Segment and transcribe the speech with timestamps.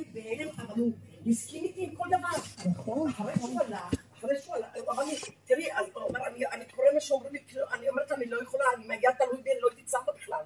[0.00, 0.92] הייתי בהלם, אבל הוא
[1.26, 2.70] הסכים איתי עם כל דבר.
[2.70, 3.10] נכון.
[3.10, 6.86] אחרי שהוא הלך, אחרי שהוא הלך, הוא אמר לי, תראי, אז הוא אומר, אני- קורא
[6.94, 9.68] מה שאומרים לי, כאילו, אני אומרת, אני לא יכולה, אני מגיעה תלוי בי, אני לא
[9.68, 10.44] הייתי צפה בכלל.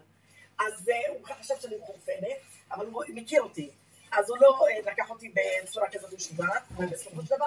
[0.58, 2.36] אז הוא חשב שאני מחורפנת,
[2.72, 3.70] אבל הוא מכיר אותי.
[4.12, 5.32] אז הוא לא אה, לקח אותי
[5.64, 7.46] בצורה כזאת משוגעת, ובסופו של דבר,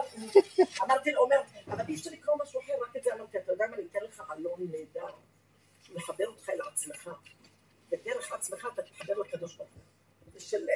[0.83, 1.35] אמרתי לו, אומר,
[1.67, 3.99] אבל אי אפשר לקרוא משהו אחר, רק את זה אמרתי, אתה יודע מה, אני אתן
[4.03, 5.13] לך אלון נהדר,
[5.89, 7.09] לחבר אותך אל עצמך,
[7.91, 9.81] ודרך עצמך אתה תתחבר לקדוש ברוך הוא.
[10.39, 10.57] של...
[10.69, 10.73] אה,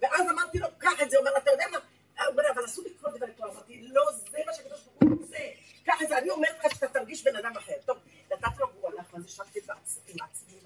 [0.00, 1.78] ואז אמרתי לו, קח את זה, הוא אומר, אתה יודע מה?
[1.78, 3.50] הוא אומר, אבל אסור לקרוא דברי תורה.
[3.50, 5.38] אמרתי, לא, זה מה שהקדוש ברוך הוא רוצה.
[5.84, 7.72] קח את זה, אני אומרת לך שאתה תרגיש בן אדם אחר.
[7.86, 7.98] טוב,
[8.30, 9.60] נתתי לו, והוא הלך, ואז ישבתי
[10.08, 10.60] עם עצמי.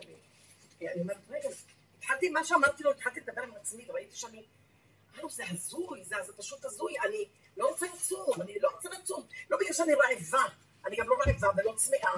[0.93, 1.49] אני אומרת, רגע,
[1.99, 4.45] התחלתי, מה שאמרתי לו, התחלתי לדבר עם עצמי, וראיתי שאני,
[5.15, 9.27] הלו, זה הזוי, זה פשוט הזוי, אני לא רוצה לצום, אני לא רוצה לצום.
[9.51, 10.45] לא בגלל שאני רעבה,
[10.87, 12.13] אני גם לא רעבה ולא צמאה,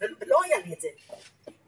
[0.00, 0.88] ולא היה לי את זה.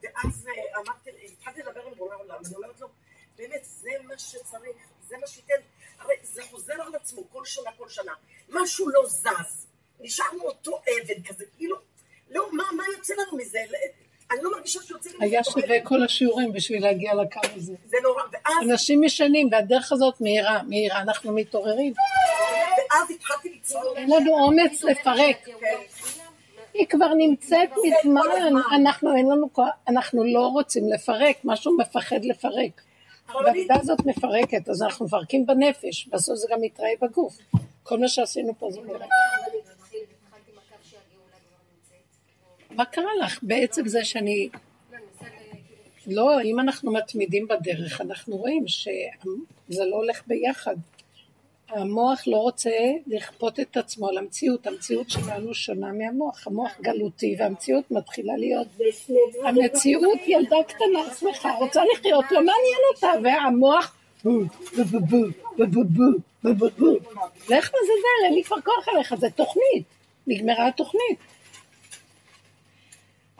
[0.02, 2.88] ואז אה, אמרתי, התחלתי לדבר עם בורא עולם, אני אומרת לו,
[3.36, 4.76] באמת, זה מה שצריך,
[5.08, 5.60] זה מה שייתן,
[5.98, 8.12] הרי זה חוזר על עצמו כל שנה, כל שנה.
[8.48, 9.66] משהו לא זז,
[10.00, 11.76] נשארנו אותו אבן כזה, כאילו,
[12.30, 13.58] לא, מה, מה יוצא לנו מזה?
[14.30, 15.44] אני לא מרגישה שיוצא לי מזה היה.
[15.44, 17.72] שווה כל השיעורים בשביל להגיע לקו הזה.
[17.86, 21.92] זה נורא, ואז, אנשים משנים, והדרך הזאת מהירה, מהירה, אנחנו מתעוררים.
[22.90, 23.96] ואז התחלתי לצעוק.
[23.96, 25.48] אין לנו אומץ לפרק.
[26.78, 32.82] היא כבר נמצאת מזמן, אנחנו אין לנו כוח, אנחנו לא רוצים לפרק, משהו מפחד לפרק.
[33.28, 37.38] והעבודה הזאת מפרקת, אז אנחנו מפרקים בנפש, בסוף זה גם מתראה בגוף.
[37.82, 39.08] כל מה שעשינו פה זה נמצאת.
[42.70, 43.38] מה קרה לך?
[43.42, 44.48] בעצם זה שאני...
[46.06, 50.76] לא, אם אנחנו מתמידים בדרך, אנחנו רואים שזה לא הולך ביחד.
[51.68, 52.70] המוח לא רוצה
[53.06, 58.66] לכפות את עצמו על המציאות, המציאות שלנו שונה מהמוח, המוח גלותי והמציאות מתחילה להיות,
[59.44, 63.94] המציאות ילדה קטנה עצמך רוצה לחיות, לא מעניין אותה, והמוח
[64.24, 64.40] בו
[64.76, 65.00] בו בו
[65.56, 65.84] בו
[66.42, 66.86] בו בו בו
[67.48, 69.84] לך מזלזל, אין לי כבר כוח עליך, זה תוכנית,
[70.26, 71.18] נגמרה התוכנית.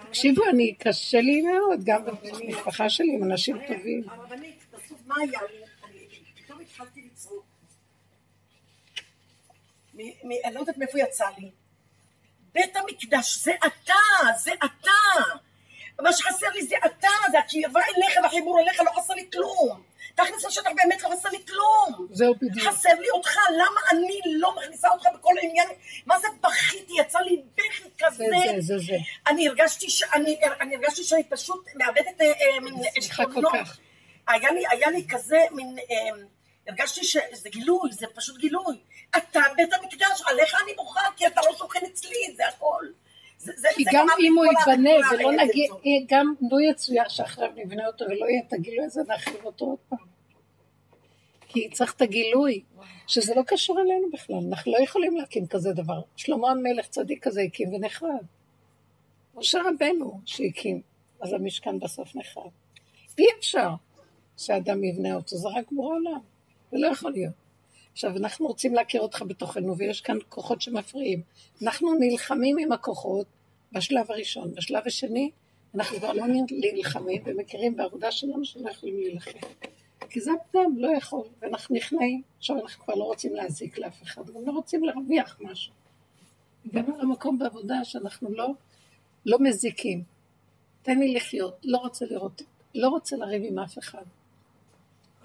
[0.08, 4.02] תקשיבו, אני קשה לי מאוד, גם במשפחה שלי עם אנשים טובים.
[4.08, 5.67] הרבנית, בסוף מה היה לי?
[9.98, 11.50] מ- מ- אני לא יודעת מאיפה יצא לי.
[12.52, 13.94] בית המקדש זה אתה,
[14.38, 15.22] זה אתה.
[16.00, 19.82] מה שחסר לי זה אתה, זה הקרבה אליך והחיבור אליך, לא חסר לי כלום.
[20.14, 22.08] תכניס לשטח באמת לא חסר לי כלום.
[22.10, 22.68] זהו בדיוק.
[22.68, 25.68] חסר לי אותך, למה אני לא מכניסה אותך בכל העניין?
[26.06, 28.24] מה זה בכיתי, יצא לי בכי כזה.
[28.24, 28.96] זה זה זה זה.
[29.26, 30.02] אני הרגשתי, ש...
[30.02, 33.42] אני, אני הרגשתי שאני פשוט מאבדת אה, אה, מין שמחה כל.
[33.54, 33.78] כך.
[34.28, 36.10] היה לי, היה לי כזה מין, אה,
[36.68, 38.76] הרגשתי שזה גילוי, זה פשוט גילוי.
[39.16, 42.84] אתה בית המקדש, עליך אני בוכה, כי אתה לא שוכן אצלי, זה הכל.
[43.38, 45.70] זה, זה, כי זה גם אם הוא את כל ה- ייבנה כל ולא הרעיון נגיד,
[45.70, 45.80] הזה.
[46.08, 49.98] גם לו יצויר שאחריו נבנה אותו ולא יהיה את הגילוי הזה, נרחיב אותו עוד פעם.
[51.48, 52.62] כי צריך את הגילוי,
[53.06, 56.00] שזה לא קשור אלינו בכלל, אנחנו לא יכולים להקים כזה דבר.
[56.16, 58.10] שלמה המלך צדיק כזה הקים ונחרב.
[59.34, 60.80] משה רבנו שהקים,
[61.20, 62.50] אז המשכן בסוף נחרב.
[63.18, 63.68] אי אפשר
[64.36, 66.20] שאדם יבנה אותו, זה רק בורא עולם,
[66.72, 67.34] זה לא יכול להיות.
[67.92, 71.22] עכשיו, אנחנו רוצים להכיר אותך בתוכנו, ויש כאן כוחות שמפריעים.
[71.62, 73.26] אנחנו נלחמים עם הכוחות
[73.72, 74.54] בשלב הראשון.
[74.54, 75.30] בשלב השני,
[75.74, 76.24] אנחנו כבר לא
[76.74, 79.38] נלחמים ומכירים בעבודה שלנו שלא יכולים להילחם.
[80.10, 82.22] כי זה הפגם, לא יכול, ואנחנו נכנעים.
[82.38, 85.72] עכשיו אנחנו כבר לא רוצים להזיק לאף אחד, גם לא רוצים להרוויח משהו.
[86.66, 88.48] הגענו למקום בעבודה שאנחנו לא,
[89.26, 90.02] לא מזיקים.
[90.82, 92.42] תן לי לחיות, לא רוצה לראות,
[92.74, 94.04] לא רוצה לריב עם אף אחד.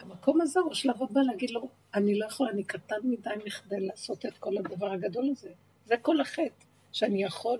[0.03, 4.25] המקום הזה הוא השלב הבא להגיד לו, אני לא יכול, אני קטן מדי מכדי לעשות
[4.25, 5.49] את כל הדבר הגדול הזה.
[5.85, 7.59] זה כל החטא, שאני יכול.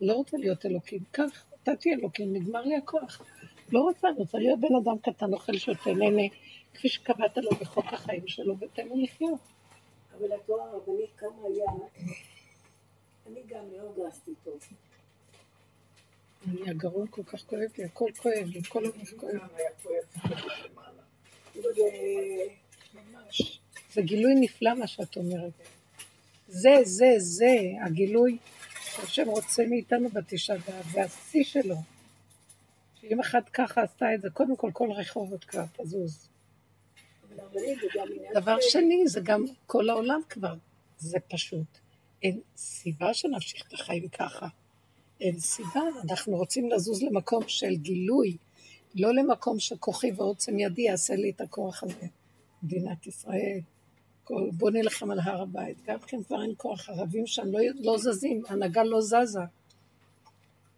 [0.00, 1.00] לא רוצה להיות אלוקים.
[1.12, 3.22] כך, אתה תהיה אלוקים, נגמר לי הכוח.
[3.72, 6.22] לא רוצה, אני רוצה להיות בן אדם קטן, אוכל, שותה, נהנה,
[6.74, 9.40] כפי שקבעת לו בחוק החיים שלו, ותן לו לחיות.
[10.18, 11.72] אבל התואר הרבנית כמה היה,
[13.26, 14.60] אני גם מאוד גרסתי טוב.
[16.48, 19.40] אני, הגרון כל כך כואב לי, הכל כואב לי, כל הגוף כואב.
[23.92, 25.52] זה גילוי נפלא מה שאת אומרת.
[26.48, 28.38] זה, זה, זה, הגילוי
[28.84, 31.76] שהשם רוצה מאיתנו בתשעה באב, זה השיא שלו.
[33.00, 36.28] שאם אחת ככה עשתה את זה, קודם כל כל רחובות כבר תזוז.
[38.34, 40.54] דבר שני, זה גם כל העולם כבר.
[40.98, 41.78] זה פשוט.
[42.22, 44.46] אין סיבה שנמשיך את החיים ככה.
[45.20, 45.80] אין סיבה.
[46.10, 48.36] אנחנו רוצים לזוז למקום של גילוי,
[48.94, 52.06] לא למקום שכוחי ועוצם ידי יעשה לי את הכוח הזה.
[52.62, 53.60] מדינת ישראל,
[54.24, 55.82] כל- בוא נלחם על הר הבית.
[55.84, 59.40] גם כן כבר אין כוח, ערבים שם לא, לא זזים, הנהגה לא זזה.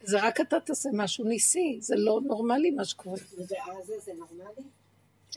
[0.04, 3.18] זה רק אתה תעשה משהו ניסי, זה לא נורמלי מה שקורה.
[3.32, 4.62] ובעזה זה נורמלי?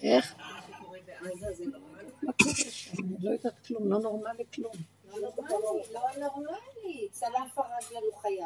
[0.03, 0.35] איך?
[0.37, 2.09] מה שקורה בעזה זה נורמלי?
[2.23, 2.91] מה קורה שם?
[3.03, 4.73] אני לא יודעת כלום, לא נורמלי כלום.
[5.07, 7.07] לא נורמלי, לא נורמלי.
[7.11, 8.43] צלף הרג לנו חייל.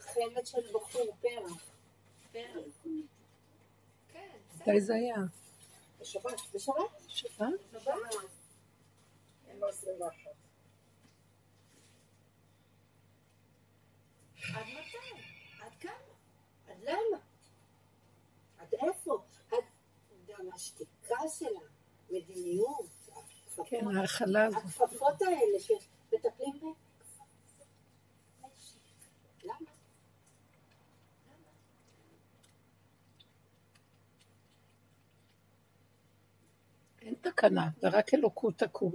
[0.00, 1.73] חמד של בחור, פרח.
[2.34, 2.58] כן,
[4.60, 5.16] מתי זה היה?
[6.00, 6.74] בשבת, בשבת?
[7.08, 7.40] שבת?
[7.72, 7.94] בשבת.
[9.48, 10.12] 21.
[14.54, 15.22] עד מתי?
[15.60, 15.92] עד כמה?
[16.68, 17.18] עד למה?
[18.58, 19.22] עד איפה?
[19.52, 19.64] עד
[20.26, 21.60] גם השתיקה שלה,
[22.10, 24.58] מדיניות, הכפפות- כן, ההכלה הזאת.
[24.64, 26.72] הכפפות האלה שמטפלים בהן.
[29.44, 29.70] למה?
[31.26, 31.50] למה?
[37.44, 38.92] אין תקנה, זה רק אלוקות תקום.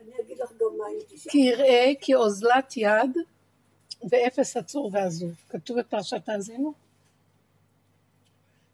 [0.00, 1.30] אני אגיד לך גם מה הייתי.
[1.30, 3.16] כי יראה כי אוזלת יד
[4.10, 5.34] ואפס עצור ועזוב.
[5.48, 6.72] כתוב בפרשת האזינו?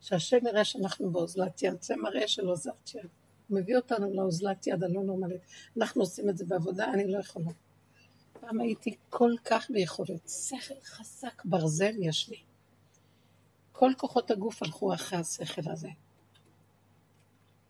[0.00, 3.06] שהשם יראה שאנחנו באוזלת יד, זה מראה של אוזלת יד.
[3.48, 5.40] הוא מביא אותנו לאוזלת יד הלא נורמלית.
[5.76, 7.50] אנחנו עושים את זה בעבודה, אני לא יכולה.
[8.40, 12.38] פעם הייתי כל כך ביכולת, שכל חזק ברזל יש לי.
[13.72, 15.88] כל כוחות הגוף הלכו אחרי השכל הזה.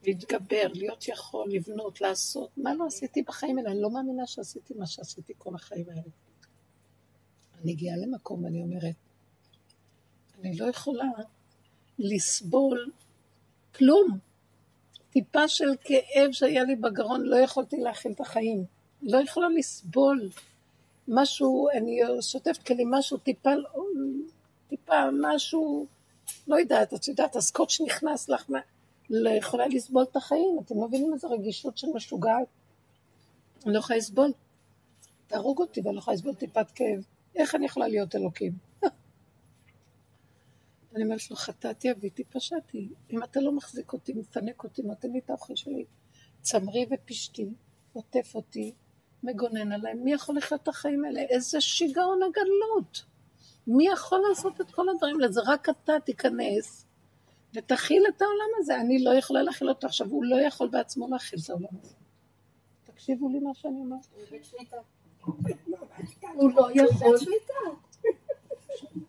[0.06, 2.50] להתגבר, להיות יכול, לבנות, לעשות.
[2.56, 3.70] מה לא עשיתי בחיים האלה?
[3.70, 6.00] אני לא מאמינה שעשיתי מה שעשיתי כל החיים האלה.
[7.62, 8.94] אני הגיעה למקום ואני אומרת,
[10.41, 11.05] אני לא יכולה
[11.99, 12.91] לסבול
[13.75, 14.19] כלום.
[15.11, 18.64] טיפה של כאב שהיה לי בגרון, לא יכולתי להכיל את החיים.
[19.03, 20.29] לא יכולה לסבול
[21.08, 23.50] משהו, אני שוטפת כלים, משהו טיפה,
[24.69, 25.87] טיפה, משהו,
[26.47, 28.58] לא יודעת, את יודעת, הסקוץ' נכנס לך, מה-
[29.11, 32.47] לא יכולה לסבול את החיים, אתם מבינים איזה רגישות של משוגעת.
[33.67, 34.32] אני לא יכולה לסבול.
[35.26, 37.05] תהרוג אותי ואני לא יכולה לסבול טיפת כאב.
[37.37, 38.53] איך אני יכולה להיות אלוקים?
[40.94, 42.88] אני אומרת לו, חטאתי, אביתי, פשעתי.
[43.11, 45.85] אם אתה לא מחזיק אותי, מפנק אותי, נותן לי את האוכל שלי,
[46.41, 47.49] צמרי ופשתי,
[47.93, 48.73] עוטף אותי,
[49.23, 51.20] מגונן עליי, מי יכול לחיות את החיים האלה?
[51.20, 53.05] איזה שיגעון הגלות.
[53.67, 55.32] מי יכול לעשות את כל הדברים האלה?
[55.32, 56.86] זה רק אתה תיכנס
[57.56, 58.81] ותכיל את העולם הזה.
[58.81, 59.87] אני לא יכולה להכיל אותו.
[59.87, 61.94] עכשיו, הוא לא יכול בעצמו להכיל את העולם הזה.
[62.85, 64.06] תקשיבו לי מה שאני אומרת.
[66.35, 67.17] הוא לא יכול.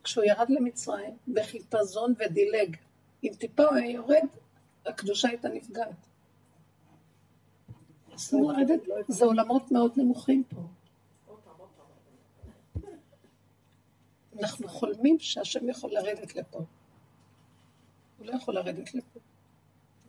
[0.03, 2.77] כשהוא ירד למצרים, בחיפזון ודילג,
[3.23, 4.23] אם טיפה הוא היה יורד,
[4.85, 6.07] הקדושה הייתה נפגעת.
[8.15, 10.61] אסור לרדת, זה עולמות מאוד נמוכים פה.
[14.39, 16.59] אנחנו חולמים שהשם יכול לרדת לפה.
[18.17, 19.19] הוא לא יכול לרדת לפה.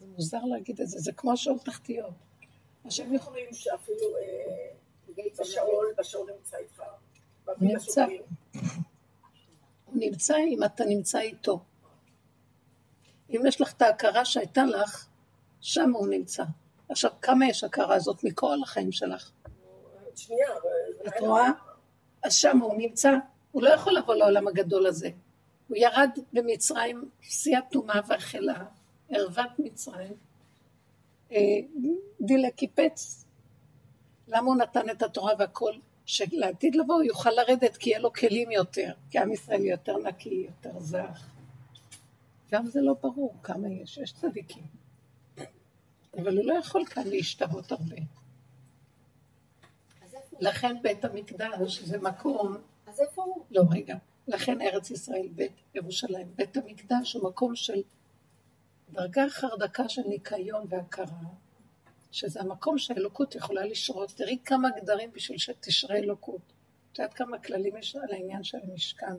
[0.01, 2.15] זה מוזר להגיד את זה, זה כמו שאול תחתיות.
[2.85, 3.27] השם יכול...
[3.27, 6.83] אומרים שאפילו אה, בשאול, בשאול נמצא איתך.
[7.61, 8.07] נמצא.
[9.85, 11.61] הוא נמצא אם אתה נמצא איתו.
[13.31, 15.07] אם יש לך את ההכרה שהייתה לך,
[15.61, 16.45] שם הוא נמצא.
[16.89, 19.31] עכשיו, כמה יש הכרה הזאת מכל החיים שלך?
[20.17, 21.49] שנייה, אבל- את רואה?
[22.23, 23.13] אז שם הוא נמצא.
[23.53, 25.11] הוא לא יכול לבוא לעולם הגדול הזה.
[25.69, 28.65] הוא ירד במצרים, שיא הטומאה והחלה,
[29.11, 30.13] ערוות מצרים.
[31.33, 31.39] אה,
[32.21, 33.25] דילק קיפץ.
[34.29, 35.73] למה הוא נתן את התורה והכל?
[36.07, 40.47] שלעתיד לבוא הוא יוכל לרדת כי יהיה לו כלים יותר, כי עם ישראל יותר נקי,
[40.49, 41.27] יותר זך.
[42.53, 44.65] גם זה לא ברור כמה יש, יש צדיקים.
[46.19, 47.97] אבל הוא לא יכול כאן להשתוות הרבה.
[50.41, 53.45] לכן בית המקדש זה מקום, אז איפה הוא?
[53.51, 53.97] לא רגע,
[54.29, 57.83] לכן ארץ ישראל, בית ירושלים, בית המקדש הוא מקום של
[58.91, 61.29] דרגה אחר דקה של ניקיון והכרה,
[62.13, 64.11] שזה המקום שהאלוקות יכולה לשרות.
[64.11, 66.41] תראי כמה גדרים בשביל שתשרה אלוקות.
[66.93, 69.15] את יודעת כמה כללים יש על העניין של המשכן,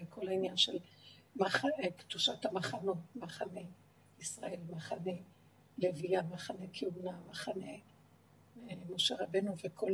[0.00, 0.78] וכל העניין של
[1.36, 1.64] מח...
[1.96, 3.60] קדושת המחנות, מחנה
[4.20, 5.12] ישראל, מחנה
[5.78, 7.66] לוויה, מחנה כהונה, מחנה
[8.62, 9.92] אה, משה רבנו וכל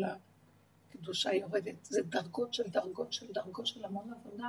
[0.94, 1.84] הקדושה יורדת.
[1.84, 4.48] זה דרגות של דרגות של דרגות של המון עבודה.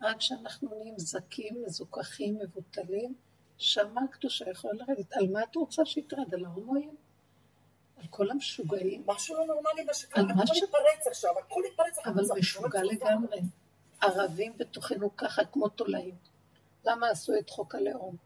[0.00, 3.14] עד שאנחנו נהיים זכים, מזוכחים, מבוטלים,
[3.58, 5.12] שמה הקדושה יכולה לרדת.
[5.12, 6.34] על מה את רוצה שהיא תרד?
[6.34, 6.96] על ההומואים?
[7.96, 9.02] על כל המשוגעים?
[9.06, 12.34] משהו לא נורמלי מה שקרה, על הכל התפרץ עכשיו, הכל התפרץ אבל החוצה.
[12.34, 13.40] משוגע לגמרי.
[14.00, 16.14] ערבים בתוכנו ככה כמו תולעים.
[16.84, 18.16] למה עשו את חוק הלאום?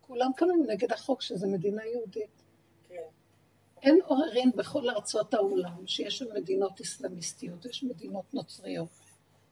[0.00, 2.41] כולם קמים נגד החוק שזה מדינה יהודית.
[3.82, 8.88] אין עוררין בכל ארצות העולם שיש שם מדינות אסלאמיסטיות, יש מדינות נוצריות.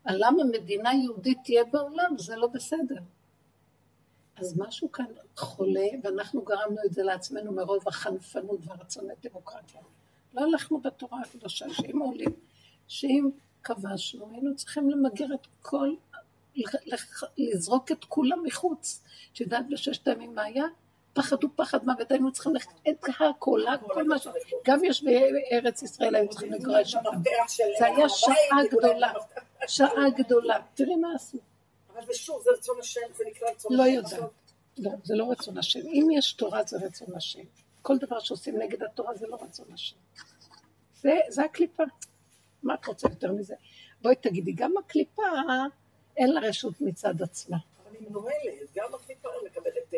[0.04, 2.96] על למה מדינה יהודית תהיה בעולם, זה לא בסדר.
[4.36, 5.04] אז משהו כאן
[5.36, 9.80] חולה, ואנחנו גרמנו את זה לעצמנו מרוב החנפנות והרצון לדמוקרטיה.
[10.34, 12.32] לא הלכנו בתורה הקדושה, שאם עולים,
[12.88, 13.30] שאם
[13.62, 15.94] כבשנו, היינו צריכים למגר את כל,
[17.38, 19.02] לזרוק את כולם מחוץ.
[19.32, 20.64] את יודעת בששת הימים מה היה?
[21.12, 24.26] פחד ופחד מוות, היינו צריכים ללכת את הכל, הכל מה ש...
[24.64, 25.20] גם יושבי
[25.52, 26.52] ארץ ישראל היו צריכים.
[26.52, 29.12] המפתח של זה היה שעה גדולה.
[29.66, 30.58] שעה גדולה.
[30.74, 31.38] תראי מה עשו.
[31.94, 33.92] אבל זה שוב, זה רצון השם, זה נקרא רצון לא השם.
[33.94, 34.20] יודעת.
[34.78, 35.80] לא, זה לא רצון השם.
[35.80, 37.42] אם יש תורה זה רצון השם.
[37.82, 39.96] כל דבר שעושים נגד התורה זה לא רצון השם.
[41.00, 41.82] זה, זה הקליפה.
[42.62, 43.54] מה את רוצה יותר מזה?
[44.02, 45.22] בואי תגידי, גם הקליפה
[46.16, 47.56] אין לה רשות מצד עצמה.
[47.82, 49.94] אבל היא מנוהלת, גם הקליפה מקבלת...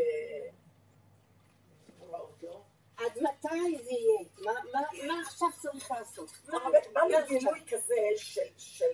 [3.05, 4.21] עד מתי זה יהיה?
[4.45, 6.31] מה- מה- מה עכשיו צריך לעשות?
[6.49, 6.59] מה-
[6.93, 8.85] בא מה לי גילוי כזה של, של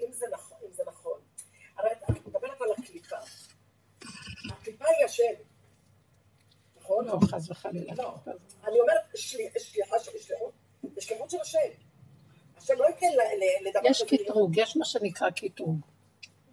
[0.00, 1.20] אם זה נכון, אם זה נכון.
[1.76, 3.16] הרי את מדברת על הקליפה.
[4.50, 5.22] הקליפה היא השם.
[6.76, 7.04] נכון?
[7.04, 7.92] לא, חס וחלילה.
[7.98, 8.14] לא.
[8.64, 10.52] אני אומרת, שלי- שליחה של שליחות,
[10.94, 11.58] זה שליחות של השם.
[12.56, 13.06] השם לא ייתן
[13.62, 14.02] לדבר יש.
[14.02, 15.80] קטרוג, יש מה שנקרא קטרוג.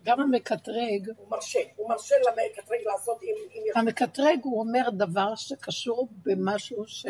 [0.03, 3.71] גם המקטרג, הוא מרשה, הוא מרשה למקטרג לעשות אם אם.
[3.75, 7.05] המקטרג הוא אומר דבר שקשור במשהו ש...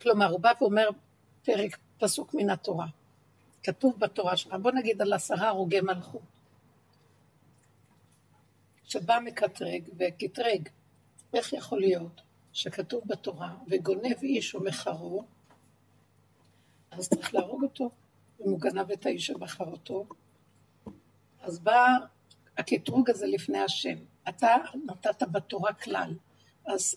[0.00, 0.88] כלומר, הוא בא ואומר
[1.44, 2.86] פרק, פסוק מן התורה.
[3.62, 6.22] כתוב בתורה שלך, בוא נגיד על עשרה הרוגי מלכות.
[8.84, 10.68] שבא מקטרג וקטרג,
[11.34, 12.20] איך יכול להיות
[12.52, 15.24] שכתוב בתורה, וגונב איש ומכרו,
[16.90, 17.90] אז צריך להרוג אותו,
[18.40, 20.06] אם הוא גנב את האיש שמכר אותו.
[21.40, 21.86] אז בא
[22.58, 23.96] הקטרוג הזה לפני השם.
[24.28, 24.56] אתה
[24.86, 26.14] נתת בתורה כלל.
[26.66, 26.96] אז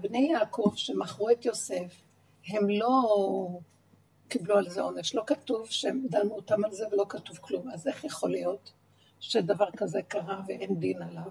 [0.00, 2.02] בני יעקב שמכרו את יוסף,
[2.48, 2.90] הם לא
[4.28, 5.14] קיבלו על זה עונש.
[5.14, 7.70] לא כתוב שהם דנו אותם על זה ולא כתוב כלום.
[7.70, 8.72] אז איך יכול להיות
[9.20, 11.30] שדבר כזה קרה ואין דין עליו?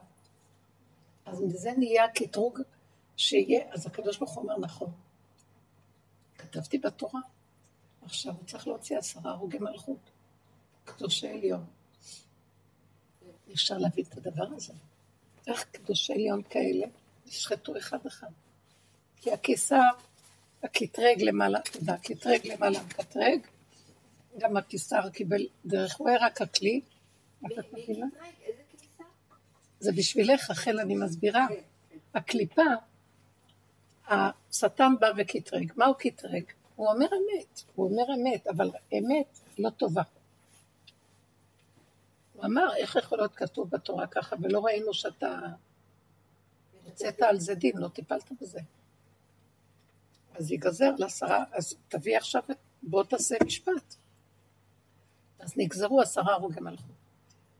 [1.25, 2.59] אז מזה נהיה קטרוג
[3.17, 4.91] שיהיה, אז הקדוש ברוך הוא אומר נכון.
[6.37, 7.21] כתבתי בתורה.
[8.01, 10.11] עכשיו הוא צריך להוציא עשרה הרוגי מלכות.
[10.85, 11.65] קדושי עליון.
[13.47, 14.73] אי אפשר להבין את הדבר הזה.
[15.47, 16.87] איך קדושי עליון כאלה
[17.27, 18.27] ישחטו אחד-אחד?
[19.21, 19.89] כי הקיסר,
[20.63, 23.39] הקטרג למעלה, תודה, הקטרג למעלה מקטרג,
[24.37, 26.81] גם הקיסר קיבל דרך, הוא היה רק הכלי.
[29.79, 31.47] זה בשבילך, רחל, אני מסבירה.
[32.13, 32.61] הקליפה,
[34.07, 35.71] השטן בא וקטרג.
[35.75, 36.43] מה הוא קטרג?
[36.75, 40.01] הוא אומר אמת, הוא אומר אמת, אבל אמת לא טובה.
[42.37, 45.39] הוא אמר, איך יכול להיות כתוב בתורה ככה, ולא ראינו שאתה
[46.85, 48.59] הוצאת על זה דין, לא טיפלת בזה.
[50.35, 52.41] אז ייגזר לעשרה, אז תביא עכשיו,
[52.83, 53.95] בוא תעשה משפט.
[55.39, 56.95] אז נגזרו עשרה הרוגי מלכות.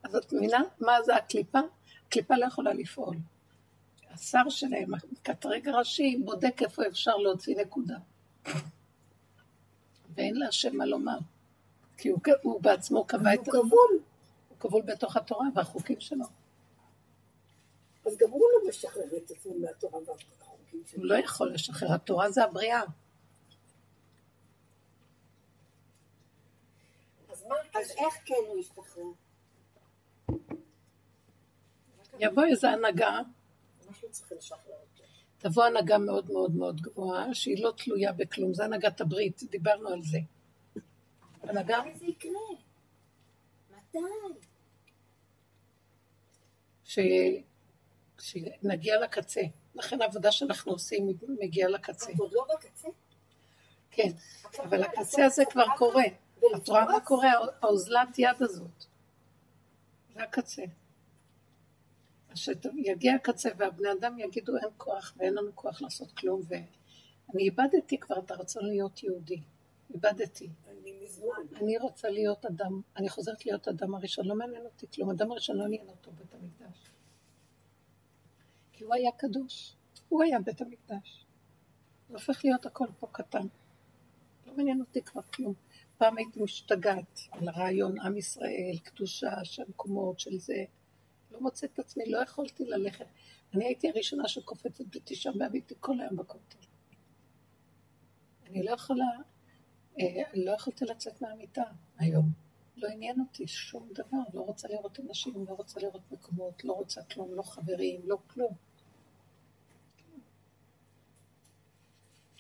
[0.04, 1.60] אז את מבינה מה זה הקליפה?
[2.08, 3.18] הקליפה לא יכולה לפעול.
[4.10, 7.98] השר שלהם, הקטרג הראשי, בודק איפה אפשר להוציא נקודה.
[10.16, 11.18] ואין להשם מה לומר.
[11.98, 13.40] כי הוא, הוא בעצמו קבע את...
[13.40, 14.00] הוא כבול,
[14.58, 16.26] הוא כבול בתוך התורה והחוקים שלו.
[18.06, 21.00] אז גם הוא לא משחרר את עצמו מהתורה והחוקים שלו.
[21.00, 22.82] הוא לא יכול לשחרר, התורה זה הבריאה.
[27.32, 29.04] אז מה אז איך כן הוא ישתחרר?
[32.20, 33.20] יבוא איזו הנהגה.
[35.38, 40.02] תבוא הנהגה מאוד מאוד מאוד גבוהה, שהיא לא תלויה בכלום, זה הנהגת הברית, דיברנו על
[40.04, 40.18] זה.
[41.44, 42.32] הנהגה מתי זה יקרה?
[43.70, 44.00] מתי?
[46.88, 47.00] ש...
[48.20, 49.42] שנגיע לקצה.
[49.76, 51.08] לכן העבודה שאנחנו עושים
[51.40, 52.12] מגיעה לקצה.
[52.12, 52.88] את עוד לא בקצה?
[53.92, 54.10] כן,
[54.64, 56.04] אבל הקצה הזה כבר קורה.
[56.56, 57.32] את רואה מה קורה?
[57.62, 58.86] האוזלת יד הזאת.
[60.14, 60.64] זה הקצה.
[62.30, 67.98] אז שיגיע הקצה והבני אדם יגידו אין כוח ואין לנו כוח לעשות כלום ואני איבדתי
[68.00, 69.42] כבר את הרצון להיות יהודי.
[69.94, 70.50] איבדתי.
[71.56, 75.58] אני רוצה להיות אדם, אני חוזרת להיות אדם הראשון, לא מעניין אותי כלום, אדם הראשון
[75.58, 76.92] לא עניין אותו בית המקדש.
[78.74, 79.76] כי הוא היה קדוש,
[80.10, 81.26] הוא היה בית המקדש.
[82.10, 83.48] זה הופך להיות הכל פה קטן.
[84.48, 85.54] לא מעניין אותי כבר כלום.
[85.98, 90.66] פעם הייתי משתגעת על הרעיון עם ישראל, קדושה של מקומות, של זה.
[91.32, 93.06] לא מוצאת את עצמי, לא יכולתי ללכת.
[93.54, 96.58] אני הייתי הראשונה שקופצת בתשעה באב, הייתי כל היום בכותל.
[98.50, 99.06] אני לא יכולה,
[100.00, 101.64] אה, לא יכולתי לצאת מהמיטה
[101.98, 102.32] היום.
[102.78, 107.04] לא עניין אותי שום דבר, לא רוצה לראות אנשים, לא רוצה לראות מקומות, לא רוצה
[107.04, 108.54] כלום, לא חברים, לא כלום.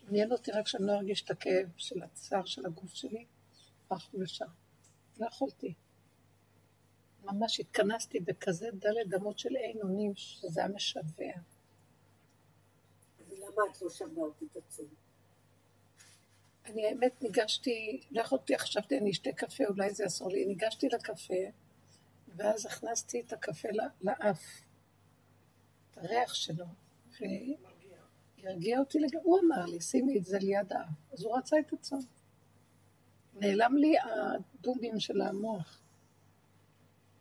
[0.10, 3.26] עניין אותי רק שאני לא ארגיש את הכאב של הצער של הגוף שלי,
[3.90, 4.46] הלכנו לשם.
[5.20, 5.74] לא יכולתי.
[7.24, 11.34] ממש התכנסתי בכזה דלת אמות של אין אונים, שזה היה משווע.
[13.20, 15.07] אז למה את לא שברת את עצמך?
[16.68, 20.46] אני האמת ניגשתי, לא יכולתי, חשבתי אני אשתה קפה, אולי זה אסור לי.
[20.46, 21.34] ניגשתי לקפה,
[22.36, 23.70] ואז הכנסתי את הקפה
[24.02, 24.44] לאף,
[25.92, 26.66] את הריח שלו,
[28.44, 29.24] והרגיע אותי לגמרי.
[29.24, 30.88] הוא אמר לי, שימי את זה ליד האף.
[31.14, 32.02] אז הוא רצה את הצום.
[33.34, 35.82] נעלם לי הדובים של המוח.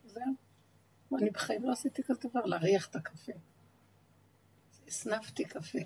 [0.04, 0.24] זהו.
[1.18, 3.32] אני בחיים לא עשיתי כזה דבר, להריח את הקפה.
[4.88, 5.78] הסנפתי קפה.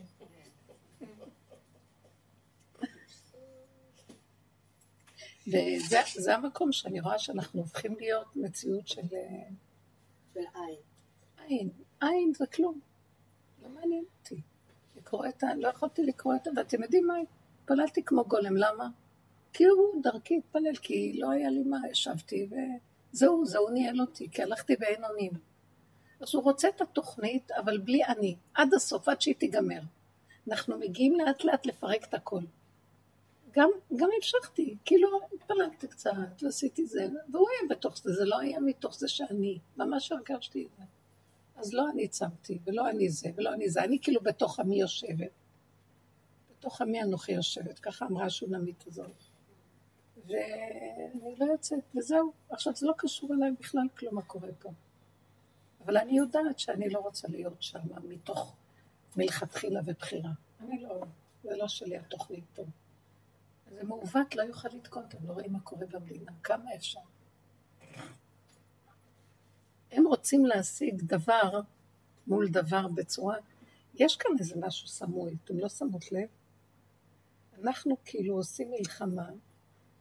[5.51, 9.49] וזה זה המקום שאני רואה שאנחנו הופכים להיות מציאות של אה,
[10.35, 10.79] של עין.
[11.47, 11.71] עין.
[12.01, 12.81] עין זה כלום.
[13.63, 14.41] לא מעניין אותי.
[14.97, 15.55] לקרוא את ה...
[15.55, 16.51] לא יכולתי לקרוא את ה...
[16.57, 17.15] ואתם יודעים מה?
[17.63, 18.57] התפללתי כמו גולם.
[18.57, 18.89] למה?
[19.53, 24.43] כי הוא דרכי התפלל, כי לא היה לי מה, ישבתי וזהו, זהו ניהל אותי, כי
[24.43, 25.33] הלכתי באין אונים.
[26.21, 29.81] אז הוא רוצה את התוכנית, אבל בלי אני, עד הסוף, עד שהיא תיגמר.
[30.49, 32.41] אנחנו מגיעים לאט לאט לפרק את הכל.
[33.53, 38.61] גם, גם המשכתי, כאילו התפללתי קצת ועשיתי זה, והוא היה בתוך זה, זה לא היה
[38.61, 40.83] מתוך זה שאני, ממש הרגשתי את זה.
[41.57, 45.31] אז לא אני צמתי, ולא אני זה, ולא אני זה, אני כאילו בתוך עמי יושבת.
[46.51, 49.25] בתוך עמי אנוכי יושבת, ככה אמרה השונמית הזאת.
[50.27, 52.33] ואני לא יוצאת, וזהו.
[52.51, 54.71] עכשיו, זה לא קשור אליי בכלל כלום מה קורה פה.
[55.85, 58.57] אבל אני יודעת שאני לא רוצה להיות שם מתוך
[59.17, 60.31] מלכתחילה ובחירה.
[60.61, 61.05] אני לא,
[61.43, 62.63] זה לא שלי התוכנית פה.
[63.71, 67.01] זה מעוות, לא יוכל לתקוע, אתם לא רואים מה קורה במדינה, כמה אפשר.
[69.93, 71.61] הם רוצים להשיג דבר
[72.27, 73.37] מול דבר בצורה...
[73.95, 76.29] יש כאן איזה משהו סמוי, אתם לא שמות לב?
[77.63, 79.31] אנחנו כאילו עושים מלחמה,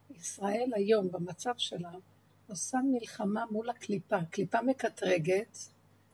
[0.09, 1.91] ישראל היום במצב שלה
[2.49, 5.57] עושה מלחמה מול הקליפה, קליפה מקטרגת,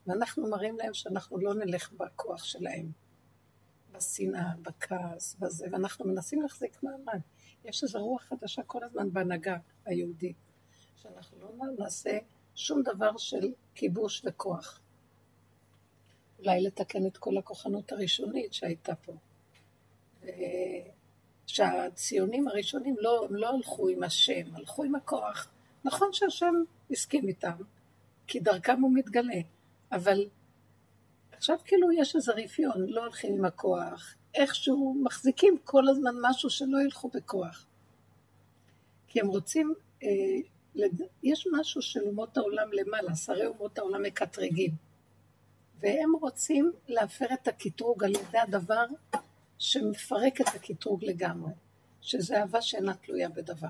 [0.08, 2.92] ואנחנו מראים להם שאנחנו לא נלך בכוח שלהם,
[3.92, 7.20] בשנאה, בכעס, בזה, ואנחנו מנסים להחזיק מעמד.
[7.66, 10.36] יש איזו רוח חדשה כל הזמן בהנהגה היהודית,
[11.02, 12.18] שאנחנו לא נעשה
[12.56, 14.80] שום דבר של כיבוש וכוח.
[16.40, 19.14] אולי לתקן את כל הכוחנות הראשונית שהייתה פה.
[20.22, 20.26] ו-
[21.48, 25.48] שהציונים הראשונים לא, לא הלכו עם השם, הלכו עם הכוח.
[25.84, 26.54] נכון שהשם
[26.92, 27.58] הסכים איתם,
[28.28, 29.42] כי דרכם הוא מתגלה,
[29.92, 30.30] אבל
[31.32, 36.82] עכשיו כאילו יש איזה רפיון, לא הולכים עם הכוח, איכשהו מחזיקים כל הזמן משהו שלא
[36.84, 37.66] ילכו בכוח.
[39.08, 40.10] כי הם רוצים, אה,
[40.76, 41.02] לד...
[41.24, 44.72] יש משהו של אומות העולם למעלה, שרי אומות העולם מקטרגים.
[45.80, 48.86] והם רוצים להפר את הקטרוג על ידי הדבר
[49.58, 51.52] שמפרק את הקטרוג לגמרי,
[52.02, 53.68] שזה אהבה שאינה תלויה בדבר.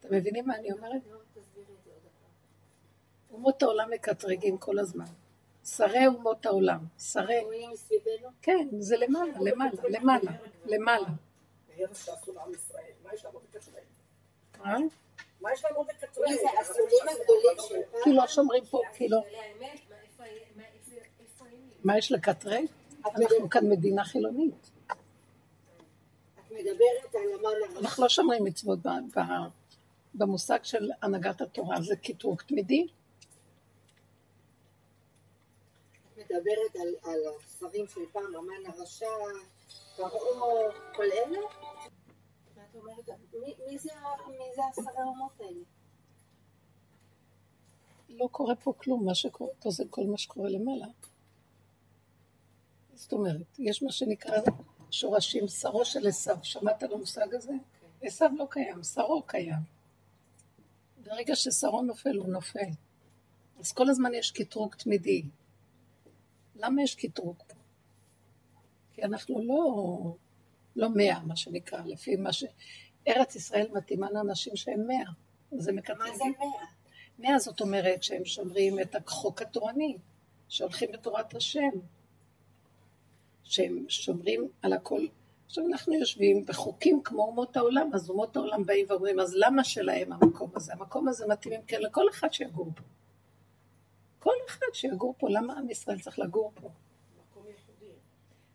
[0.00, 1.02] אתם מבינים מה אני אומרת?
[3.32, 5.04] אומות העולם מקטרגים כל הזמן.
[5.64, 7.44] שרי אומות העולם, שרי...
[8.42, 10.32] כן, זה למעלה, למעלה, למעלה,
[10.66, 11.08] למעלה.
[15.40, 15.84] מה יש לנו?
[15.84, 18.00] מי זה הסולים הגדולים של פעם?
[18.04, 19.18] כי לא שומרים פה, כי לא...
[19.30, 19.80] זה האמת,
[21.84, 22.64] מה, יש לקטרג?
[23.04, 24.70] אנחנו כאן מדינה חילונית.
[26.50, 27.80] מדברת על.
[27.80, 28.78] אנחנו לא שומרים מצוות
[30.14, 32.86] במושג של הנהגת התורה, זה קטרוג תמידי.
[36.12, 39.06] את מדברת על, על הספרים של פעם, המן הרשע,
[39.96, 41.38] פרעה, כל אלה?
[42.54, 43.90] ואת אומרת, מי, מי, זה,
[44.56, 45.60] זה השרי האומות האלה?
[48.08, 50.86] לא קורה פה כלום, מה שקורה פה זה כל מה שקורה למעלה.
[52.94, 54.38] זאת אומרת, יש מה שנקרא
[54.90, 57.52] שורשים, שרו של עשיו, שמעת על המושג הזה?
[58.02, 59.74] עשיו לא קיים, שרו קיים.
[61.02, 62.70] ברגע ששרו נופל, הוא נופל.
[63.60, 65.22] אז כל הזמן יש קטרוג תמידי.
[66.56, 67.54] למה יש קטרוג פה?
[68.92, 70.16] כי אנחנו לא,
[70.76, 72.44] לא מאה, מה שנקרא, לפי מה ש...
[73.08, 75.12] ארץ ישראל מתאימה לאנשים שהם מאה.
[75.58, 76.24] אז הם מה זה.
[76.24, 76.66] מאה?
[77.18, 79.96] מאה זאת אומרת שהם שומרים את החוק התורני,
[80.48, 81.70] שהולכים בתורת השם,
[83.44, 85.06] שהם שומרים על הכל.
[85.46, 90.12] עכשיו אנחנו יושבים בחוקים כמו אומות העולם, אז אומות העולם באים ואומרים, אז למה שלהם
[90.12, 90.72] המקום הזה?
[90.72, 92.82] המקום הזה מתאים כן לכל אחד שיגור פה.
[94.24, 96.70] כל אחד שיגור פה, למה עם ישראל צריך לגור פה?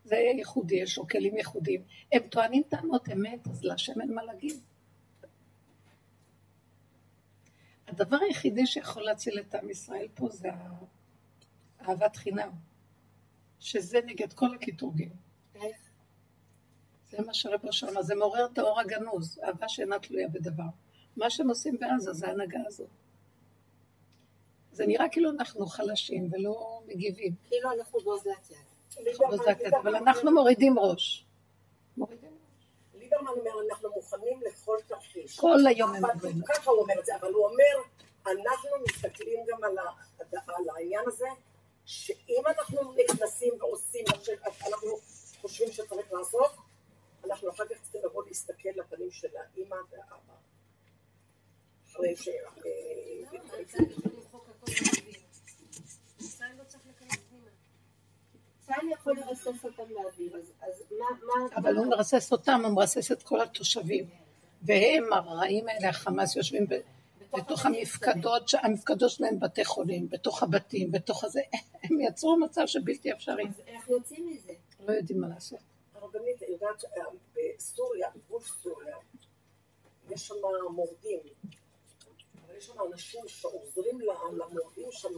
[0.04, 1.82] זה ייחודי, יש לו כלים ייחודיים.
[2.12, 4.60] הם טוענים טענות אמת, אז להשם אין מה להגיד.
[7.86, 10.48] הדבר היחידי שיכול להציל את עם ישראל פה זה
[11.80, 12.50] אהבת חינם,
[13.60, 15.10] שזה נגד כל הקטרוגים.
[15.54, 15.76] איך?
[17.10, 20.68] זה מה שרב אושר אמר, זה מעורר את האור הגנוז, אהבה שאינה תלויה בדבר.
[21.16, 22.90] מה שהם עושים בעזה זה ההנהגה הזאת.
[24.72, 29.74] זה נראה כאילו אנחנו חלשים ולא מגיבים, כאילו אנחנו באוזלת יד.
[29.82, 31.26] אבל אנחנו מורידים ראש.
[31.96, 32.40] מורידים ראש.
[32.94, 35.40] ליברמן אומר, אנחנו מוכנים לכל תרחיש.
[35.40, 36.42] כל היום הם אבל אומרים.
[36.48, 37.76] ככה הוא אומר את זה, אבל הוא אומר,
[38.26, 41.28] אנחנו מסתכלים גם על, העניין הזה,
[41.84, 44.90] שאם אנחנו נכנסים ועושים מה שאנחנו
[45.40, 46.50] חושבים שצריך לעשות,
[47.24, 50.34] אנחנו אחר כך צריכים לבוא להסתכל לפנים של האימא והאבא.
[51.86, 52.28] אחרי ש...
[54.68, 54.76] למה?
[54.76, 56.26] הצעה יכול למחוק הכל באוויר.
[56.28, 57.46] הצעה לא צריך להיכנס פנימה.
[58.66, 61.56] צה"ל יכול לרסס אותם באוויר, אז- אז מה- מה...
[61.56, 64.08] אבל הוא מרסס אותם, הוא מרסס את כל התושבים.
[64.62, 66.66] והם, הרעים האלה, החמאס, יושבים
[67.32, 71.40] בתוך המפקדות, המפקדות שלהם בתי חולים, בתוך הבתים, בתוך הזה.
[71.84, 73.48] הם יצרו מצב שבלתי אפשרי.
[73.48, 74.52] אז איך יוצאים מזה?
[74.86, 75.58] לא יודעים מה לעשות.
[75.94, 78.96] הרבנית יודעת שבסוריה, בגבול סוריה,
[80.10, 80.34] יש שם
[80.70, 81.20] מורדים.
[82.60, 85.08] יש שם אנשים שעוזרים ל- למורדים שם,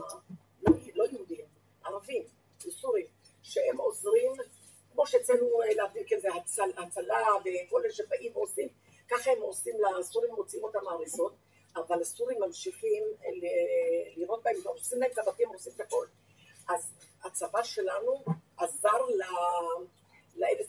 [0.63, 1.45] לא, לא יהודים,
[1.85, 2.23] ערבים,
[2.71, 3.07] סורים,
[3.43, 4.33] שהם עוזרים,
[4.93, 8.69] כמו שאצלנו אה, להבדיל כזה הצל, הצלה וכל אלה שבאים ועושים,
[9.11, 11.33] ככה הם עושים לסורים, מוציאים אותם מההריסות,
[11.77, 13.03] אבל הסורים ממשיכים
[13.43, 16.07] ל- לירות בהם, הורסים להם את הבתים, הורסים את הכל.
[16.69, 16.93] אז
[17.25, 18.25] הצבא שלנו
[18.57, 19.23] עזר ל...
[20.37, 20.61] לאלה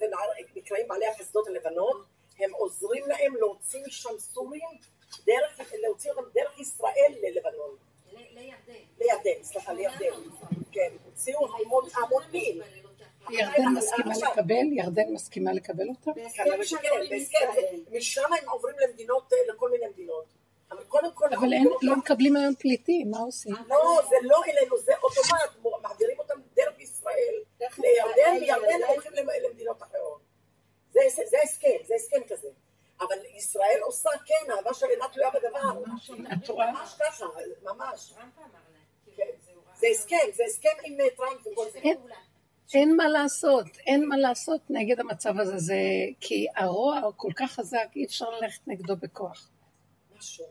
[0.55, 1.97] נקראים בעלי החסדות הלבנות,
[2.39, 4.69] הם עוזרים להם להוציא משם סורים,
[5.25, 7.75] דרך, להוציא אותם דרך ישראל ללבנון,
[8.11, 8.73] לירדן.
[8.99, 10.05] לירדן, סליחה, לירדן,
[10.71, 12.61] כן, הוציאו המון המונים,
[13.29, 14.65] ירדן מסכימה לקבל?
[14.71, 16.11] ירדן מסכימה לקבל אותם?
[16.21, 17.83] בהסכם בהסכם, ישראל.
[17.91, 20.25] משם הם עוברים למדינות, אה, לכל מיני מדינות,
[20.71, 21.47] אבל קודם כל, אבל
[21.81, 23.55] לא מקבלים היום פליטים, מה עושים?
[23.69, 27.33] לא, זה לא אלינו, זה אוטומט, מעבירים אותם דרך ישראל
[27.77, 28.83] לירדן, לירדן.
[28.87, 30.21] הולכים למ- למדינות אחרות.
[30.91, 30.99] זה
[31.43, 32.47] הסכם, זה הסכם כזה.
[33.07, 35.79] אבל ישראל עושה, כן, אהבה של אינה תלויה בדבר.
[36.49, 37.25] ממש ככה,
[37.63, 38.13] ממש.
[39.15, 39.23] כן.
[39.45, 39.75] כאילו, הוראה.
[39.75, 41.79] זה הסכם, זה הסכם עם אה, טראמפ וכל זה.
[42.73, 42.95] אין.
[42.95, 45.75] מה לעשות, אין מה לעשות נגד המצב הזה, זה
[46.21, 49.49] כי הרוע הוא כל כך חזק, אי אפשר ללכת נגדו בכוח.
[50.17, 50.45] משהו.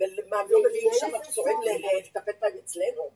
[0.00, 1.58] ומה, לא מביאים שם פצועים
[2.04, 3.10] לטפל בהם אצלנו?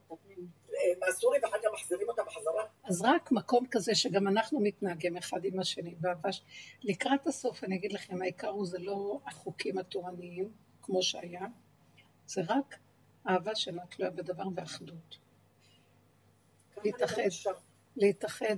[1.01, 2.65] מהסורים ואחר כך מחזירים אותם בחזרה?
[2.85, 6.33] אז רק מקום כזה שגם אנחנו מתנהגים אחד עם השני באהבה.
[6.33, 6.43] ש-
[6.83, 11.47] לקראת הסוף אני אגיד לכם, העיקר הוא זה לא החוקים התורניים, כמו שהיה,
[12.27, 12.79] זה רק
[13.29, 15.19] אהבה שאינה תלויה בדבר ואחדות.
[16.85, 17.23] להתאחד.
[17.97, 18.57] להתאחד,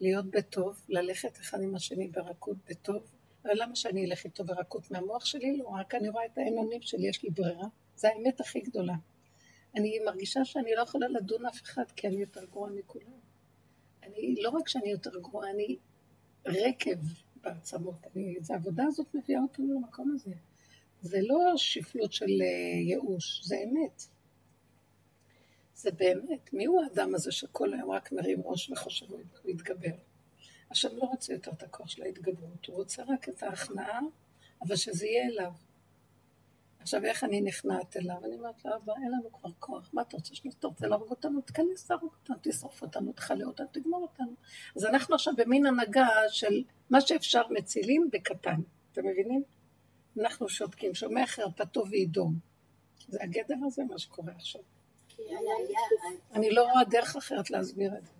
[0.00, 3.02] להיות בטוב, ללכת אחד עם השני ברכות בטוב.
[3.44, 5.56] אבל למה שאני אלך איתו ברכות מהמוח שלי?
[5.56, 7.66] לא, רק אני רואה את האין אונים שלי, יש לי ברירה.
[7.96, 8.94] זו האמת הכי גדולה.
[9.76, 13.20] אני מרגישה שאני לא יכולה לדון אף אחד, כי אני יותר גרועה מכולם.
[14.02, 15.76] אני, לא רק שאני יותר גרועה, אני
[16.46, 17.00] רקב
[17.36, 18.06] בעצמות.
[18.14, 20.30] אני, זו העבודה הזאת מביאה אותנו למקום הזה.
[21.00, 24.02] זה לא שפלות של אה, ייאוש, זה אמת.
[25.74, 29.96] זה באמת, מי הוא האדם הזה שכל היום רק מרים ראש וחושב הוא יתגבר?
[30.70, 34.00] השם לא רוצה יותר את הכוח של ההתגברות, הוא רוצה רק את ההכנעה,
[34.62, 35.52] אבל שזה יהיה אליו.
[36.82, 38.16] עכשיו, איך אני נכנעת אליו?
[38.24, 40.58] אני אומרת לו, אבא, אין לנו כבר כוח, מה אתה רוצה שנעשה?
[40.58, 41.40] אתה רוצה להרוג אותנו?
[41.40, 44.34] תיכנס להרוג אותנו, תשרוף אותנו, תכלה אותנו, תגמור אותנו.
[44.76, 48.60] אז אנחנו עכשיו במין הנהגה של מה שאפשר מצילים בקטן,
[48.92, 49.42] אתם מבינים?
[50.20, 52.34] אנחנו שותקים, שומע חרפתו וידום.
[53.08, 54.62] זה הגדר הזה, מה שקורה עכשיו.
[56.32, 58.12] אני לא רואה דרך אחרת להסביר את זה.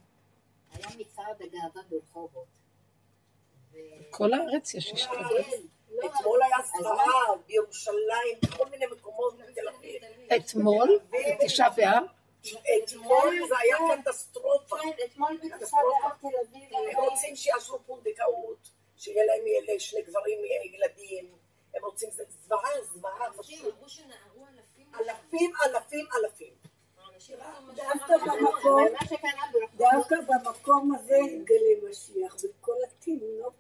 [0.73, 2.47] היה מצעד הגאווה ברחובות.
[4.11, 5.72] כל הארץ יש השתתפות.
[6.07, 10.03] אתמול היה זוועה בירושלים, בכל מיני מקומות בתל אביב.
[10.37, 10.99] אתמול,
[11.41, 12.05] בתשעה באב,
[12.85, 14.77] אתמול זה היה קטסטרופה.
[14.79, 20.39] כן, אתמול בתשעה באב תל אביב, הם רוצים שיעשו פונדקאות, שיהיה להם שני גברים
[20.75, 21.43] ילדים.
[21.75, 23.65] הם רוצים, זה זוועה, זוועה, אלפים.
[25.01, 26.55] אלפים, אלפים, אלפים.
[26.55, 26.57] אנשים עשו
[26.97, 27.12] מה
[27.75, 28.15] דווקא.
[28.27, 28.87] במקום,
[29.77, 33.55] דווקא במקום הזה יתגלה משיח, וכל התינוק.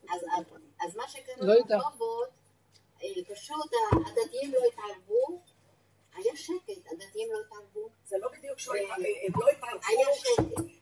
[0.80, 1.54] אז, מה שקרה לא.
[1.68, 2.28] ברחובות,
[3.02, 5.40] אה, פשוט הדתיים לא התערבו,
[6.14, 8.68] היה שקט, הדתיים לא התערבו, זה לא בדיוק ש...
[8.68, 9.82] הם לא התערבו.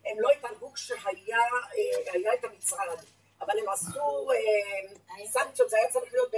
[0.04, 1.38] הם לא התערבו כשהיה
[2.26, 2.98] אה, את המצעד,
[3.40, 6.32] אבל הם עשו אה, סנקציות, זה היה צריך להיות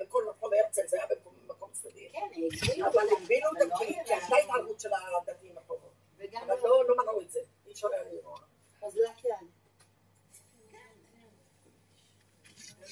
[0.00, 1.32] בכל מקום הרצל, זה היה במקום
[1.72, 2.08] צדדי.
[2.12, 4.88] כן, אבל הגבילו אותם לא כי כי הייתה התערבות של
[5.22, 5.92] הדתיים הקרובות.
[6.16, 8.40] וגם אבל לא לא מנעו את זה, אי אפשר היה לראות.
[8.82, 9.40] אז לאט לאט.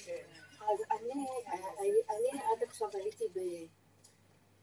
[0.04, 0.24] כן.
[0.60, 1.26] אז אני,
[1.78, 3.38] אני, אני עד עכשיו הייתי ב...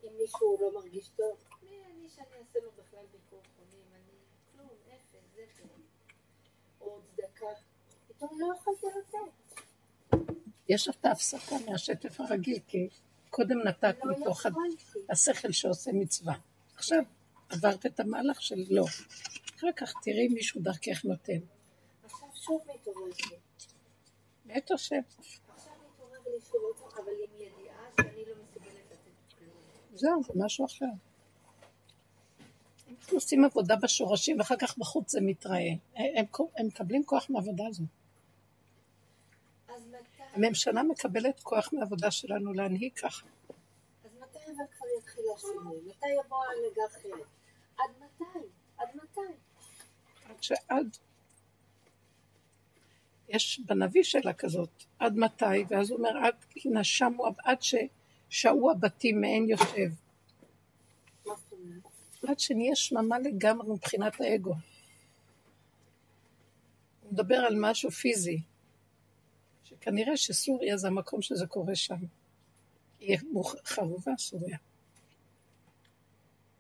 [0.04, 3.86] אם מישהו לא מרגיש טוב, מי אני שאני אעשה לו בכלל ביקור חולים?
[3.94, 4.14] אני
[4.52, 5.68] כלום, אפס, זפר.
[6.82, 7.46] או צדקה.
[8.08, 9.62] פתאום לא יכולתי לתת.
[10.70, 12.90] יש את ההפסקה מהשטף הרגיל, כי
[13.38, 14.46] קודם נתת מתוך.
[15.10, 16.34] השכל שעושה מצווה.
[16.76, 17.04] עכשיו
[17.50, 18.86] עברת את המהלך של לא.
[19.58, 21.40] אחר כך תראי מישהו דרכך נותן.
[22.04, 23.38] עכשיו שוב מתעורר לי.
[24.46, 24.96] מאת השם.
[25.56, 29.50] עכשיו מתעורר לי רוצה, אבל עם ידיעה שאני לא מסוגלת לתת כלום.
[29.96, 30.86] זהו, זה משהו אחר.
[33.02, 35.74] אנחנו עושים עבודה בשורשים, ואחר כך בחוץ זה מתראה.
[35.96, 36.26] הם,
[36.58, 37.88] הם מקבלים כוח מהעבודה הזאת.
[40.38, 43.26] הממשלה מקבלת כוח מהעבודה שלנו להנהיג ככה.
[44.06, 45.78] אז מתי אבל כבר יתחיל השינוי?
[45.86, 47.28] מתי יבוא הנהגה אחרת?
[47.78, 48.48] עד מתי?
[48.78, 49.34] עד מתי?
[50.30, 50.98] עד שעד...
[53.30, 55.64] יש בנביא שאלה כזאת, עד מתי?
[55.70, 59.90] ואז הוא אומר, עד נשמו, עד ששהו הבתים מעין יושב.
[62.28, 64.54] עד שנהיה שממה לגמרי מבחינת האגו.
[67.02, 68.42] הוא מדבר על משהו פיזי,
[69.82, 71.96] שכנראה שסוריה זה המקום שזה קורה שם.
[73.00, 73.18] היא
[73.66, 74.58] חרובה סוריה.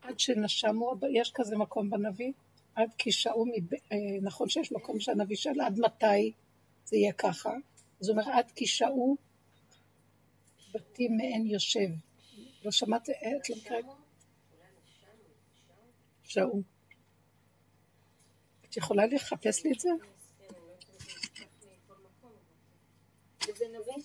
[0.01, 2.31] עד שנשמו, יש כזה מקום בנביא?
[2.75, 3.73] עד כי שעו, מב...
[3.73, 6.31] אה, נכון שיש מקום שהנביא שאל עד מתי
[6.85, 7.53] זה יהיה ככה?
[8.01, 9.17] אז הוא אומר עד כי שעו
[10.73, 11.89] בתים מעין יושב.
[12.65, 13.79] לא שמעת, את לא מכירה?
[16.23, 16.61] שעו.
[18.65, 19.89] את יכולה לחפש לי את זה?
[23.53, 24.03] נביא?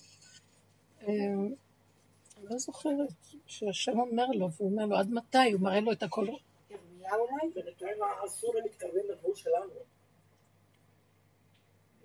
[1.01, 1.07] אה,
[2.37, 3.09] אני לא זוכרת
[3.45, 6.27] שהשם אומר לו, והוא אומר לו עד מתי, הוא מראה לו את הכל.
[6.69, 7.53] ירמיה אולי?
[7.53, 9.73] בינתיים הסורים מתקרבים לגבול שלנו.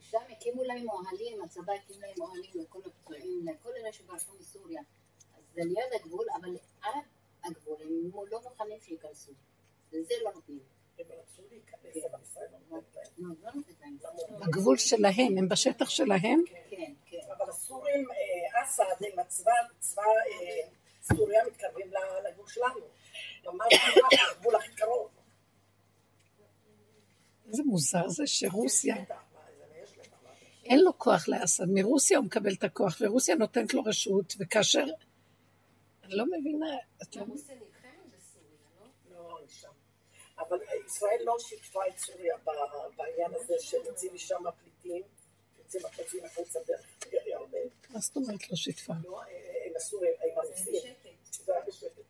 [0.00, 4.82] שם הקימו להם אוהלים, הצבא הקים להם אוהלים לכל הפצועים, לכל אלה שברחו מסוריה.
[5.36, 7.04] אז זה ליד הגבול, אבל עד
[7.44, 9.32] הגבול הם לא מוכנים שייכנסו.
[9.92, 10.77] לזה לא נותנים.
[10.98, 11.06] הם
[12.70, 12.78] לא.
[13.18, 14.44] לא, לא.
[14.44, 17.16] הגבול שלהם, הם בשטח שלהם, כן, כן.
[17.36, 20.68] אבל הסורים, אה, אסד, עם הצבא, צבא אה,
[21.02, 21.90] סוריה מתקרבים
[22.28, 22.80] לגבול שלנו.
[23.44, 23.72] ממש
[24.36, 25.08] הגבול הכי קרוב.
[27.48, 28.96] איזה מוזר זה שרוסיה?
[30.64, 34.84] אין לו כוח לאסד, מרוסיה הוא מקבל את הכוח, ורוסיה נותנת לו רשות, וכאשר...
[36.04, 36.66] אני לא מבינה,
[37.02, 37.20] אתה...
[37.20, 38.86] רוסיה נלחמת בסוריה, לא?
[39.10, 39.68] לא, היא שם.
[40.38, 42.36] אבל ישראל לא שיתפה את סוריה
[42.96, 45.02] בעניין הזה שיוצאים משם הפליטים,
[45.58, 46.86] יוצאים הפליטים החוצה דרך
[47.26, 47.68] ירדן.
[47.90, 48.92] מה זאת אומרת לא שיתפה?
[49.04, 49.26] לא, אה,
[49.66, 50.74] הם עשו, הם הרוסים.
[51.30, 52.02] זה היה בשקט.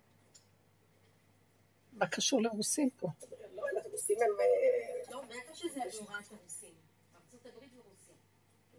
[1.93, 3.09] מה קשור לרוסים פה?
[3.55, 4.31] לא, הרוסים הם...
[4.41, 6.75] אה, לא, בטח שזה בהוראת הרוסים.
[7.15, 8.15] ארצות הברית ורוסיה.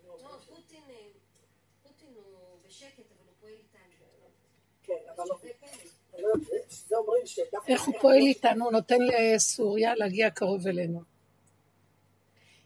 [0.03, 1.07] לא, פוטין, אה,
[1.83, 3.89] פוטין הוא בשקט, אבל הוא פועל איתנו.
[4.83, 5.23] כן, אבל
[7.67, 11.01] איך הוא פועל איתנו, הוא נותן לסוריה להגיע קרוב אלינו.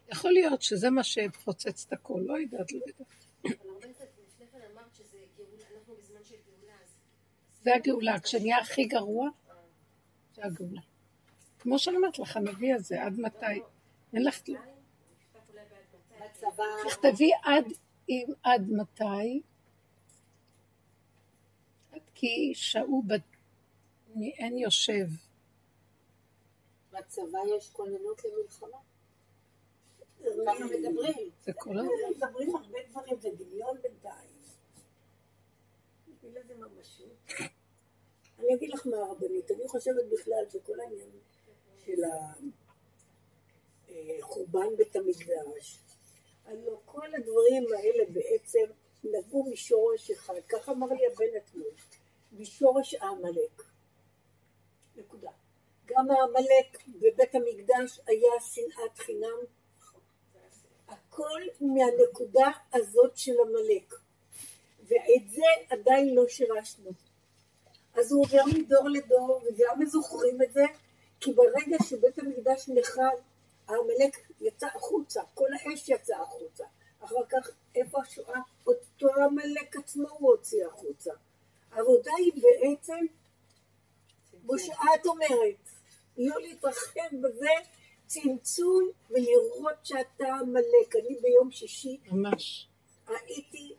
[0.08, 3.24] יכול להיות שזה מה שפוצץ את הכל, לא יודעת, לא יודעת.
[7.62, 9.28] זה הגאולה, כשנהיה הכי גרוע,
[10.34, 10.80] זה הגאולה.
[11.58, 13.46] כמו שאני אומרת לך, הנביא הזה, עד מתי?
[14.12, 14.40] אין לך...
[16.20, 17.64] בצבא, תכתבי עד,
[18.42, 19.42] עד מתי,
[22.14, 23.33] כי שהו בת...
[24.14, 25.06] מעין יושב.
[26.92, 28.78] בצבא יש כוננות למלחמה.
[30.46, 31.30] ככה מדברים.
[31.44, 31.70] זה כל.
[31.70, 34.34] מדברים הרבה דברים, זה דמיון בינתיים.
[36.22, 37.16] אין ממשות.
[38.38, 41.10] אני אגיד לך מה הרבנית, אני חושבת בכלל שכל העניין
[41.84, 42.02] של
[44.18, 45.78] החורבן בית המקדש,
[46.44, 48.64] הלוא כל הדברים האלה בעצם
[49.04, 51.70] נבעו משורש אחד, כך אמר לי הבן אתמול,
[52.32, 53.73] משורש העמלק.
[54.96, 55.30] נקודה.
[55.86, 59.38] גם העמלק בבית המקדש היה שנאת חינם,
[60.88, 63.94] הכל מהנקודה הזאת של עמלק.
[64.86, 66.90] ואת זה עדיין לא שירשנו.
[67.94, 70.64] אז הוא עובר מדור לדור, וגם זוכרים את זה,
[71.20, 73.16] כי ברגע שבית המקדש נחל,
[73.68, 76.64] העמלק יצא החוצה, כל האש יצאה החוצה.
[77.00, 78.40] אחר כך, איפה השואה?
[78.66, 81.12] אותו עמלק עצמו הוא הוציא החוצה.
[81.72, 83.06] העבודה היא בעצם,
[84.46, 85.70] כמו שאת אומרת,
[86.16, 87.50] לא להתרחב בזה,
[88.06, 90.96] צמצום ולראות שאתה עמלק.
[90.96, 92.68] אני ביום שישי ממש.
[93.06, 93.74] הייתי,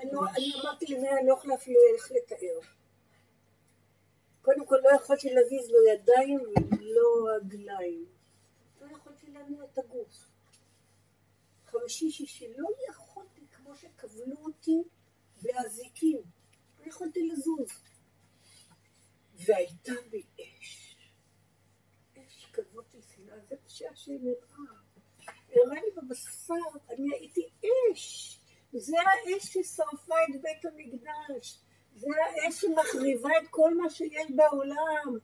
[0.00, 2.60] אני, לא, אני אמרתי למי אני לא יכולה אפילו איך לתאר.
[4.42, 8.06] קודם כל לא יכולתי להזיז לא ידיים ולא רגליים.
[8.80, 10.28] לא יכולתי לנוע את הגוף.
[11.66, 14.82] חמישי שישי לא יכולתי כמו שכבלו אותי
[15.42, 16.22] באזיקים.
[16.80, 17.87] לא יכולתי לזוז.
[19.46, 20.96] והייתה בי אש.
[22.18, 24.80] אש כזאת של שנאה, זה מה שהשם הראה.
[25.52, 26.54] הראה לי בבשר,
[26.90, 28.40] אני הייתי אש.
[28.72, 31.60] זה האש ששרפה את בית המקדש.
[31.94, 35.18] זה האש שמחריבה את כל מה שיש בעולם.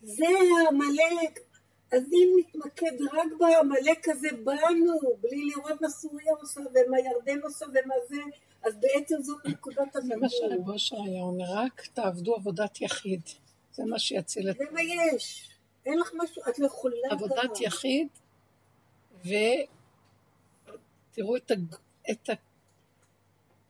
[0.00, 1.47] זה העמלק.
[1.92, 7.66] אז אם נתמקד רק בעמלק הזה בנו, בלי לראות מה סוריה עושה ומה ירדן עושה
[7.66, 8.16] ומה זה,
[8.62, 10.26] אז בעצם זאת נקודת זה מה
[10.72, 13.20] אושר היה אומר, רק תעבדו עבודת יחיד.
[13.72, 15.50] זה מה שיציל את זה מה יש.
[15.86, 17.60] אין לך משהו, את לא יכולה עבודת.
[17.60, 18.08] יחיד,
[19.20, 19.66] ותראו
[21.36, 21.74] את, הג...
[22.10, 22.32] את, ה...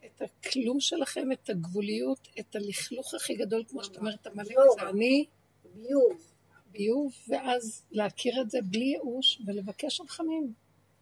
[0.04, 4.64] את הכלום שלכם, את הגבוליות, את הלכלוך הכי גדול, כמו שאת אומרת, עמלק לא.
[4.74, 5.26] זה אני,
[5.74, 6.37] ביוב.
[6.70, 10.52] ביוב, ואז להכיר את זה בלי ייאוש ולבקש רחמים.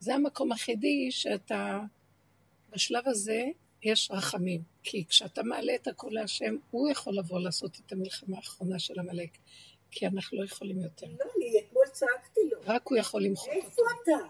[0.00, 1.80] זה המקום היחידי שאתה,
[2.70, 3.44] בשלב הזה
[3.82, 4.62] יש רחמים.
[4.82, 9.30] כי כשאתה מעלה את הכל להשם, הוא יכול לבוא לעשות את המלחמה האחרונה של עמלק.
[9.90, 11.06] כי אנחנו לא יכולים יותר.
[11.06, 12.60] לא, אני אתמול צעקתי לו.
[12.64, 13.82] רק הוא יכול למחות איפה אותו.
[14.02, 14.26] אתה?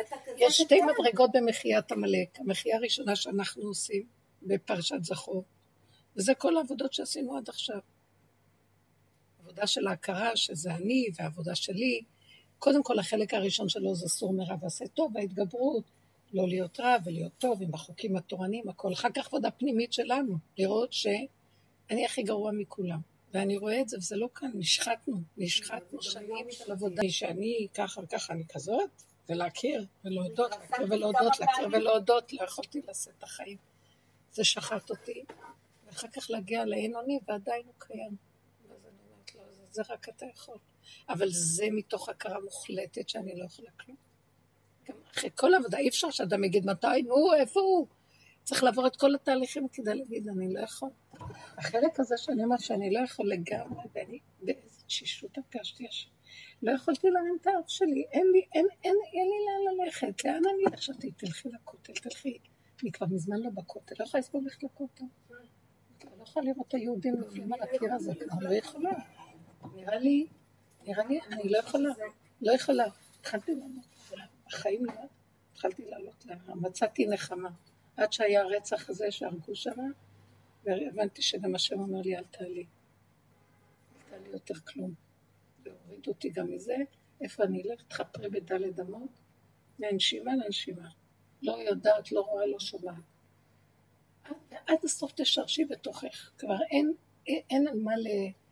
[0.00, 0.80] אתה כזה יש שתי.
[0.80, 2.28] מדרגות במחיית עמלק.
[2.38, 4.06] המחייה הראשונה שאנחנו עושים
[4.42, 5.44] בפרשת זכור,
[6.16, 7.78] וזה כל העבודות שעשינו עד עכשיו.
[9.44, 12.02] עבודה של ההכרה, שזה אני, והעבודה שלי.
[12.58, 15.84] קודם כל, החלק הראשון שלו זה סור מרע ועשה טוב, ההתגברות,
[16.32, 18.92] לא להיות רע ולהיות טוב עם החוקים התורניים, הכל.
[18.92, 23.00] אחר כך עבודה פנימית שלנו, לראות שאני הכי גרוע מכולם.
[23.34, 27.02] ואני רואה את זה, וזה לא כאן, נשחטנו, נשחטנו שנים של עבודה.
[27.08, 28.90] שאני ככה וככה, אני כזאת,
[29.28, 33.56] ולהכיר, ולהודות, להכיר ולהודות, להכיר ולהודות, לא יכולתי לשאת את החיים.
[34.32, 35.24] זה שחט אותי,
[35.86, 38.16] ואחר כך להגיע לאין אוני, ועדיין הוא קיים.
[38.68, 39.42] ואז אני אומרת לו,
[39.74, 40.58] "זה- רק אתה יכול.
[41.08, 43.96] אבל זה מתוך הכרה מוחלטת שאני לא יכולה כלום.
[44.88, 47.86] גם אחרי כל העבודה, אי אפשר שאדם יגיד מתי, נו, איפה הוא?
[48.44, 50.88] צריך לעבור את כל התהליכים כדי להגיד, אני לא יכול.
[51.58, 56.10] החלק הזה שאני אומרת שאני לא יכול לגמרי, ואני באיזה תשישות הרגשתי השם.
[56.62, 60.42] לא יכולתי להרים את האף שלי, אין לי, אין, אין, אין לי לאן ללכת, לאן
[60.44, 60.76] אני?
[60.76, 62.38] חשבתי, תלכי לכותל, תלכי.
[62.82, 65.04] אני כבר מזמן לא בכותל, לא יכולה לסבול ללכת לכותל.
[66.04, 68.90] אני לא יכולה לראות את היהודים נופלים על הקיר הזה, כבר לא יכולה.
[69.74, 70.26] נראה לי,
[70.84, 71.90] נראה לי, אני לא יכולה,
[72.40, 72.84] לא יכולה.
[73.20, 73.84] התחלתי לעלות,
[74.46, 74.92] בחיים לא,
[75.52, 77.50] התחלתי לעלות להר, מצאתי נחמה.
[77.96, 79.90] עד שהיה הרצח הזה שהרגו שם,
[80.64, 82.66] והבנתי שגם השם אומר לי, אל תעלי.
[83.96, 84.94] אל תעלי יותר כלום.
[85.62, 86.76] והוריד אותי גם מזה,
[87.20, 87.82] איפה אני אלך?
[87.82, 89.10] תחפרי בדלת אמות,
[89.78, 90.88] מהנשימה לנשימה.
[91.42, 92.94] לא יודעת, לא רואה, לא שומעת.
[94.24, 96.30] עד, עד הסוף תשרשי בתוכך.
[96.38, 96.92] כבר אין,
[97.26, 98.43] אין, אין על מה לאידיאולוגיה.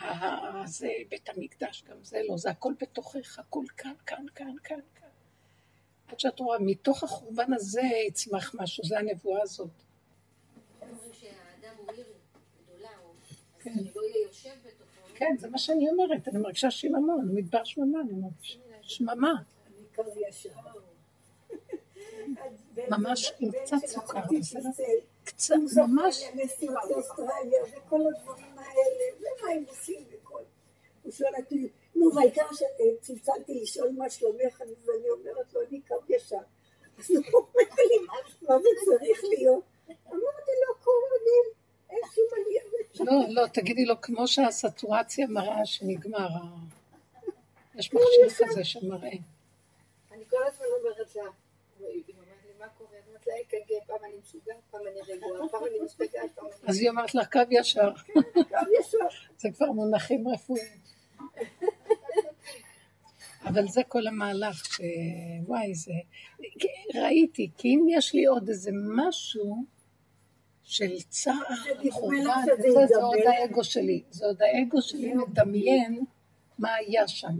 [0.00, 4.54] ה- ה- זה בית המקדש, גם זה לא, זה הכל בתוכך, הכל כאן, כאן, כאן,
[4.64, 5.08] כאן, כאן.
[6.08, 9.68] עד שאת רואה, מתוך החורבן הזה יצמח משהו, זה הנבואה הזאת.
[10.80, 12.06] אומרים שהאדם הוא עיר
[12.66, 13.36] גדולה, או- אז
[15.14, 15.36] כן.
[15.38, 19.32] זה מה שאני אומרת, אני מרגישה שיממון, מדבר שממה, אני מרגישה שממה.
[19.66, 20.50] אני קר ישר.
[22.90, 24.68] ממש עם קצת סוכר, בסדר?
[25.24, 26.22] קצת, ממש,
[28.76, 30.42] האלה, ומה הם עושים וכל.
[31.02, 34.68] הוא שואל אותי, נו, והעיקר שצלצלתי לשאול מה שלומך, אז
[35.00, 36.36] אני אומרת לו, אני קו ישר.
[36.98, 38.06] אז הוא אומר לי,
[38.42, 39.64] מה זה צריך להיות?
[39.88, 41.44] אמרתי לו, קורבנים,
[41.90, 42.62] אין שום עלייה.
[43.00, 46.28] לא, לא, תגידי לו, כמו שהסטורציה מראה שנגמר,
[47.74, 49.10] יש מכשיר כזה שמראה.
[50.12, 51.22] אני כל הזמן אומרת לה,
[51.78, 52.66] היא אומרת לי, מה
[53.32, 56.70] לה, אק"ג, פעם אני משוגעת, פעם אני רגועה, פעם אני משתגעת, פעם אני...
[56.70, 57.92] אז היא אומרת לך, קו ישר.
[58.34, 59.08] קו ישר.
[59.38, 60.82] זה כבר מונחים רפואיים.
[63.44, 65.92] אבל זה כל המהלך, שוואי, זה...
[66.94, 69.64] ראיתי, כי אם יש לי עוד איזה משהו
[70.62, 71.34] של צער,
[71.84, 72.18] זה חורבן,
[72.56, 73.16] זה, זה עוד?
[73.26, 74.02] האגו שלי.
[74.10, 76.04] זה עוד האגו שלי מדמיין
[76.58, 77.38] מה היה שם.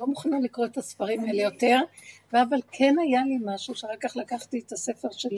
[0.00, 1.78] לא מוכנה לקרוא את הספרים האלה יותר,
[2.32, 5.36] אבל כן היה לי משהו שאחר כך לקחתי את הספר של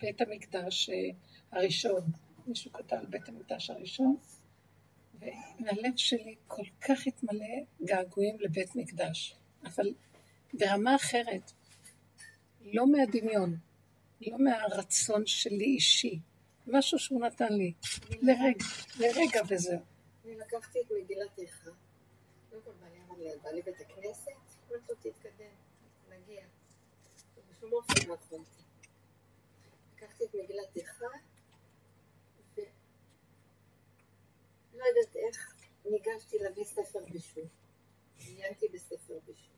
[0.00, 1.10] בית, המקדש אה,
[1.52, 2.00] הראשון,
[2.46, 4.16] מישהו כתב על בית המקדש הראשון,
[5.20, 9.94] והלב שלי כל כך התמלא געגועים לבית מקדש, אבל
[10.54, 11.52] ברמה אחרת,
[12.64, 13.56] לא מהדמיון,
[14.20, 16.18] לא מהרצון שלי אישי,
[16.66, 17.72] משהו שהוא נתן לי,
[18.22, 18.64] לרגע,
[18.98, 19.80] לרגע וזהו.
[20.24, 21.70] אני לקחתי את מגילת איכה.
[22.54, 24.30] קודם כל בעלי אמר לי, את באה לבית הכנסת?
[24.68, 25.54] אמרתי לו, תתקדם,
[26.08, 26.46] נגיע.
[27.36, 28.62] ובשום אופן לא יכולתי.
[29.94, 31.06] לקחתי את מגילת איכה,
[32.56, 32.66] ולא
[34.84, 37.44] יודעת איך, ניגשתי להביא ספר בישול.
[38.18, 39.56] עיינתי בספר בישול.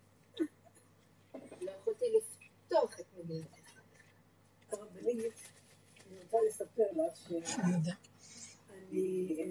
[1.61, 3.81] לא יכולתי לפתוח את מגילת איכה.
[4.73, 5.35] הרבנית,
[6.07, 7.33] אני רוצה לספר לך ש...
[7.59, 7.95] אני יודע.
[8.71, 9.43] אני אה,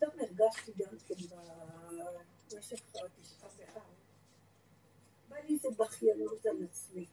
[0.00, 1.14] פתאום הרגשתי גם כן
[2.50, 3.82] במשך התשעה באב,
[5.28, 7.06] בא לי איזה בכיינות על עצמי.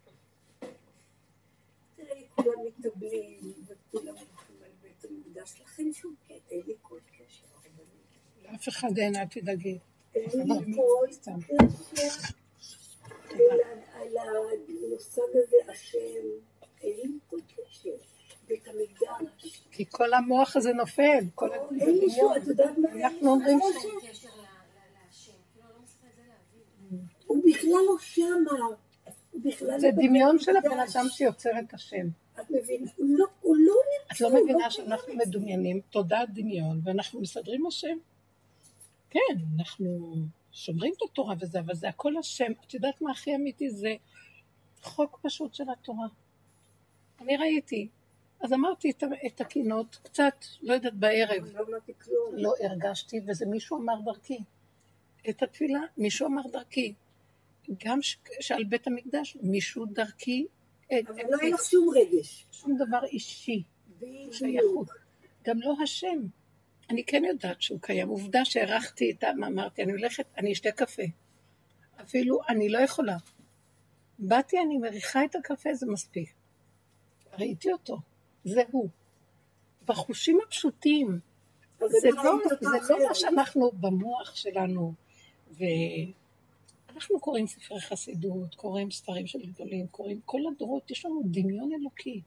[1.95, 7.45] תראי, כולם מתאבלים, וכולם הולכים על בית המקדש, לכן שום קטע, אין לי כל קשר,
[7.53, 8.55] הרבנית.
[8.55, 9.79] אף אחד אין, אל תדאגי.
[10.15, 11.07] אין לי כל.
[11.09, 11.31] קשר
[13.31, 14.19] על
[14.67, 16.27] המושג הזה, השם,
[16.81, 18.16] אין לי כל קשר.
[18.47, 19.61] בית המקדש.
[19.71, 21.49] כי כל המוח הזה נופל, כל
[21.81, 22.89] אין לי שום, את יודעת מה?
[22.91, 23.81] אנחנו אומרים ש...
[23.81, 24.17] כאילו לא.
[27.25, 28.67] הוא בכלל לא שמה.
[29.35, 30.79] בכלל זה לא דמיון של הבן.
[30.79, 32.07] אדם שיוצר את השם.
[32.39, 32.91] את מבינה?
[32.95, 33.73] הוא לא, לא
[34.11, 34.21] את.
[34.21, 35.13] לא מבינה שאנחנו.
[35.15, 37.97] מדומיינים תודעת דמיון ואנחנו מסדרים השם?
[39.09, 39.19] כן,
[39.57, 40.15] אנחנו
[40.51, 42.51] שומרים את התורה וזה, אבל זה הכל השם.
[42.67, 43.69] את יודעת מה הכי אמיתי?
[43.69, 43.95] זה
[44.83, 46.07] חוק פשוט של התורה.
[47.21, 47.87] אני ראיתי.
[48.41, 48.91] אז אמרתי
[49.25, 51.55] את, הקינות, קצת, לא יודעת, בערב.
[51.55, 51.77] לא.
[52.33, 54.37] לא הרגשתי, וזה מישהו אמר דרכי.
[55.29, 56.93] את התפילה, מישהו אמר דרכי.
[57.85, 60.45] גם ש- שעל בית המקדש, מישהו דרכי,
[60.91, 62.45] אה, אבל אה, לא היה לך שום רגש.
[62.51, 63.63] שום דבר אישי.
[64.31, 64.87] שייכות.
[65.43, 66.19] גם לא השם.
[66.89, 68.09] אני כן יודעת שהוא קיים.
[68.09, 69.23] עובדה שהערכתי את.
[69.23, 71.03] מה אמרתי, אני הולכת, אני אשתה קפה.
[72.01, 73.17] אפילו אני לא יכולה.
[74.19, 76.33] באתי, אני מריחה את הקפה, זה מספיק.
[77.33, 77.97] ראיתי אותו,
[78.47, 78.89] זה הוא.
[79.85, 81.19] בחושים הפשוטים,
[81.79, 83.07] זה לא, אותו זה לא.
[83.07, 84.93] מה שאנחנו במוח שלנו,
[85.51, 92.21] ואנחנו קוראים ספרי חסידות, קוראים ספרים של גדולים, קוראים כל הדורות, יש לנו דמיון אלוקי.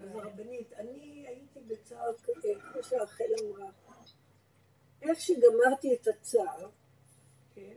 [0.00, 3.70] אז הרבנית, אני הייתי בצער, אה, כמו שרחל אמרה,
[5.02, 6.68] איך שגמרתי את הצער,
[7.54, 7.76] כן?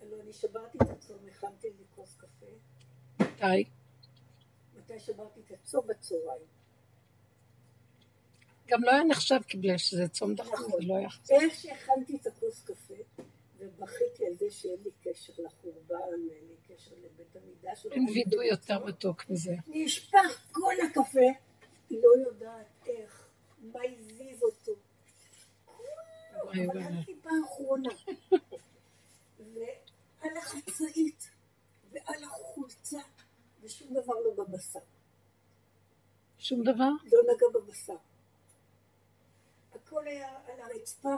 [0.00, 2.46] הלוא אני שברתי את הצום, הכנתי לי כוס קפה.
[3.20, 3.64] מתי?
[4.86, 5.86] מתי שברתי את הצום?
[5.86, 6.46] בצהריים.
[8.66, 10.80] גם לא היה נחשב בגלל שזה צום דחוף, נכון.
[10.80, 11.08] זה לא היה...
[11.30, 12.94] איך שהכנתי את הכוס קפה,
[13.58, 15.96] ובכיתי על זה שאין לי קשר לחורבן,
[16.30, 17.86] אין לי קשר לבית המקדש.
[17.86, 19.54] אין וידוי יותר מתוק מזה.
[19.66, 21.28] נשפך כל הקפה,
[21.90, 23.28] לא יודעת איך,
[23.58, 24.72] מה הזיז אותו.
[26.42, 26.82] אבל.
[26.82, 27.90] עד טיפה האחרונה.
[29.38, 31.30] ועל החצאית,
[31.90, 33.00] ועל החולצה,
[33.66, 34.80] ושום דבר לא בבשר.
[36.38, 36.90] שום דבר?
[37.12, 37.96] לא נגע בבשר.
[39.72, 41.14] הכל היה על הרצפה,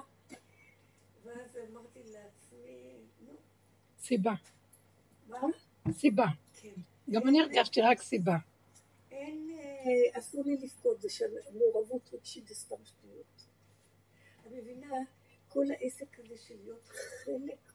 [1.24, 3.32] ואז אמרתי לעצמי, נו,
[3.98, 4.32] סיבה.
[5.28, 5.38] מה?
[5.92, 6.26] סיבה.
[6.54, 6.74] כן.
[7.10, 8.36] גם אני הרגשתי רק סיבה.
[9.10, 13.46] אין, אה, אסור לי לבכות, זה של מעורבות רגשית, זה סתם שטויות.
[14.40, 14.96] את מבינה,
[15.48, 16.88] כל העסק הזה של להיות
[17.24, 17.72] חלק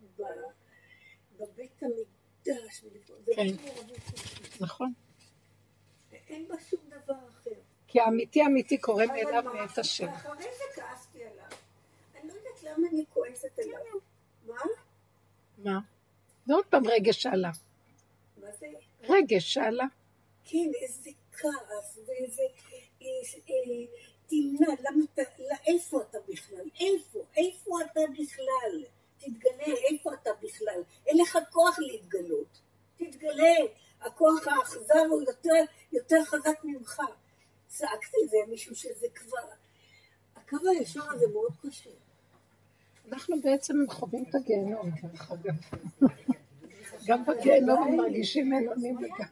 [1.37, 2.03] בבית זה
[3.35, 3.47] כן.
[4.59, 4.93] נכון.
[6.11, 7.51] אין בה שום דבר אחר.
[8.27, 9.53] כי האמיתי קורה אבל מאליו מה?
[9.53, 10.07] מאת השם.
[10.07, 11.45] ואחרי זה כעסתי עליו.
[12.15, 13.79] אני לא יודעת למה אני כועסת עליו.
[14.47, 14.55] מה?
[15.57, 15.79] מה?
[16.45, 17.51] זה עוד פעם רגש שעלה.
[18.37, 18.67] מה זה?
[19.01, 19.85] רגש שעלה.
[20.45, 22.41] כן, איזה כעס, ואיזה
[23.01, 23.07] אה,
[24.27, 25.21] תמנע, למה אתה,
[25.67, 26.69] איפה אתה בכלל?
[26.79, 27.19] איפה?
[27.37, 28.83] איפה אתה בכלל?
[29.23, 30.81] תתגלה, איפה אתה בכלל?
[31.07, 32.59] אין לך כוח להתגלות.
[32.97, 33.55] תתגלה.
[34.01, 37.01] הכוח האכזר הוא יותר, יותר חזק ממך.
[37.67, 39.47] צעקתי את זה מישהו שזה כבר...
[40.35, 41.89] הקו הישר הזה מאוד קשה.
[43.11, 45.53] אנחנו בעצם חווים את הגיהנום, דרך אגב.
[47.07, 49.27] גם בגיהנום מרגישים אלונים וגם...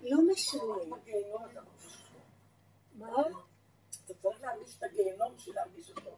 [0.00, 0.62] לא משנה.
[2.94, 3.22] מה?
[4.04, 6.16] אתה צריך להרגיש את הגיהנום בשביל להרגיש אותו.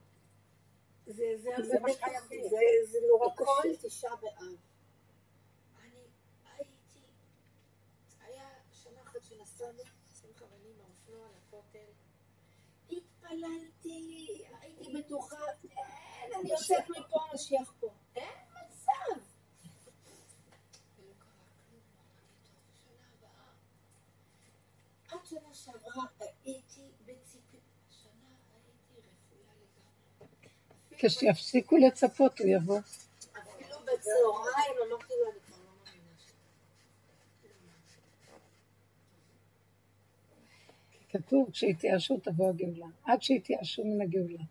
[1.06, 2.44] זה, מה שחייבים.
[2.86, 3.88] זה, נורא קשה.
[3.88, 4.56] תשעה באב.
[5.82, 6.00] אני
[6.44, 7.00] הייתי,
[8.20, 9.82] היה שנה אחת שנסענו,
[10.20, 11.92] שמחה ואני עם האופנוע לכותל.
[12.90, 17.94] התפללתי, הייתי בטוחה, אין, אני יוצאת מפה, המשיח פה.
[18.16, 19.20] אין מצב.
[25.08, 26.04] עד שנה שעברה
[26.44, 30.36] הייתי בציפי, השנה הייתי רפויה לגמרי.
[30.98, 32.78] כשיפסיקו לצפות הוא יבוא.
[32.78, 36.30] אפילו בצהריים אמרתי לו, אני כבר לא מאמינה ש...
[41.10, 42.86] כתוב, כשהתייאשו תבוא הגאולה.
[43.04, 44.42] עד שהתייאשו מן הגאולה.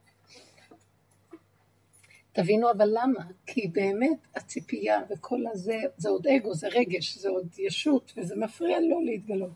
[2.36, 3.24] תבינו אבל למה?
[3.46, 8.80] כי באמת הציפייה וכל הזה, זה עוד אגו, זה רגש, זה עוד ישות, וזה מפריע
[8.80, 9.52] לו להתגלות.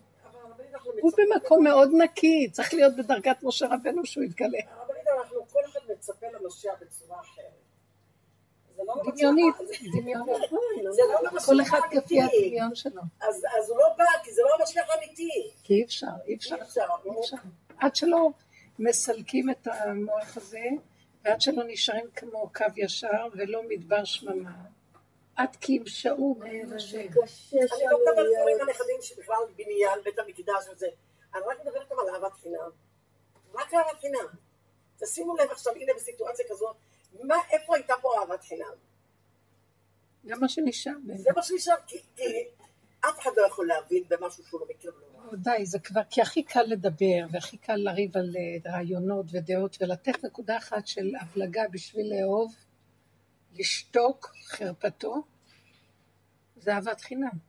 [1.02, 4.60] הוא במקום מאוד נקי, צריך להיות בדרגת משה רבנו שהוא יתגלה.
[4.70, 7.70] הרבנית, אנחנו, כל אחד מצפה למשיח בצורה אחרת.
[8.76, 9.56] זה לא דמיונית,
[9.92, 10.52] דמיונית.
[11.34, 12.22] לא כל אחד כפי.
[12.22, 13.02] הדמיון שלו.
[13.22, 15.52] אז אז הוא לא בא, כי זה לא המשיח האמיתי.
[15.64, 16.82] כי אי אפשר, אי אפשר, אי אפשר.
[17.06, 17.38] אי אפשר.
[17.78, 18.30] עד שלא
[18.80, 20.66] מסלקים את המוח הזה,
[21.24, 24.52] ועד שלא נשארים כמו קו ישר ולא מדבר שממה.
[25.36, 27.08] עד כי ימשעו בעין השם.
[27.08, 28.28] קשה אני לא מדברת.
[28.62, 30.88] עם הנכדים שבכלל בניין, בית המקדש וזה.
[31.36, 32.70] אני רק מדברת על אהבת חינם.
[33.54, 34.49] רק אהבת חינם.
[35.00, 36.76] תשימו לב עכשיו, הנה בסיטואציה כזאת,
[37.24, 38.74] מה, איפה הייתה פה אהבת חינם?
[40.24, 40.94] זה מה שנשאר.
[41.16, 42.24] זה מה שנשאר, כי, כי
[43.00, 44.92] אף אחד לא יכול להבין במשהו שהוא לא מכיר.
[45.16, 49.78] או, די, זה כבר, כי הכי קל לדבר, והכי קל לריב על אה, רעיונות ודעות,
[49.82, 52.56] ולתת נקודה אחת של הבלגה בשביל לאהוב,
[53.54, 55.16] לשתוק חרפתו,
[56.56, 57.49] זה אהבת חינם.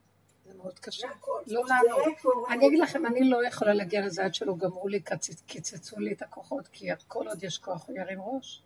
[0.52, 1.08] זה מאוד קשה.
[1.46, 2.18] לא לענות.
[2.50, 5.00] אני אגיד לכם, אני לא יכולה להגיע לזה עד שלא גמרו לי,
[5.46, 8.62] קיצצו לי את הכוחות, כי כל עוד יש כוח הוא ירים ראש.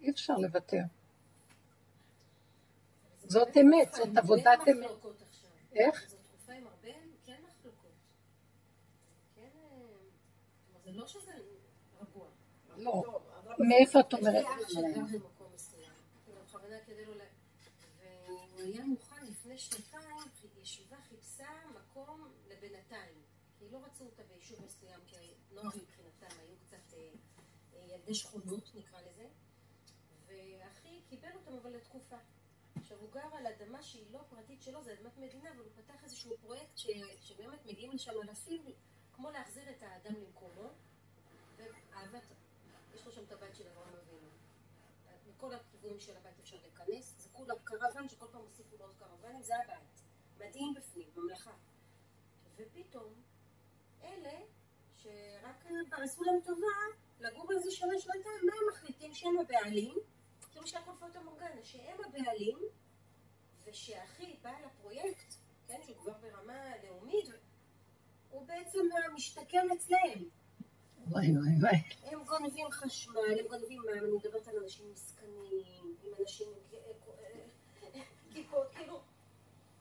[0.00, 0.82] אי אפשר לוותר.
[3.24, 4.90] זאת אמת, זאת עבודת אמת.
[5.74, 6.08] איך?
[6.10, 6.88] זו תקופה עם הרבה,
[7.26, 7.90] כן מחלוקות.
[9.36, 11.32] כן, אה, זה לא שזה
[12.00, 12.26] רגוע.
[12.76, 13.02] לא.
[13.44, 14.44] אבל- מאיפה את אומרת?
[14.74, 14.80] לא
[17.14, 17.20] ל...
[18.56, 19.91] והוא היה מוכן לפני שנתיים,
[21.92, 23.22] מקום לבינתיים.
[23.58, 25.16] כי לא רצו אותה ביישוב מסוים, כי
[25.50, 27.10] הנוער מבחינתם היו קצת אה,
[27.74, 29.28] אה, ילדי שכונות, נקרא לזה.
[30.26, 32.16] ואחי קיבל אותם אבל לתקופה.
[32.76, 36.04] עכשיו הוא גר על אדמה שהיא לא פרטית שלו, זה אדמת מדינה, אבל הוא פתח
[36.04, 36.86] איזשהו פרויקט ש...
[37.20, 38.64] שבאמת מגיעים לשם אלפים,
[39.12, 40.70] כמו להחזיר את האדם למקומו,
[41.56, 42.22] ואהבת,
[42.94, 44.28] יש לו שם את הבית של אברהם אבינו.
[45.26, 49.42] מכל הכיוונים של הבית אפשר להיכנס, זה כולה קרוון שכל פעם הוסיפו לו עוד קרוונים,
[49.42, 50.02] זה הבית.
[50.38, 51.52] מדהים בפנים, ממלכה.
[52.62, 53.12] ופתאום,
[54.04, 54.38] אלה,
[54.96, 56.66] שרק כבר עשו להם טובה,
[57.20, 59.94] לגור איזה שנה, שנתיים, מה הם מחליטים שהם הבעלים?
[60.52, 62.58] כאילו שהכל פוטו מורגנה, שהם הבעלים,
[63.64, 65.34] ושהאחי בעל הפרויקט,
[65.66, 66.54] כן, שהוא כבר ברמה
[66.84, 67.28] לאומית,
[68.30, 70.24] הוא בעצם המשתכן אצלהם.
[71.08, 71.76] וואי וואי וואי.
[72.12, 75.62] הם גונבים חשמל, הם גונבים מים, אני מדברת על אנשים מסכנים,
[76.02, 77.08] עם אנשים עם כ-
[77.94, 78.00] אה,
[78.32, 79.00] כיפות, כאילו,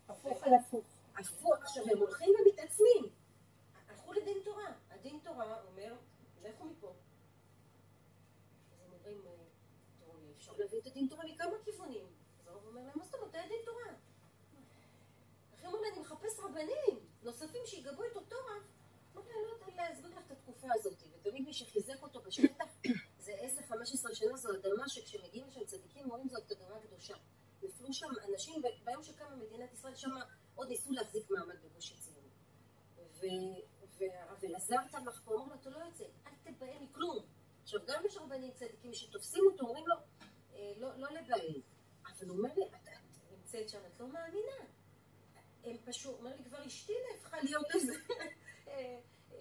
[0.07, 0.85] הפוך על הפוך.
[1.17, 3.09] הפוך, עכשיו הם הולכים ומתעצמים.
[3.87, 5.95] הלכו לדין תורה, הדין תורה אומר,
[6.41, 6.93] לכו מפה.
[8.71, 9.31] אז הם אומרים, אה,
[9.99, 12.05] תראו, אפשר להביא את הדין תורה מכמה כיוונים.
[12.39, 13.93] אז הרב אומר להם, מה זאת אומרת, היה דין תורה.
[15.55, 18.63] אחי אומר אני מחפש רבנים נוספים שיגבו את אותו רב.
[19.13, 21.03] אמרתי לא יודעת להסביר לך את התקופה הזאת.
[21.13, 22.65] ותמיד מי שחיזק אותו בשטח
[23.19, 23.33] זה
[23.69, 23.73] 10-15
[24.13, 27.15] שנה, זו אדמה שכשמגיעים לשם צדיקים אומרים זאת אדמה קדושה.
[27.63, 30.09] נפלו שם אנשים, ביום שקמה מדינת ישראל, שם
[30.55, 32.21] עוד ניסו להחזיק מעמד בגוש עציון.
[33.97, 37.25] והרב אלעזר תמך פה, אמר לו, אתה לא יוצא, אל תיבהל מכלום.
[37.63, 39.95] עכשיו, גם יש רבנים צדיקים שתופסים אותו, אומרים לו,
[40.53, 41.61] "אה, לא, לא להיבהל.
[42.05, 44.55] אבל הוא אומר לי, את, את נמצאת שם, את לא מאמינה.
[45.63, 47.93] הם פשוט, אומר לי, כבר אשתי נהפכה להיות איזה...
[48.67, 48.99] אה,
[49.33, 49.39] אה,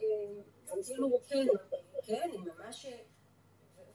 [0.87, 1.47] כאילו, כן,
[2.07, 2.87] כן, היא ממש...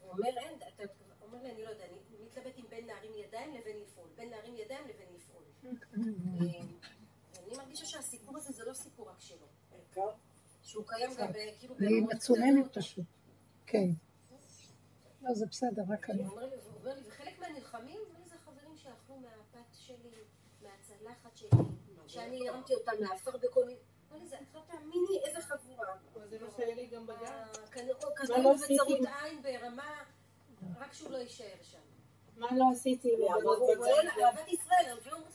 [0.01, 0.83] הוא אומר, אין, אתה
[1.21, 4.09] אומר לי, אני לא יודע, אני מתלבט עם בין להרים ידיים לבין לפעול.
[4.15, 5.43] בין להרים ידיים לבין לפעול.
[7.75, 9.47] מרגישה שהסיפור הזה זה לא סיפור רק שלו.
[10.63, 11.27] שהוא קיים גם
[11.59, 11.75] כאילו...
[11.79, 12.77] אני גדולות.
[12.77, 13.05] פשוט.
[13.65, 13.87] כן.
[15.21, 16.23] לא, זה בסדר, רק אני.
[16.23, 20.11] הוא אומר לי, וחלק מהנלחמים, זה חברים שאכלו מהפת שלי,
[20.61, 21.49] מהצלחת שלי,
[22.07, 23.79] שאני הרמתי אותם לעפר בכל מיני...
[24.11, 25.87] אמר לי, "זה- את לא תאמיני איזה חבורה.
[26.13, 27.47] אבל זה מה שהיה לי גם בגן.
[28.29, 28.73] לא עשיתי?
[28.73, 30.03] וצרות עין ברמה,
[30.77, 31.79] רק שהוא לא יישאר שם.
[32.37, 33.09] מה לא עשיתי?
[33.15, 33.43] בזה.
[33.77, 35.31] כולל אהבת ישראל, הם אפילו אומרים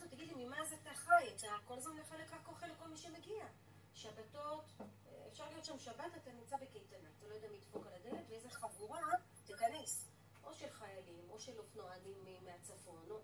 [1.19, 3.45] תגידי, ממה זה כל הזמן מחלק רק אוכל לכל מי שמגיע.
[3.93, 7.93] שבתות, אה, אפשר להיות שם שבת, אתה נמצא בקייטנה, אתה לא יודע מי ידפוק על
[7.93, 9.01] הדלת, ואיזה חבורה
[9.45, 10.07] תיכנס.
[10.43, 13.21] או של חיילים, או של אופנוענים מהצפון, או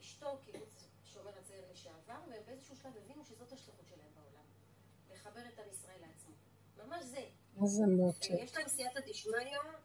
[0.00, 0.66] אשתו, כאילו,
[1.04, 4.44] שומר הצעיר לשעבר, והם באיזשהו שלב הבינו שזאת השליחות שלהם בעולם.
[5.10, 6.34] לחבר את עם ישראל לעצמו.
[6.76, 7.28] ממש זה.
[7.62, 8.30] איזה מותק.
[8.30, 9.34] יש להם סייעתא דשמיא,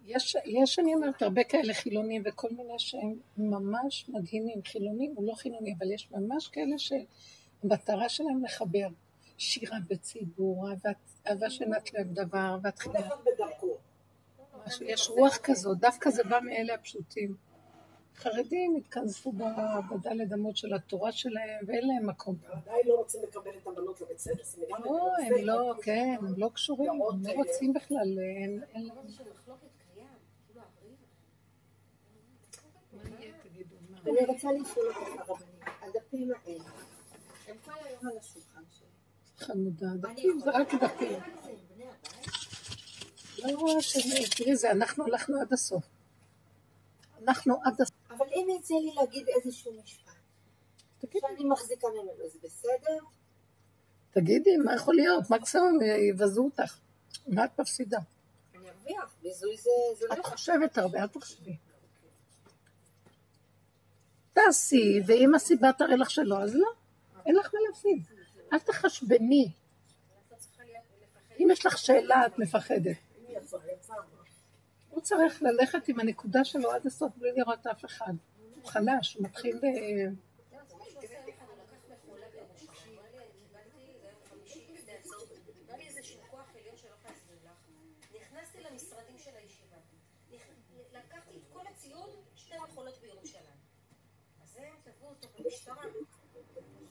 [0.06, 4.64] יש, יש, אני אומרת, הרבה כאלה חילונים וכל מיני שהם ממש מדהימים.
[4.64, 8.88] חילונים הוא לא חילוני, אבל יש ממש כאלה שהמטרה שלהם לחבר.
[9.38, 10.68] שירה בציבור,
[11.28, 13.08] אהבה שנאת לב דבר, אהבת כל חינם.
[13.08, 13.78] אחד בדרכו.
[14.68, 17.36] משהו, יש רוח כזאת, דווקא זה בא מאלה הפשוטים.
[18.16, 19.34] חרדים התכנסו
[19.92, 22.36] בדלת אמות של התורה שלהם, ואין להם מקום.
[22.48, 26.92] עדיין לא רוצים לקבל את הבנות לבית ספר, לא, הם לא, כן, הם לא קשורים,
[26.92, 28.90] הם לא רוצים בכלל, אין, קיים,
[34.04, 34.18] כאילו?
[34.20, 35.44] אני רוצה לשאול אותך
[35.82, 36.64] הדפים האלה,
[37.48, 38.88] הם כל היום על השולחן שלי.
[39.38, 41.20] חמודה, דפים זה רק דפים.
[43.38, 45.84] לא רואה שזה, תראי, זה אנחנו הלכנו עד הסוף.
[47.24, 47.95] אנחנו עד הסוף.
[48.18, 50.12] אבל אם יצא לי להגיד איזשהו משפט,
[51.00, 52.98] תגידי, שאני מחזיקה ממנו, זה בסדר?
[54.12, 55.30] תגידי, מה יכול להיות?
[55.30, 56.78] מקסימום יבזו אותך.
[57.28, 58.00] מה את מפסידה?
[58.56, 61.58] אני ארוויח, ביזוי זה זה את לא חושבת הרבה, אל תחשבי.
[64.34, 66.68] תעשי, ואם הסיבה תראה לך שלא, אז לא.
[67.26, 68.04] אין לך מה להפסיד.
[68.54, 69.52] אל תחשבני.
[70.32, 70.36] לא.
[71.40, 72.98] אם יש לך שאלה, את מפחדת.
[74.96, 78.14] הוא צריך ללכת עם הנקודה שלו עד הסוף בלי לראות אף אחד.
[78.56, 79.60] הוא חלש, הוא מתחיל...
[79.64, 80.12] אה,
[94.56, 94.70] זה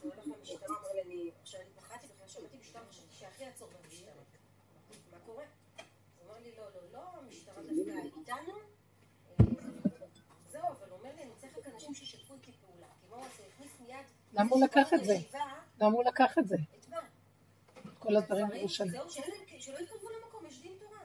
[0.02, 4.12] הולך למשטרה, לי, אני, עכשיו אני פחדתי בכלל, שמעתי משטרה, שאחי יעצור במשטרה.
[4.12, 4.38] אמרתי,
[5.12, 5.44] מה קורה?
[6.18, 8.52] הוא אמר לי, לא, לא, לא, המשטרה דווקא איתנו.
[10.50, 12.86] זהו, אבל הוא אומר לי, אני צריך רק אנשים שישתפו איתי פעולה.
[13.08, 14.06] כמו זה הכניס מיד...
[14.32, 15.16] למה הוא לקח את זה?
[15.80, 16.56] למה הוא לקח את זה?
[16.78, 16.98] את מה?
[17.98, 18.90] כל הדברים בירושלים.
[18.90, 21.00] זהו, שלא יתקרבו למקום, יש דין תורה.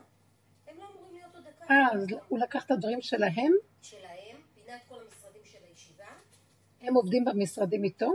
[0.68, 1.66] הם לא אמורים להיות עוד דקה.
[1.70, 6.06] אה, אז הוא לקח את הדברים שלהם, שלהם, פינה את כל המשרדים של הישיבה.
[6.82, 8.14] הם עובדים במשרדים איתו,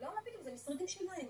[0.00, 1.28] לא, מה פתאום, זה משרדים שלהם.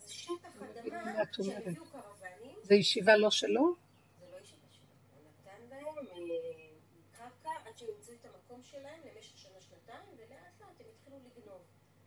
[0.00, 1.56] זה שטח מה אדמה שהם?
[1.56, 2.56] הביאו קרוונים.
[2.62, 3.74] זה ישיבה לא שלו,
[4.20, 4.86] זה לא ישיבה שלו.
[5.14, 6.68] הוא נתן להם אה,
[7.12, 11.62] קרקע עד שהם ימצאו את המקום שלהם למשך שנה-שנתיים, ולאט לאט הם התחילו לגנוב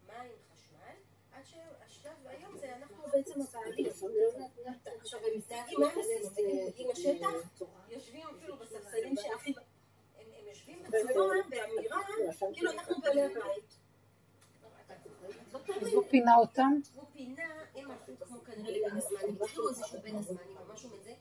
[0.08, 0.96] מים, חשמל,
[1.32, 3.86] עד שהשלב, היום זה אנחנו בעצם הבעלים.
[5.02, 6.46] עכשיו הם מזדהים מה הם עושים?
[6.48, 9.54] הם עם השטח, יושבים אפילו בספסלים שהכי...
[10.18, 12.00] הם יושבים בצורה, באמירה,
[12.54, 13.78] כאילו אנחנו בעלי הבית.
[15.82, 15.94] אז.
[15.94, 16.72] הוא פינה אותם.
[16.96, 17.44] הוא פינה,
[17.76, 21.14] הם הלכו כמו כנראה לבין הזמנים, התחילו איזשהו בין הזמנים או משהו מזה,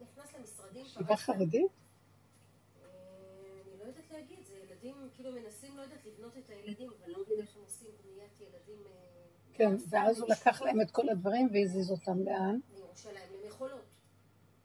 [0.00, 1.72] נכנס למשרדים, ישיבה פרץ- חרדית?
[2.82, 2.88] אה,
[3.66, 7.22] אני לא יודעת להגיד, זה ילדים, כאילו מנסים, לא יודעת, לבנות את הילדים, אבל לא
[7.22, 8.92] מבינה איך הם עושים בניית ילדים אה,
[9.52, 12.58] כן, ואז הוא לקח להם את כל הדברים והזיז אותם לאן?
[12.74, 13.86] לירושלים, למכולות.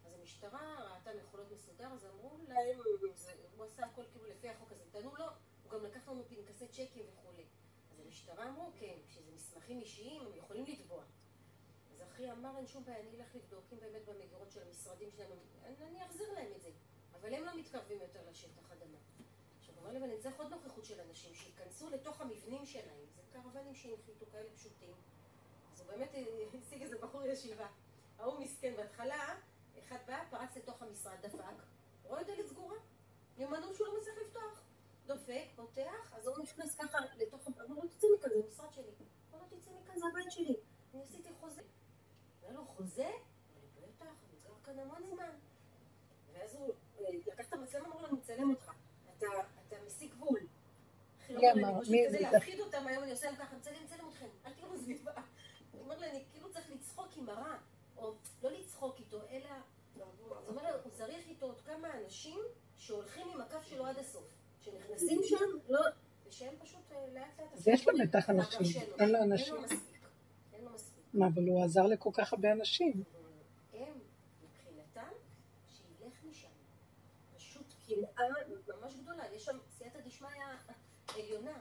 [0.06, 2.80] אז המשטרה ראתה מכולות מסודר, אז אמרו להם,
[3.58, 5.26] הוא עשה הכל כאילו לפי החוק הזה, תנו לו,
[5.64, 7.46] הוא גם לקח לנו פנקסי צ'קים וכולי.
[7.92, 11.04] אז המשטרה אמרו, כן, כשזה מסמכים אישיים, הם יכולים לתבוע.
[11.94, 15.36] אז אחי אמר, אין שום בעיה, אני אלך לבדוק אם באמת במגירות של המשרדים שלנו,
[15.66, 16.70] אני, אני אחזיר להם את זה.
[17.14, 18.98] אבל הם לא מתקרבים יותר לשטח אדמה.
[19.92, 23.06] לי, אבל אני צריך עוד נוכחות של אנשים, שייכנסו לתוך המבנים שלהם.
[23.16, 24.94] זה קרוונים שהנחיתו כאלה פשוטים.
[25.74, 26.24] אז הוא באמת אה,
[26.62, 27.68] השיג איזה בחור ישיבה.
[28.20, 29.36] ההוא מסכן בהתחלה,
[29.80, 31.64] אחד בא, פרץ לתוך המשרד, דפק,
[32.04, 32.78] רואה דלת סגורה.
[33.38, 34.64] יומנו שהוא לא מצליח לפתוח.
[35.06, 37.48] דופק, פותח, אז הוא נכנס ככה לתוך...
[37.48, 38.92] אמר לו, תצא מכאן, זה המשרד שלי.
[39.32, 40.56] אמר לו, תצא מכאן, זה הבית שלי.
[40.94, 41.62] אני עשיתי חוזה.
[42.42, 43.08] היה לו חוזה?
[43.08, 45.30] אמר בטח, אני גר כאן המון זמן.
[46.34, 48.72] ואז הוא אה, לקח את המצלמה, אמר לו, אני מצלם אותך.
[49.18, 49.28] אתה,
[50.06, 50.40] אתה מסיק גבול.
[51.20, 51.80] אחי, מי אמר?
[51.80, 52.20] אני כדי?
[52.22, 55.12] להפחיד אותם, היום אני עושה להם ככה, מצלם, מצלם אתכם, אל תהיו בסביבה.
[55.72, 57.58] הוא אומר לי, אני כאילו צריך לצחוק עם הרע,
[57.98, 59.50] או לא לצחוק איתו, אלא...
[59.96, 62.40] זאת אומרת, הוא צריך איתו עוד כמה אנשים
[62.78, 64.24] שהולכים עם הקו שלו עד הסוף.
[64.62, 65.80] שנכנסים שם, לא...
[66.28, 67.68] ושהם פשוט אה, לאט לאט...
[67.68, 68.82] יש לו בטח אנשים.
[69.00, 69.56] אין לו אנשים.
[69.56, 69.80] לו מספיק.
[70.54, 71.04] אין לו מספיק.
[71.14, 73.04] מה, אבל הוא עזר לכל כך הרבה אנשים.
[73.74, 74.00] הם,
[74.44, 75.14] מבחינתם,
[75.68, 76.48] שילך משם.
[77.36, 78.26] פשוט קנאה
[78.68, 79.24] ממש גדולה.
[79.36, 80.30] יש שם סייעתא דשמיא
[81.16, 81.60] עליונה.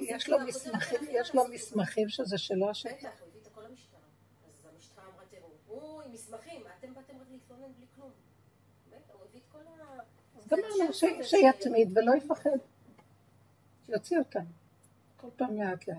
[0.00, 1.54] יש לו כל מסמכים, הכי יש לו לעשות.
[1.54, 2.88] מסמכים שזה שלו השם.
[2.88, 4.00] בטח, הוא הביא את הכל למשטרה.
[4.48, 8.10] אז המשטרה אמרה, תראו, הוא עם מסמכים, אתם באתם רק להתלונן בלי כלום.
[8.90, 10.00] בטח, הוא הביא את כל ה...
[10.38, 12.58] אז גמרנו, ש- שיתמיד ולא יפחד.
[13.86, 14.44] שיוציא אותם.
[15.16, 15.96] כל פעם לאט לאט.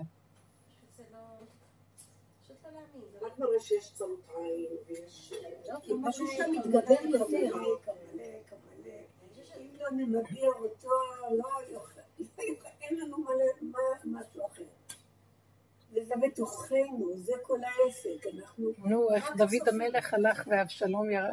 [1.12, 1.18] לא...
[2.64, 3.02] לא להאמין.
[3.12, 3.92] זה רק מראה שיש
[4.36, 5.32] עין ויש...
[5.68, 7.52] לא, משהו שם מתגבר יותר.
[9.60, 10.88] אם לא נמגר אותו,
[11.30, 11.97] לא יוכל.
[12.82, 14.64] אין לנו מה מה- משהו אחר.
[15.92, 18.26] וזה בתוכנו, זה כל העסק.
[18.34, 18.70] אנחנו...
[18.78, 21.26] נו, איך דוד המלך הלך ואבשלום אה,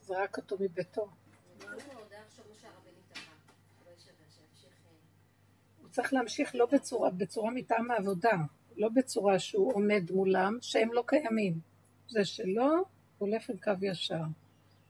[0.00, 1.08] זרק אותו מביתו.
[5.80, 8.36] הוא צריך להמשיך לא בצורה, בצורה מטעם העבודה,
[8.76, 11.54] לא בצורה שהוא עומד מולם, שהם לא קיימים.
[12.08, 12.84] זה שלו,
[13.18, 14.22] הולך עם קו ישר.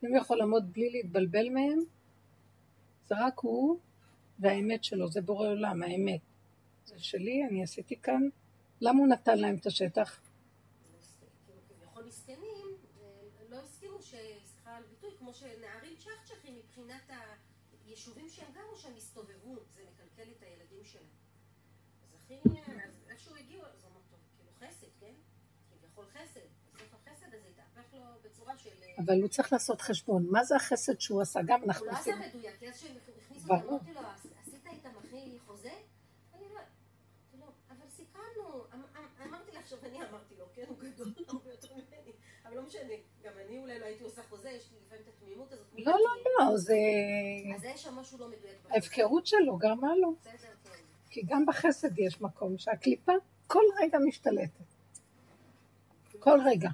[0.04, 1.78] אם הוא יכול לעמוד בלי להתבלבל מהם,
[3.06, 3.78] זה רק הוא
[4.40, 6.20] והאמת שלו, זה בורא עולם, האמת.
[6.84, 8.28] זה שלי, אני עשיתי כאן.
[8.80, 10.20] למה הוא נתן להם את השטח?
[11.68, 12.66] כביכול מסכנים,
[13.00, 13.04] אה,
[13.50, 14.14] לא הסכימו ש...
[14.46, 17.10] סליחה על ביטוי, כמו שנערים צ'חצ'חים מבחינת
[17.86, 21.04] היישובים שהם גרו שהם הסתובבו, זה מקלקל את הילדים שלהם.
[22.02, 22.34] אז הכי,
[22.86, 25.12] אז איכשהו הגיעו, אז הוא אמר, טוב, כאילו חסד, כן?
[25.70, 26.40] כביכול חסד.
[26.80, 26.86] אה,
[29.04, 30.26] אבל הוא צריך לעשות חשבון.
[30.30, 31.40] מה זה החסד שהוא עשה?
[31.46, 32.28] גם הוא אנחנו לא עשה עושים.
[32.28, 33.54] מדויק, כי אז שהם הכניסו.
[33.54, 35.72] אותם, אמרתי לו, "עש- עשית איתם אחי חוזה?
[36.34, 36.66] אני לא, אמרתי
[37.38, 41.50] לו, אבל סיכמנו, אמ- אמ- אמרתי לה, עכשיו אני אמרתי לו, כן, הוא גדול הרבה
[41.50, 42.12] יותר ממני,
[42.44, 45.52] אבל לא משנה, גם אני אולי לא הייתי עושה חוזה, יש לי לפעמים את התמימות
[45.52, 45.66] הזאת.
[45.78, 46.74] לא, לא, לא, זה...
[47.54, 48.70] אז יש שם משהו לא מדויק.
[48.70, 50.14] ההפקרות שלו גרמה לו.
[51.10, 53.12] כי גם בחסד יש מקום שהקליפה
[53.46, 54.64] כל רגע משתלטת.
[56.18, 56.68] כל רגע.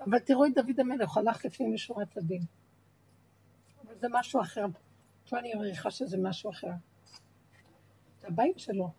[0.00, 2.42] אבל תראו את דוד המלך, הלך לפנים משורת הדין.
[3.84, 4.66] אבל זה משהו אחר.
[5.28, 6.72] פה אני מריחה שזה משהו אחר.
[8.22, 8.90] הבית שלו.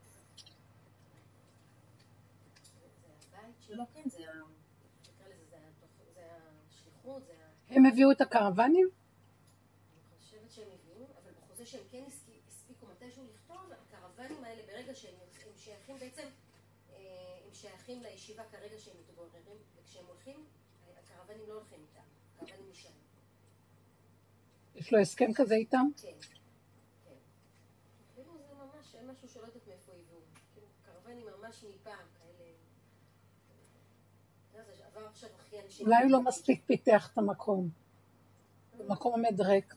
[3.31, 4.33] זה הבית שלו, כן, זה ה...
[4.33, 6.21] נקרא לזה, זה התוך- זה
[6.67, 7.75] השליחות, זה ה...
[7.75, 8.89] הם הביאו את הקרוונים?
[8.89, 14.95] אני חושבת שהם הביאו, אבל בחוזה שהם כן הספי- הספיקו מתישהו לכתוב, הקרוונים האלה, ברגע
[14.95, 15.13] שהם
[15.55, 16.27] שייכים בעצם,
[16.93, 16.97] אה,
[17.45, 19.43] הם שייכים לישיבה כרגע שהם מתגוררים,
[19.75, 20.45] וכשהם הולכים,
[20.97, 22.01] הקרוונים לא הולכים איתם,
[22.35, 22.97] הקרוונים נשארים.
[24.75, 25.85] יש לו הסכם כזה איתם?
[26.01, 26.35] כן, כן.
[28.15, 28.23] זה
[28.55, 30.19] ממש, אין משהו שלא יודעת מאיפה הביאו.
[30.53, 32.51] כאילו, קרוונים ממש מפעם, כאלה...
[34.51, 34.86] אתה יודע, זה עבר עכשיו אחרי אנשים...
[35.81, 37.69] אולי הוא לא מספיק פיתח את המקום.
[38.79, 39.73] המקום עומד ריק.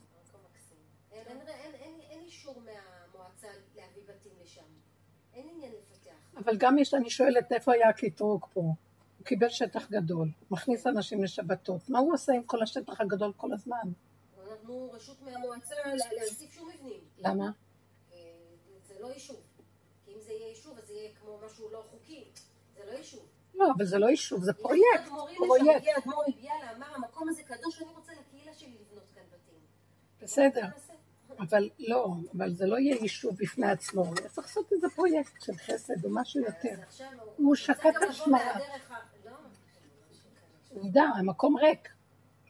[6.37, 8.59] אבל גם יש, אני שואלת, איפה היה הקטרוג פה?
[8.61, 8.75] הוא
[9.25, 11.89] קיבל שטח גדול, מכניס אנשים לשבתות.
[11.89, 13.91] מה הוא עושה עם כל השטח הגדול כל הזמן?
[14.53, 16.99] נתנו רשות מהמועצה לה- להוסיף שום מבנים.
[17.17, 17.51] למה?
[18.13, 18.17] אה,
[18.87, 19.37] זה לא יישוב.
[20.05, 22.23] כי אם זה יהיה יישוב, אז זה יהיה כמו משהו לא חוקי.
[22.75, 23.25] זה לא יישוב.
[23.61, 24.83] לא, אבל זה לא יישוב, זה פרויקט.
[25.05, 25.65] אדמו"רים פרויקט.
[25.67, 29.59] לשם, הגיע אדמו"ר מביאלה, אמר, המקום הזה קדוש, אני רוצה לקהילה שלי לבנות כאן בתים.
[30.21, 30.65] בסדר.
[31.39, 32.07] אבל לא,
[32.37, 34.03] אבל זה לא יהיה יישוב בפני עצמו.
[34.15, 36.69] צריך לעשות איזה פרויקט של חסד או משהו יותר.
[36.73, 37.07] אז עכשיו
[37.37, 38.31] הוא שקט גם על לבוא שמריו.
[38.53, 38.95] מהדרך ה-
[39.25, 39.31] לא,
[40.75, 41.89] עובדה, המקום ריק.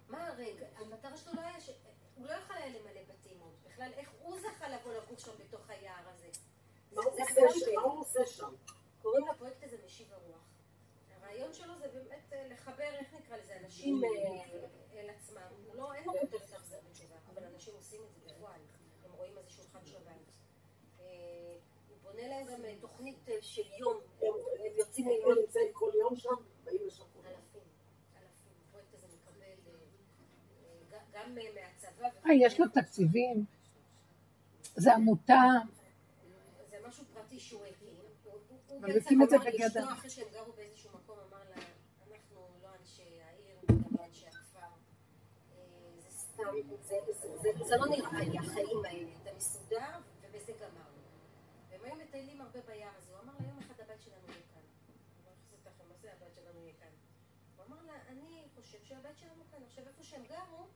[0.09, 0.65] מה הרגע?
[0.79, 1.69] המטרה שלו לא היה ש...
[2.15, 3.51] הוא לא יכול היה למלא בתים עוד.
[3.71, 6.27] בכלל, איך הוא זכה לבוא לגור שם בתוך היער הזה?
[6.95, 7.25] מה הוא עושה
[7.59, 7.71] שם?
[7.75, 8.49] מה הוא עושה שם?
[9.01, 10.07] קוראים לפרויקט הזה משיב.
[11.41, 15.41] הרעיון שלו זה באמת אה, לחבר, איך נקרא לזה, אנשים אה, אל עצמם.
[15.73, 18.59] לא, אין לו כותב להחזיר בתשובה, אבל אנשים עושים את זה בפועל.
[19.05, 20.05] הם רואים איזה שולחן שבת.
[20.99, 21.05] אה,
[21.89, 23.97] הוא בונה להם גם תוכנית של יום.
[24.21, 26.29] הם יוצאים ללמוד נמצאים כל יום שם?
[26.63, 27.03] באים לשם.
[27.25, 27.61] אלפים,
[28.15, 28.51] אלפים.
[28.67, 29.71] הפרויקט הזה מקבל
[31.11, 32.07] גם מהצבא.
[32.25, 33.45] אה, יש לו תקציבים?
[34.75, 35.41] זה עמותה?
[36.69, 37.95] זה משהו פרטי שהוא הקים.
[38.71, 39.65] הוא- בעצם את זה אמר בגדר.
[39.65, 41.55] לאשתו, אחרי שהם גרו באיזשהו מקום, אמר לה,
[42.11, 44.59] אנחנו לא אנשי העיר, וגם לא אנשי הכפר.
[44.59, 46.40] אה,
[46.81, 49.11] זה זה- זה- זה- לא נראה לי, החיים האלה.
[49.21, 51.01] אתה מסודר, ובזה גמרנו.
[51.69, 53.11] והם היו מטיילים הרבה ביער הזה.
[53.13, 54.61] הוא אמר לה, יום אחד הבית שלנו יהיה כאן.
[54.61, 56.89] אני לא אכניס לכם, מה זה הבית שלנו יהיה כאן?
[57.57, 59.63] הוא אמר לה, אני חושב שהבית שלנו כאן.
[59.63, 60.67] עכשיו, איפה שהם גרו,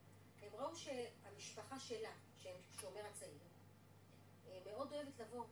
[0.41, 3.41] הם ראו שהמשפחה שלה, שהם שומר הצעיר,
[4.47, 5.45] אה, מאוד אוהבת לבוא.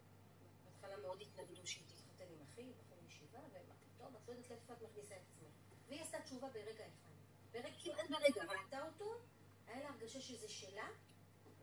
[0.65, 4.74] בהתחלה מאוד התנגדו שהיא תתחתן עם אחי, בחור ישיבה, ומה פתאום, את לא יודעת לאיפה
[4.74, 5.49] את מכניסה את עצמך.
[5.88, 7.09] והיא עשתה תשובה ברגע אחד.
[7.84, 9.13] כמעט ברגע, ראתה אותו,
[9.74, 10.88] היה לה הרגשה שזה שלה,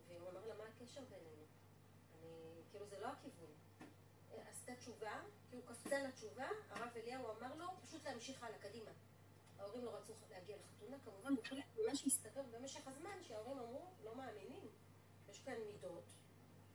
[0.08, 1.44] והוא אמר לה, מה הקשר בינינו?
[2.14, 3.50] אני, כאילו, זה לא הכיוון.
[4.32, 5.20] אה, עשתה תשובה,
[5.52, 8.90] הוא קפצה לתשובה, הרב אליהו אמר לו, פשוט להמשיך הלאה, קדימה.
[9.58, 11.34] ההורים לא רצו להגיע לחתונה, כמובן,
[11.88, 14.68] מה שהסתבר במשך הזמן, שההורים אמרו, לא מאמינים,
[15.30, 16.04] יש כאן מידות,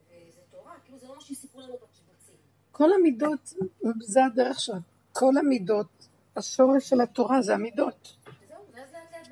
[0.10, 2.36] וזה תורה, כאילו זה לא מה שסיפרו לנו בקיבוצים.
[2.72, 3.54] כל המידות,
[4.00, 4.80] זה הדרך שלה.
[5.14, 8.16] כל המידות, השורש של התורה זה המידות.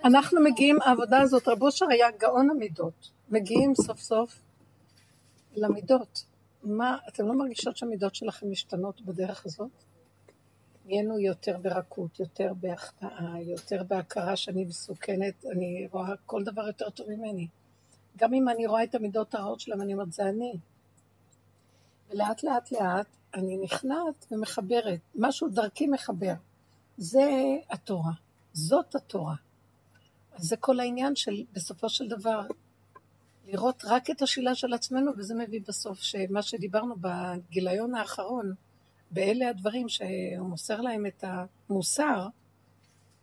[0.04, 3.10] אנחנו מגיעים, העבודה הזאת, רב אושר היה גאון המידות.
[3.30, 4.39] מגיעים סוף סוף
[5.56, 6.26] למידות.
[6.64, 9.72] מה, אתם לא מרגישות שהמידות שלכם משתנות בדרך הזאת?
[10.86, 17.10] נהיינו יותר ברכות, יותר בהחטאה, יותר בהכרה שאני מסוכנת, אני רואה כל דבר יותר טוב
[17.10, 17.47] ממני.
[18.18, 20.54] גם אם אני רואה את המידות הרעות שלהם, אני אומרת, זה אני.
[22.10, 24.99] ולאט לאט לאט אני נכנעת ומחברת.
[25.16, 26.34] משהו דרכי מחבר.
[26.97, 27.30] זה
[27.70, 28.12] התורה.
[28.54, 29.36] זאת התורה.
[30.38, 32.42] זה כל העניין של, בסופו של דבר,
[33.48, 38.54] לראות רק את השאלה של עצמנו, וזה מביא בסוף שמה שדיברנו בגיליון האחרון,
[39.12, 42.28] באלה הדברים שהוא מוסר להם את המוסר,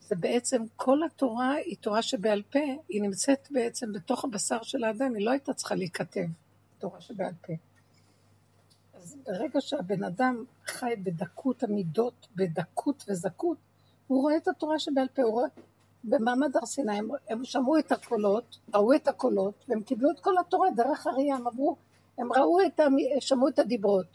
[0.01, 2.59] זה בעצם כל התורה היא תורה שבעל פה,
[2.89, 6.27] היא נמצאת בעצם בתוך הבשר של האדם, היא לא הייתה צריכה להיכתב,
[6.79, 7.53] תורה שבעל פה.
[8.95, 13.57] אז ברגע שהבן אדם חי בדקות המידות, בדקות וזכות,
[14.07, 15.49] הוא רואה את התורה שבעל פה, הוא רואה,
[16.05, 20.39] במעמד הר סיני, הם, הם שמעו את הקולות, ראו את הקולות, והם קיבלו את כל
[20.39, 21.77] התורה דרך הראייה, הם עברו,
[22.19, 24.07] הם ראו את, המ- שמעו את הדיברות.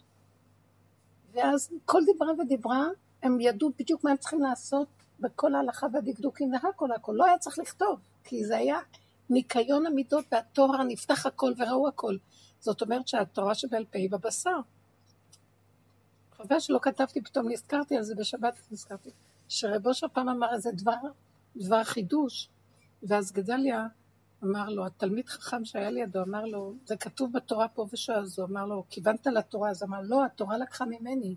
[1.33, 2.87] ואז כל דיברה ודיברה,
[3.23, 4.87] הם ידעו בדיוק מה הם צריכים לעשות
[5.19, 7.11] בכל ההלכה והדקדוקים והכל הכל.
[7.15, 8.79] לא היה צריך לכתוב, כי זה היה
[9.29, 12.17] ניקיון המידות והתורה, נפתח הכל וראו הכל.
[12.59, 14.59] זאת אומרת שהתורה שבעל פה היא בבשר.
[16.37, 19.09] חבל שלא כתבתי, פתאום נזכרתי על זה בשבת, נזכרתי.
[19.47, 20.91] שרב אושר פעם אמר איזה דבר,
[21.55, 22.49] דבר חידוש,
[23.03, 23.87] ואז גדליה
[24.43, 28.47] אמר לו, התלמיד חכם שהיה לידו, אמר לו, זה כתוב בתורה פה ושם, אז הוא
[28.47, 31.35] אמר לו, כיוונת לתורה, אז אמר, לא, התורה לקחה ממני.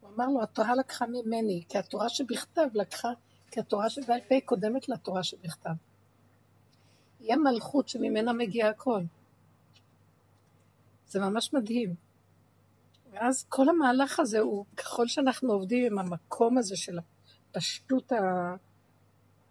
[0.00, 3.12] הוא אמר לו, התורה לקחה ממני, כי התורה שבכתב לקחה,
[3.50, 5.70] כי התורה שבעל פה היא קודמת לתורה שבכתב.
[7.20, 9.02] יהיה מלכות שממנה מגיע הכל.
[11.08, 11.94] זה ממש מדהים.
[13.10, 16.98] ואז כל המהלך הזה הוא, ככל שאנחנו עובדים עם המקום הזה של
[17.56, 18.12] הפשטות,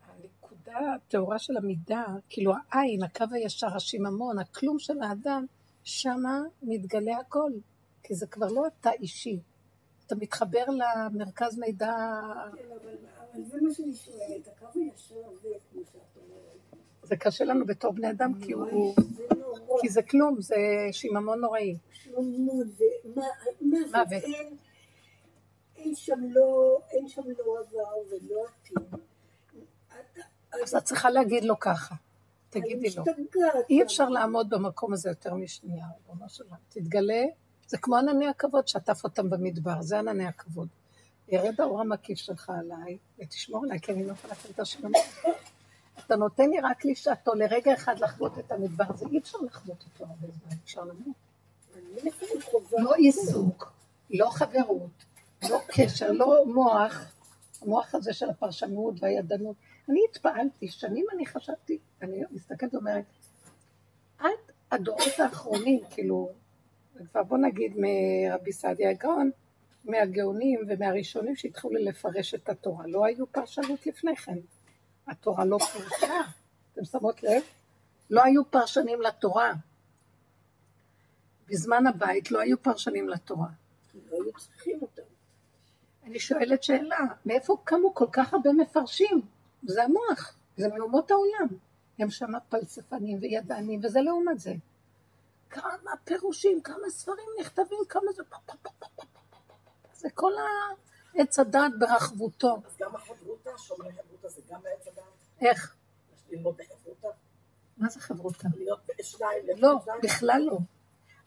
[0.06, 5.46] הנקודה הטהורה של המידה, כאילו העין, הקו הישר, השיממון, הכלום של האדם,
[5.84, 7.52] שמה מתגלה הכל.
[8.04, 9.40] כי זה כבר לא אתה אישי.
[10.06, 11.94] אתה מתחבר למרכז מידע,
[12.56, 12.96] כן, אבל
[13.34, 17.94] אבל זה מה שאני שואלת, הקו הישר הזה, כמו שאת אומרת, זה קשה לנו בתור
[17.94, 18.96] בני אדם, כי הוא...
[19.82, 20.56] כי זה כלום, זה
[20.92, 21.78] שיממון נוראי.
[21.92, 22.86] שלמות, זה,
[23.16, 23.26] מה
[23.62, 24.24] מה זה, מוות.
[24.24, 24.58] אין,
[25.86, 29.00] אין שם לא, אין שם לא עבר ולא עתיד.
[30.64, 31.96] אז את צריכה להגיד לו ככה.
[32.50, 33.04] תגידי לו.
[33.70, 36.56] אי אפשר לעמוד במקום הזה יותר משנייה, ריבונו של עולם.
[36.70, 37.24] תתגלה,
[37.68, 40.68] זה כמו ענני הכבוד שעטף אותם במדבר, זה ענני הכבוד.
[41.28, 44.92] ירד האור המקיף שלך עליי, ותשמור עליי, כי אני לא יכולה להפעיל את השלום.
[46.06, 50.06] אתה נותן לי רק לשעתו, לרגע אחד לחוות את המדבר הזה, אי אפשר לחוות אותו
[50.06, 51.16] הרבה זמן, אפשר למות.
[52.78, 53.72] לא עיסוק,
[54.10, 55.06] לא חברות,
[55.50, 57.12] לא קשר, לא מוח,
[57.62, 59.56] המוח הזה של הפרשנות והידענות.
[59.90, 63.04] אני התפעלתי, שנים אני חשבתי, אני מסתכלת ואומרת,
[64.20, 64.30] עד
[64.72, 66.30] הדורות האחרונים, כאילו,
[67.12, 69.32] כבר בוא נגיד מרבי סעדיה הגאון,
[69.86, 74.38] מהגאונים ומהראשונים שהתחילו לפרש את התורה, לא היו פרשנות לפני כן.
[75.08, 76.22] התורה לא פורשה,
[76.74, 77.44] אתם שמות לב?
[78.10, 79.54] לא היו פרשנים לתורה.
[81.48, 83.48] בזמן הבית לא היו פרשנים לתורה.
[84.12, 85.02] לא היו צריכים אותם.
[86.06, 89.22] אני שואלת שאלה, מאיפה קמו כל כך הרבה מפרשים?
[89.64, 91.48] זה המוח, זה מאומות העולם.
[92.00, 94.54] הם שם פלספנים וידענים, וזה לעומת זה.
[95.50, 98.24] כמה פירושים, כמה ספרים נכתבים, כמה זה...
[99.94, 100.32] זה כל
[101.16, 102.58] העץ הדעת ברחבותו.
[102.66, 105.06] אז גם החברותה, שומרי חברותה זה גם בעץ הדעת?
[105.42, 105.76] איך?
[106.30, 107.08] ללמוד בחברותה?
[107.78, 108.48] מה זה חברותה?
[108.56, 109.80] להיות שניים לפי לא?
[110.04, 110.58] בכלל לא.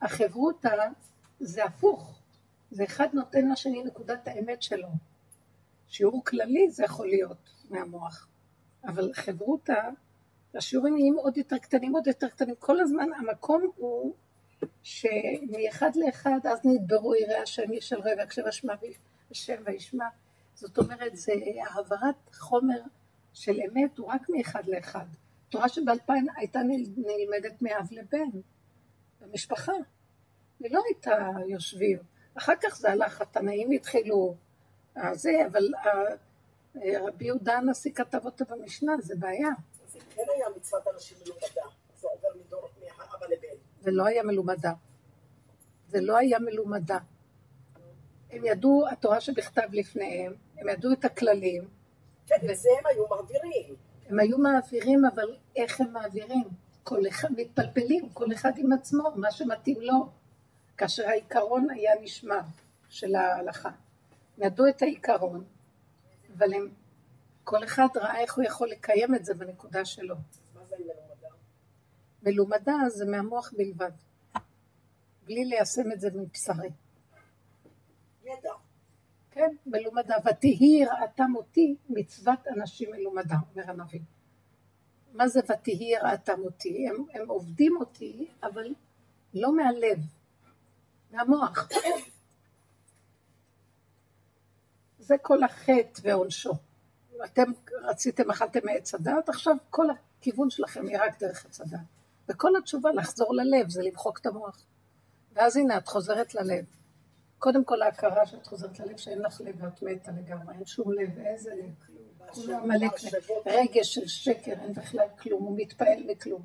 [0.03, 0.71] החברותה
[1.41, 2.18] זה הפוך.
[2.71, 4.89] זה אחד נותן לשני נקודת האמת שלו.
[5.89, 8.29] שיעור כללי זה יכול להיות מהמוח.
[8.85, 9.75] אבל חברותה,
[10.55, 12.55] השיעורים נהיים עוד יותר קטנים, עוד יותר קטנים.
[12.59, 14.15] כל הזמן המקום הוא
[14.83, 17.63] שמאחד לאחד, אז נדברו יראי השם
[17.93, 18.75] אל רבע, אשר אשמע
[19.31, 20.07] השם וישמע.
[20.55, 21.33] זאת אומרת, זה
[21.67, 22.81] העברת חומר
[23.35, 25.05] של אמת, הוא רק מאחד לאחד.
[25.49, 28.41] תורה שבאלפיים הייתה נל- נלמדת מאב לבן,
[29.21, 29.73] במשפחה.
[30.61, 31.99] היא לא הייתה יושבים.
[32.39, 34.35] אחר כך זה הלך, התנאים התחילו,
[35.13, 39.49] זה, אבל אה, רבי יהודה הנשיא כתב אותה במשנה, זה בעיה.
[39.93, 41.77] זה כן היה מצוות אנשים מלומדה.
[42.01, 43.59] זה עובר מדור מאבא לבן.
[43.81, 44.73] זה לא היה מלומדה.
[45.89, 46.99] זה לא היה מלומדה.
[48.31, 51.69] הם ידעו התורה שבכתב לפניהם, הם ידעו את הכללים,
[52.27, 53.75] כן, את זה הם היו מעבירים.
[54.09, 56.49] הם היו מעבירים, אבל איך הם מעבירים?
[56.83, 60.09] כל אחד מתפלפלים, כל אחד עם עצמו, מה שמתאים לו.
[60.79, 62.41] כאשר העיקרון היה נשמר
[62.89, 63.69] של ההלכה.
[63.69, 65.45] הם ידעו את העיקרון,
[66.37, 66.69] אבל הם,
[67.45, 70.15] כל אחד ראה איך הוא יכול לקיים את זה בנקודה שלו.
[70.55, 71.29] מה זה מלומדה?
[72.23, 73.91] מלומדה זה מהמוח בלבד,
[75.25, 76.71] בלי ליישם את זה מבשרי.
[78.25, 78.53] ידע.
[79.31, 80.17] כן, מלומדה.
[80.25, 84.01] ותהי יראתם אותי מצוות אנשים מלומדה, אומר הנביא.
[85.13, 86.89] מה זה ותהי יראתם אותי?
[86.89, 88.75] הם, הם עובדים אותי, אבל
[89.35, 89.99] לא מהלב,
[91.11, 91.69] מהמוח.
[94.99, 96.53] זה כל החטא ועונשו.
[97.25, 97.53] אתם
[97.83, 101.81] רציתם, אכלתם מעץ הדת, עכשיו כל הכיוון שלכם יהיה רק דרך עץ הדת.
[102.29, 104.63] וכל התשובה לחזור ללב זה למחוק את המוח.
[105.33, 106.65] ואז הנה, את חוזרת ללב.
[107.39, 111.19] קודם כל ההכרה שאת חוזרת ללב שאין לך לב ואת מתה לגמרי, אין שום לב,
[111.19, 111.71] איזה לב?
[112.33, 112.89] כולו מלא.
[113.47, 116.43] רגש של שקר, אין בכלל כלום, הוא מתפעל מכלום.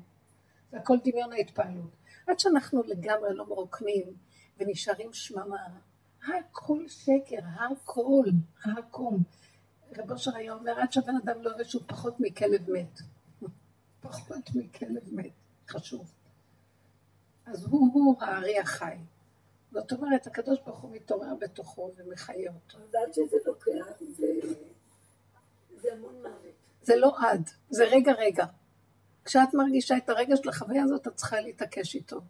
[0.70, 1.90] זה הכל דמיון ההתפעלות.
[2.26, 4.14] עד שאנחנו לגמרי לא מרוקנים
[4.58, 5.66] ונשארים שממה,
[6.28, 8.24] הכל שקר, הכל,
[8.64, 9.14] הכל.
[9.96, 13.00] רב אושר היה אומר, עד שהבן אדם לא יראה שהוא פחות מכלב מת.
[14.00, 15.32] פחות מכלב מת,
[15.68, 16.12] חשוב.
[17.46, 18.96] אז הוא, הוא הארי החי.
[19.72, 22.78] זאת אומרת, הקדוש ברוך הוא מתעורר בתוכו ומחיה אותו.
[22.78, 24.26] אז עד שזה לוקח, זה,
[25.76, 26.54] זה המון מוות.
[26.82, 28.46] זה לא עד, זה רגע רגע.
[29.24, 32.20] כשאת מרגישה את הרגע של החוויה הזאת, את צריכה להתעקש איתו.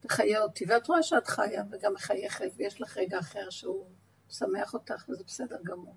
[0.00, 3.86] תחיה אותי, ואת רואה שאת חיה וגם מחייכת, ויש לך רגע אחר שהוא
[4.28, 5.96] משמח אותך, וזה בסדר גמור.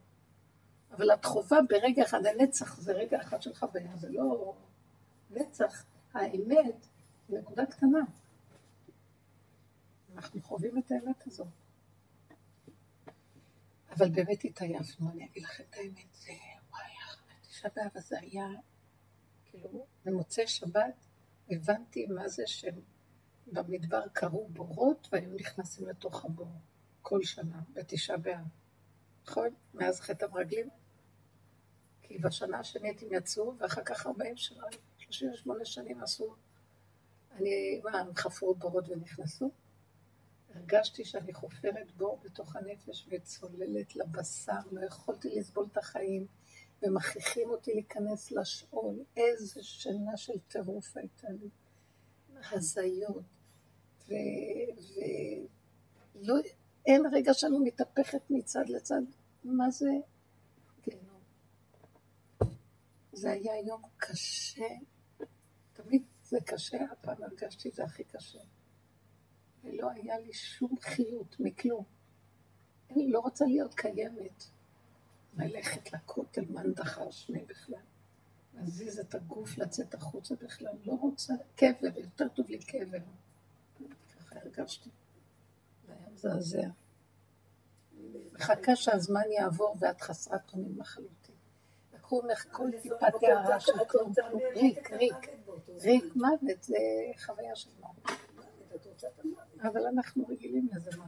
[0.92, 4.54] אבל את חווה ברגע אחד, הנצח זה רגע אחד של חוויה, זה לא
[5.30, 5.86] נצח.
[6.14, 6.86] האמת,
[7.30, 8.00] נקודה קטנה.
[10.16, 11.48] אנחנו חווים את האמת הזאת.
[13.90, 16.32] אבל באמת התעייפנו, אני אגיד לכם את האמת, זה,
[16.72, 16.82] וואי,
[17.42, 18.48] תשעה באב הזה היה
[19.46, 21.06] כאילו, במוצאי שבת
[21.50, 22.44] הבנתי מה זה
[23.50, 26.52] שבמדבר קרו בורות והיו נכנסים לתוך הבור
[27.02, 28.48] כל שנה, בתשעה באב.
[29.28, 29.50] נכון?
[29.74, 30.70] מאז חטא המרגלים.
[32.02, 34.64] כי בשנה השנית הם יצאו, ואחר כך 40 שנה,
[34.98, 36.36] 38 שנים עשו,
[37.32, 39.52] אני, מה, הם חפרו בורות ונכנסו?
[40.56, 46.28] הרגשתי שאני חופרת בור בתוך הנפש וצוללת לבשר, לא יכולתי לסבול את החיים,
[46.84, 49.04] ומכריחים אותי להיכנס לשאול.
[49.18, 51.50] איזה שנה של טירוף הייתה לי.
[52.52, 53.39] הזיות.
[54.10, 54.14] ו...
[54.80, 55.00] ו...
[56.16, 56.36] לא...
[57.12, 59.02] רגע שאני מתהפכת מצד לצד.
[59.44, 59.90] מה זה?
[60.84, 61.22] גיהנום.
[63.14, 64.68] זה היה יום קשה.
[65.74, 68.40] תמיד זה קשה, הפעם הרגשתי זה הכי קשה.
[69.64, 71.84] ולא היה לי שום חיות מכלום.
[72.92, 74.44] אני לא רוצה להיות קיימת.
[75.38, 77.80] ללכת לכותל, מאן דחשני בכלל.
[78.54, 80.74] להזיז את הגוף, לצאת החוצה בכלל.
[80.86, 82.98] לא רוצה קבר, יותר טוב לי קבר.
[84.42, 84.90] הרגשתי.
[85.88, 86.68] זה היה מזעזע.
[88.34, 91.36] מחכה שהזמן יעבור ואת חסרת אונים לחלוטין.
[91.94, 94.14] לקחו ממך כל טיפת הערה של כלום,
[94.56, 95.16] ריק, ריק,
[95.82, 96.78] ריק מוות, זה
[97.26, 98.20] חוויה של מוות.
[99.62, 101.08] אבל אנחנו רגילים לזה מה.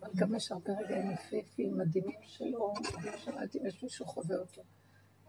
[0.00, 2.74] אבל גם יש הרבה רגעים יפהפיים, מדהימים של אור,
[3.04, 4.62] לא שמעתי אם יש מישהו חווה אותו.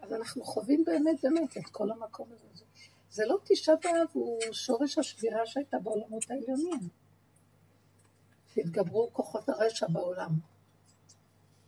[0.01, 2.65] אז אנחנו חווים באמת באמת את כל המקום הזה.
[3.15, 6.89] זה לא תשעה באב, הוא שורש השבירה שהייתה בעולמות העליונים.
[8.53, 10.31] שהתגברו כוחות הרשע בעולם.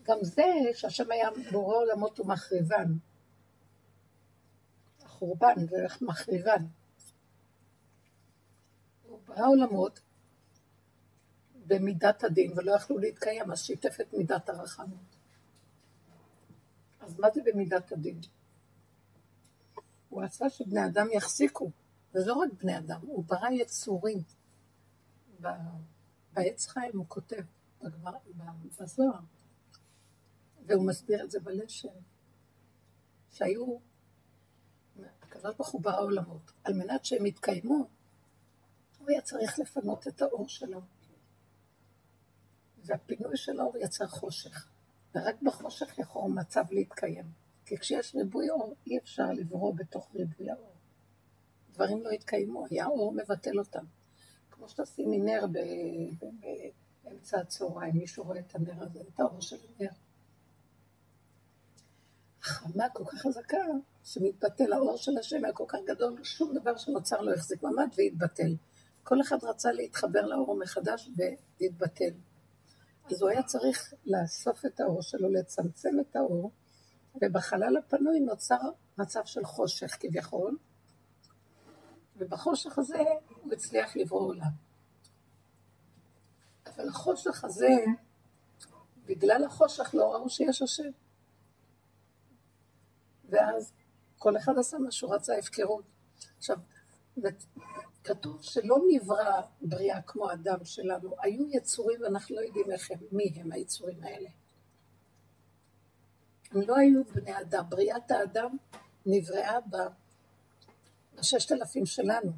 [0.04, 0.44] גם זה
[0.74, 2.94] שהשם היה בורא עולמות ומחריבן.
[5.02, 6.66] החורבן זה מחריבן.
[9.08, 10.00] הוא ברא עולמות
[11.68, 15.16] במידת הדין ולא יכלו להתקיים, אז שיתף את מידת הרחמות.
[17.00, 18.20] אז מה זה במידת הדין?
[20.18, 21.72] הוא רצה שבני אדם יחזיקו,
[22.14, 24.24] ולא רק בני אדם, הוא ברא יצורים.
[26.34, 27.42] בעץ חיים הוא כותב
[28.80, 29.20] בזוהר,
[30.66, 31.88] והוא מסביר את זה בלשם,
[33.32, 33.78] שהיו,
[35.22, 37.88] הקדוש ברוך הוא ברא עולמות, על מנת שהם יתקיימו,
[39.00, 40.82] הוא היה צריך לפנות את האור שלו.
[42.86, 44.70] והפינוי של האור יצר חושך,
[45.16, 47.47] ורק בחושך יכול מצב להתקיים.
[47.68, 50.76] כי כשיש ריבוי אור, אי אפשר לברוא בתוך ריבוי האור.
[51.72, 53.86] דברים לא יתקיימו, היה אור מבטל אותם.
[54.52, 55.46] כמו שתשימי נר
[57.04, 59.90] באמצע הצהריים, מישהו רואה את הנר הזה, את האור של הנר.
[62.44, 63.58] החמה כל כך חזקה,
[64.04, 68.56] שמתבטל האור של השם היה כל כך גדול, שום דבר שנוצר לא החזיק מעמד והתבטל.
[69.04, 71.10] כל אחד רצה להתחבר לאור מחדש
[71.60, 72.14] והתבטל.
[73.12, 76.52] אז הוא היה צריך לאסוף את האור שלו, לצמצם את האור,
[77.22, 78.60] ובחלל הפנוי נוצר
[78.98, 80.58] מצב של חושך כביכול,
[82.18, 83.04] ובחושך הזה
[83.44, 84.52] הוא הצליח לברוא עולם.
[86.68, 87.70] אבל החושך הזה,
[89.06, 90.90] בגלל החושך לא ראו שיש השם.
[93.30, 93.74] ואז
[94.18, 95.86] כל אחד עשה מה שהוא רצה, הפקרות.
[96.38, 96.58] עכשיו,
[98.04, 103.34] כתוב שלא נברא בריאה כמו אדם שלנו, היו יצורים ואנחנו לא יודעים איך הם, מי
[103.36, 104.30] הם היצורים האלה.
[106.52, 108.58] הם לא היו בני אדם, בריאת האדם
[109.06, 109.58] נבראה
[111.18, 112.32] בששת אלפים שלנו.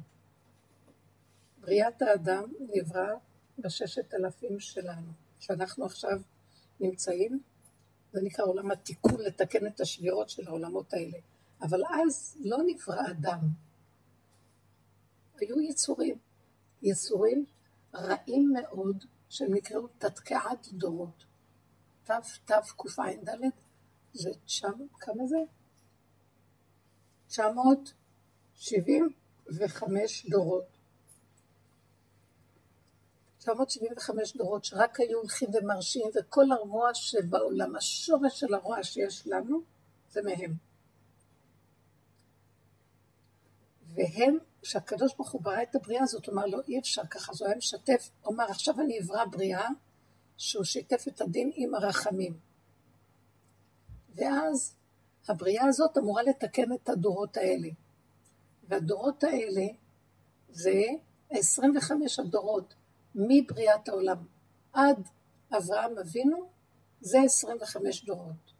[1.60, 3.14] בריאת האדם נברא
[3.58, 6.20] בששת אלפים שלנו, שאנחנו עכשיו
[6.80, 7.40] נמצאים,
[8.12, 11.18] זה נקרא עולם התיקון, לתקן את השבירות של העולמות האלה.
[11.62, 13.40] אבל אז לא נברא אדם,
[15.40, 16.18] היו יצורים,
[16.82, 17.44] יצורים
[17.94, 21.24] רעים מאוד, שהם נקראו תתקעת דורות.
[22.04, 23.28] תתקע"ד,
[24.12, 24.68] זה תשע,
[25.00, 25.36] כמה זה?
[27.28, 30.64] 975 דורות.
[33.38, 39.60] 975 דורות שרק היו הולכים ומרשים, וכל הרוע שבעולם, השורש של הרוע שיש לנו,
[40.10, 40.54] זה מהם.
[43.94, 47.46] והם, כשהקדוש ברוך הוא ברא את הבריאה הזאת, הוא אמר לו, אי אפשר ככה, הוא
[47.46, 49.68] היה משתף, הוא אמר, עכשיו אני אברא בריאה,
[50.36, 52.49] שהוא שיתף את הדין עם הרחמים.
[54.20, 54.74] ואז
[55.28, 57.68] הבריאה הזאת אמורה לתקן את הדורות האלה.
[58.68, 59.66] והדורות האלה
[60.48, 60.82] זה
[61.30, 62.74] 25 הדורות
[63.14, 64.26] מבריאת העולם
[64.72, 65.08] עד
[65.56, 66.48] אברהם אבינו,
[67.00, 68.52] זה 25 דורות.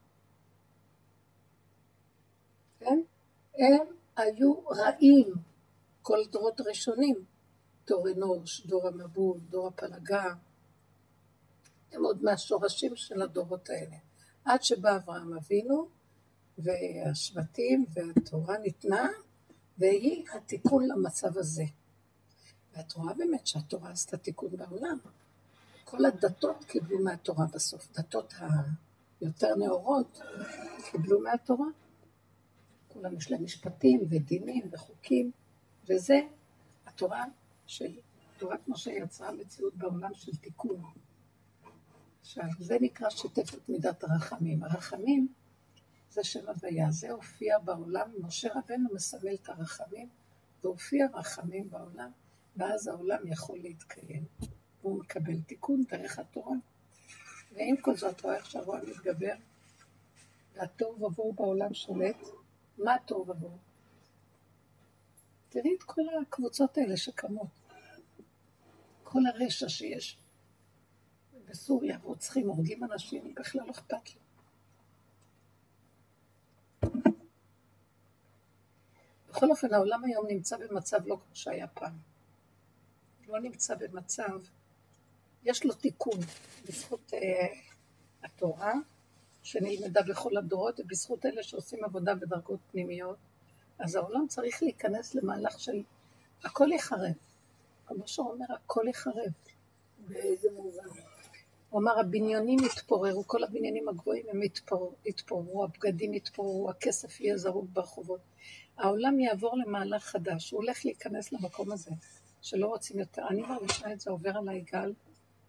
[2.79, 3.01] כן?
[3.55, 3.87] הם
[4.17, 5.35] היו רעים,
[6.03, 7.25] כל הדורות הראשונים,
[7.87, 10.25] דור אנוש, דור המבול, דור הפלגה,
[11.93, 13.97] הם עוד מהשורשים של הדורות האלה.
[14.45, 15.89] עד שבא אברהם אבינו,
[16.59, 19.09] והשבטים, והתורה ניתנה,
[19.79, 21.65] והיא התיקון למצב הזה.
[22.77, 24.99] ואת רואה באמת שהתורה עשתה תיקון בעולם.
[25.85, 28.35] כל הדתות קיבלו מהתורה בסוף, דתות
[29.21, 30.21] היותר נאורות
[30.91, 31.67] קיבלו מהתורה.
[32.89, 35.31] כולם יש להם משפטים ודינים וחוקים,
[35.89, 36.21] וזה
[36.87, 37.25] התורה
[37.67, 37.99] של,
[38.39, 40.83] תורת משה יצרה מציאות בעולם של תיקון.
[42.21, 43.09] עכשיו, זה נקרא
[43.55, 44.65] את מידת הרחמים.
[44.65, 45.29] הרחמים
[46.11, 50.09] זה שם הוויה, זה הופיע בעולם, משה רבנו מסמל את הרחמים,
[50.63, 52.11] והופיע רחמים בעולם,
[52.57, 54.25] ואז העולם יכול להתקיים.
[54.81, 56.57] והוא מקבל תיקון דרך התורה.
[57.53, 59.35] ועם כל זאת, רואה איך שהרוע מתגבר,
[60.55, 62.17] והתוהו ובוהו בעולם שולט.
[62.79, 63.59] מה התוהו ובוהו?
[65.49, 67.47] תראי את כל הקבוצות האלה שקמות.
[69.05, 70.20] כל הרשע שיש.
[71.51, 74.21] בסוריה רוצחים, הורגים אנשים, בכלל לא אכפת לי.
[79.29, 81.93] בכל אופן, העולם היום נמצא במצב לא כמו שהיה פעם.
[83.29, 84.41] לא נמצא במצב,
[85.45, 86.21] יש לו תיקון
[86.69, 87.47] בזכות אה,
[88.23, 88.75] התורה,
[89.43, 93.19] שנלמדה בכל הדורות, ובזכות אלה שעושים עבודה בדרגות פנימיות,
[93.79, 95.83] אז העולם צריך להיכנס למהלך של
[96.45, 97.15] הכל יחרב.
[97.87, 99.33] כמו שהוא אומר, הכל יחרב.
[100.09, 101.10] באיזה מובן?
[101.71, 107.67] הוא אמר, הבניינים יתפוררו, כל הבניינים הגבוהים הם יתפור, יתפוררו, הבגדים יתפוררו, הכסף יהיה זרוק
[107.73, 108.21] ברחובות.
[108.77, 111.91] העולם יעבור למהלך חדש, הוא הולך להיכנס למקום הזה,
[112.43, 113.23] שלא רוצים יותר.
[113.31, 114.95] אני מרגישה את זה עובר עליי גל,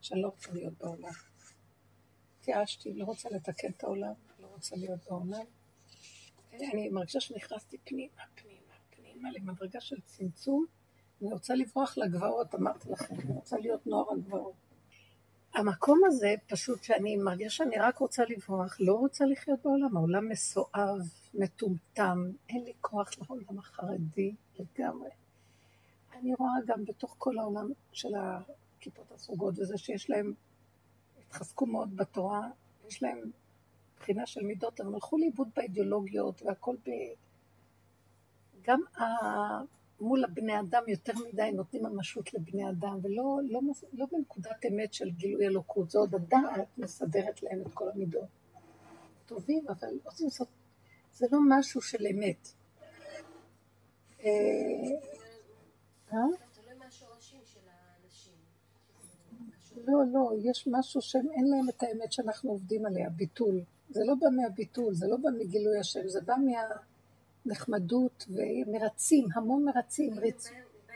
[0.01, 1.11] שאני לא רוצה להיות בעולם.
[2.39, 5.45] התייאשתי, לא רוצה לתקן את העולם, לא רוצה להיות בעולם.
[6.53, 10.65] אני מרגישה שנכנסתי פנימה, פנימה, פנימה, למדרגה של צמצום.
[11.21, 14.53] אני רוצה לברוח לגבעות, אמרתי לכם, אני רוצה להיות נוער הגבעות.
[15.53, 20.99] המקום הזה, פשוט שאני מרגישה שאני רק רוצה לברוח, לא רוצה לחיות בעולם, העולם מסואב,
[21.33, 25.09] מטומטם, אין לי כוח לעולם החרדי לגמרי.
[26.13, 30.33] אני רואה גם בתוך כל העולם של הכיפות הסרוגות וזה שיש להם,
[31.27, 32.49] התחזקו מאוד בתורה,
[32.87, 33.31] יש להם
[33.99, 36.89] בחינה של מידות, אבל הלכו לאיבוד באידיאולוגיות והכל ב...
[38.61, 39.03] גם ה...
[40.01, 43.59] מול הבני אדם יותר מדי נותנים ממשות לבני אדם, ולא לא,
[43.93, 48.29] לא בנקודת אמת של גילוי אלוקות, זה עוד הדעת מסדרת להם את כל המידות.
[49.25, 50.47] טובים, אבל רוצים לעשות,
[51.13, 52.47] זה לא משהו של אמת.
[56.13, 56.17] אה?
[57.67, 58.33] האנשים.
[59.87, 63.61] לא, לא, יש משהו שאין להם את האמת שאנחנו עובדים עליה, ביטול.
[63.89, 66.90] זה לא בא מהביטול, זה לא בא מגילוי השם, זה בא מה...
[67.45, 70.49] נחמדות ומרצים, המון מרצים, ריצ...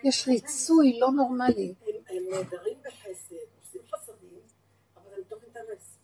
[0.04, 1.74] יש ריצוי לא נורמלי.
[2.10, 4.40] הם- נהדרים בחסד, עושים חסדים,
[4.98, 5.98] אבל הם מתוך אינטרס.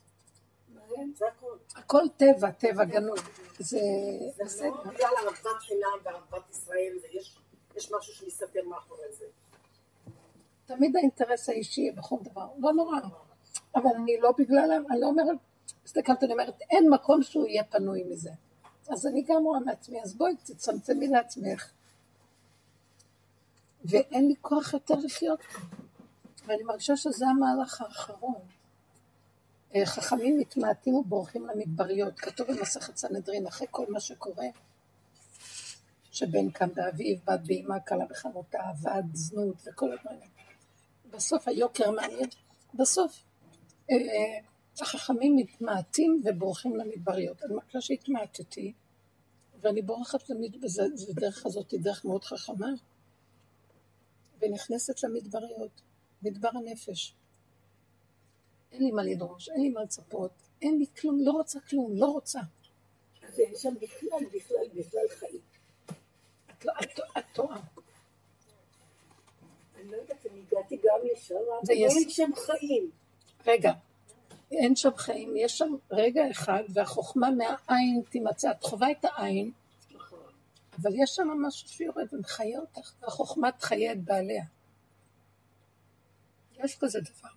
[1.16, 1.26] זה
[1.76, 2.08] הכל.
[2.18, 3.18] טבע, טבע גנוב.
[3.60, 3.80] זה
[4.36, 4.68] זה בסדר.
[4.70, 7.38] לא בגלל אהבת חינם ואהבת ישראל, זה יש-
[7.76, 9.26] יש משהו שמסתתר מאחורי זה.
[10.66, 12.98] תמיד האינטרס האישי בכל דבר, לא נורא.
[13.76, 15.38] אבל אני לא בגלל, אני לא אומרת,
[15.86, 18.32] הסתכלת, אני אומרת, אין מקום שהוא יהיה פנוי מזה.
[18.90, 21.72] אז אני גם רואה מעצמי, אז בואי תצמצמי לעצמך.
[23.86, 25.60] ואין לי כוח יותר לחיות פה.
[26.46, 28.42] ואני מרגישה שזה המהלך האחרון.
[29.76, 32.20] אה, חכמים מתמעטים ובורחים למדבריות.
[32.20, 34.46] כתוב במסכת סנהדרין, אחרי כל מה שקורה,
[36.12, 40.30] שבן קם באביו, בת באמה, כלה בחנותה, עבד, זנות וכל הדברים.
[41.12, 42.30] בסוף היוקר מעניין.
[42.74, 43.24] בסוף
[43.92, 43.96] אה,
[44.80, 47.44] החכמים מתמעטים ובורחים למדבריות.
[47.44, 48.74] אני מרגישה שהתמעטתי,
[49.62, 50.24] ואני בורחת
[51.10, 52.68] ודרך הזאת היא דרך מאוד חכמה,
[54.42, 55.82] ונכנסת למדבריות,
[56.22, 57.14] מדבר הנפש.
[58.72, 60.32] אין לי מה לדרוש, אין לי מה לצפות,
[60.62, 62.40] אין לי כלום, לא רוצה כלום, לא רוצה.
[63.28, 65.42] אז אין שם בכלל, בכלל, בכלל חיים.
[66.52, 67.00] את לא- את-
[67.34, 67.62] טועה.
[69.76, 72.92] אני לא יודעת, אני הגעתי גם לשם, אבל זה אין שם חיים.
[73.48, 73.72] רגע,
[74.52, 78.52] אין שם חיים, יש שם רגע אחד, והחוכמה מהעין תימצא.
[78.52, 79.52] את חווה את העין,
[80.82, 84.44] אבל יש שם משהו שיורד ומחיה אותך, והחוכמה תחיה את בעליה.
[86.64, 87.30] יש כזה דבר.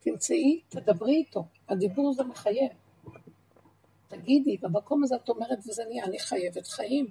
[0.00, 2.72] תמצאי, תדברי איתו, הדיבור זה מחייב.
[4.08, 7.06] תגידי, במקום הזה את אומרת וזה נהיה, אני חייבת חיים.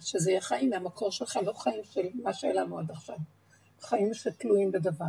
[0.00, 3.16] שזה יהיה חיים מהמקור שלך, לא חיים של מה שהיה לנו עד עכשיו.
[3.80, 5.04] חיים שתלויים בדבר.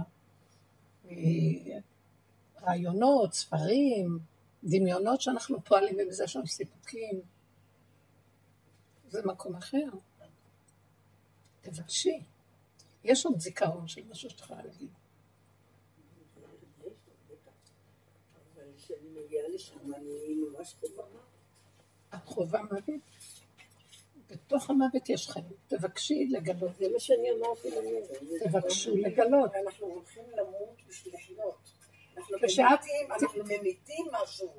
[2.62, 4.20] רעיונות, ספרים,
[4.64, 7.22] דמיונות שאנחנו פועלים ובזה שם סיפוקים.
[9.10, 9.86] זה מקום אחר.
[11.62, 12.24] תבקשי.
[13.04, 14.90] יש עוד זיכרון של משהו שאת יכולה להגיד.
[22.16, 22.84] את חובה מוות?
[24.34, 25.45] בתוך המוות יש חיים.
[25.68, 26.76] תבקשי לגלות.
[26.80, 28.03] זה מה שאני אמרתי למאיר.
[28.43, 29.51] תבקשו לגלות.
[29.55, 31.72] אנחנו הולכים למות בשביל לחיות.
[32.18, 34.53] אנחנו ממיתים, משהו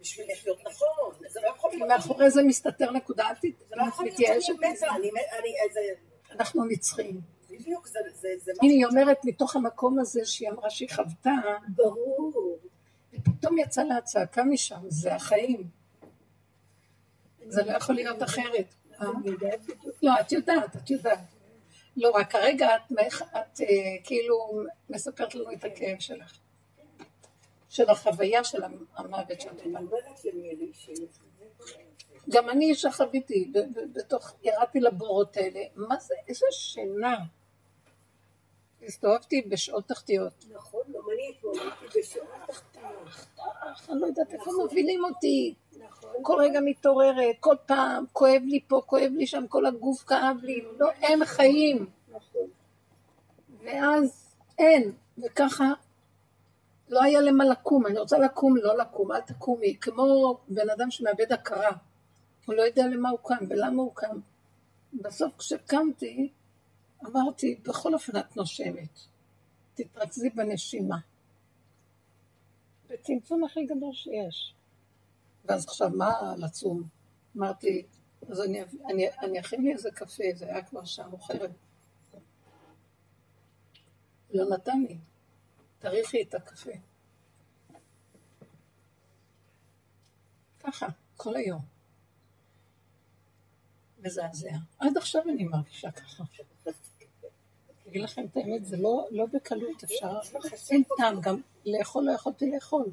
[0.00, 1.26] בשביל לחיות נכון.
[1.28, 1.88] זה לא יכול להיות.
[1.88, 3.28] מאחורי זה מסתתר נקודה.
[3.28, 3.84] אל תת- זה לא.
[6.30, 7.20] אנחנו נצחים.
[7.50, 7.98] בדיוק, זה
[8.62, 11.30] הנה, היא אומרת מתוך המקום הזה שהיא אמרה שהיא חוותה,
[11.68, 12.58] ברור.
[13.12, 15.68] ופתאום יצאה לה הצעקה משם, זה החיים.
[17.48, 18.74] זה לא יכול להיות אחרת.
[19.00, 19.06] אה?
[20.02, 21.18] לא, את יודעת, את יודעת.
[21.96, 23.66] לא, רק כרגע את, אה,
[24.04, 26.38] כאילו מספרת לנו את הכאב שלך.
[27.68, 28.62] של החוויה של
[28.96, 29.82] המוות שאת אומרת.
[32.30, 33.52] גם אני שחוויתי,
[33.92, 37.16] בתוך, ירדתי לבורות האלה, מה זה, איזה שינה.
[38.86, 40.44] הסתובבתי בשעות תחתיות.
[40.50, 41.52] נכון, גם אני
[41.96, 42.88] בשעה תחתונה.
[43.36, 45.54] אך, אני לא יודעת איפה מובילים אותי.
[46.22, 50.64] כל רגע מתעוררת, כל פעם, כואב לי פה, כואב לי שם, כל הגוף כאב לי.
[50.78, 51.86] לא, אין חיים.
[52.08, 52.48] נכון.
[53.64, 55.72] ואז אין, וככה
[56.88, 61.32] לא היה למה לקום, אני רוצה לקום, לא לקום, אל תקומי, כמו בן אדם שמאבד
[61.32, 61.70] הכרה,
[62.46, 64.20] הוא לא יודע למה הוא קם ולמה הוא קם.
[64.92, 66.32] בסוף כשקמתי,
[67.06, 69.00] אמרתי, בכל אופן את נושמת,
[69.74, 70.96] תתרכזי בנשימה.
[72.88, 74.53] בצמצום הכי גדול שיש.
[75.44, 76.82] ואז עכשיו, מה לצום?
[77.36, 77.86] אמרתי,
[78.30, 81.50] אז אני, אני, אני אכין לי איזה קפה, זה היה כבר שעה מאוחרת.
[84.30, 84.98] לא נתן לי.
[85.78, 86.70] תריחי את הקפה.
[90.60, 91.62] ככה, כל היום.
[93.98, 94.50] מזעזע.
[94.78, 96.24] עד עכשיו אני מרגישה ככה.
[97.88, 100.18] אגיד לכם את האמת, זה לא, לא בקלות אפשר,
[100.70, 102.92] אין טעם, גם לאכול לא יכולתי לאכול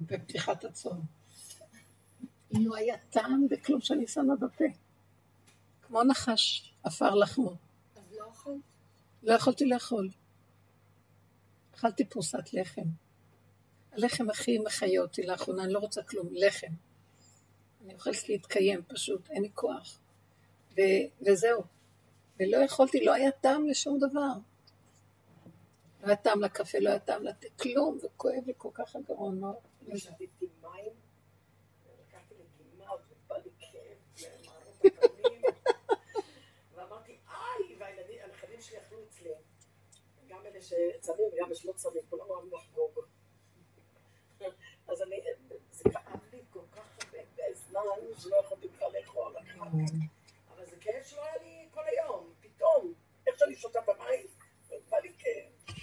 [0.00, 1.17] בפתיחת הצום.
[2.50, 4.64] לא היה טעם בכלום שאני שמה בפה.
[5.82, 7.50] כמו נחש, עפר לחמו.
[7.96, 8.54] אז לא אכלת?
[9.22, 10.10] לא יכולתי לאכול.
[11.74, 12.86] אכלתי פרוסת לחם.
[13.92, 16.72] הלחם הכי מחיה אותי לאחרונה, אני לא רוצה כלום, לחם.
[17.84, 20.00] אני אוכלת להתקיים פשוט, אין לי כוח.
[20.76, 21.62] ו- וזהו.
[22.40, 24.32] ולא יכולתי, לא היה טעם לשום דבר.
[26.02, 29.40] לא היה טעם לקפה, לא היה טעם לתה, כלום, וכואב לי כל כך הגרון.
[29.40, 30.92] לא, לא שתיתי מים,
[32.00, 35.42] לקחתי לגימה ובא לי כאב למערות הפנים,
[36.74, 39.30] ואמרתי, איי, והילדים, הנכדים שלי אכלו אצלי,
[40.58, 42.98] גם אלה שצמים וגם אלה שלא צמים, כולם אוהבים לחגוג.
[44.88, 45.20] אז אני,
[45.70, 47.80] זה כאב לי כל כך הרבה זמן,
[48.18, 49.34] שלא יכולתי בכלל לאכול,
[50.54, 52.94] אבל זה כאב שלא היה לי כל היום, פתאום,
[53.26, 54.26] איך שאני שותה במים,
[54.90, 55.76] בא לי כאב.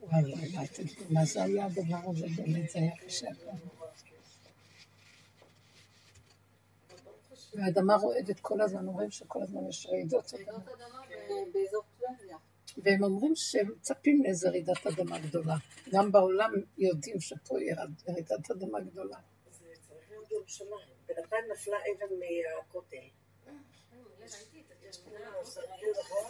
[0.00, 3.28] וואי וואי תגידו, מה זה היה הדבר הזה, באמת, זה היה קשה.
[7.54, 10.34] והאדמה רועדת כל הזמן, אומרים שכל הזמן יש רעידות.
[10.34, 11.02] רעידות אדמה
[11.52, 12.36] באזור טבריה.
[12.84, 15.54] והם אומרים שהם מצפים לאיזה רעידת אדמה גדולה.
[15.92, 19.18] גם בעולם יודעים שפה ירד רעידת אדמה גדולה.
[19.50, 20.88] זה צריך להיות בירושלים.
[21.06, 22.96] בינתיים נפלה אבן מהכותל.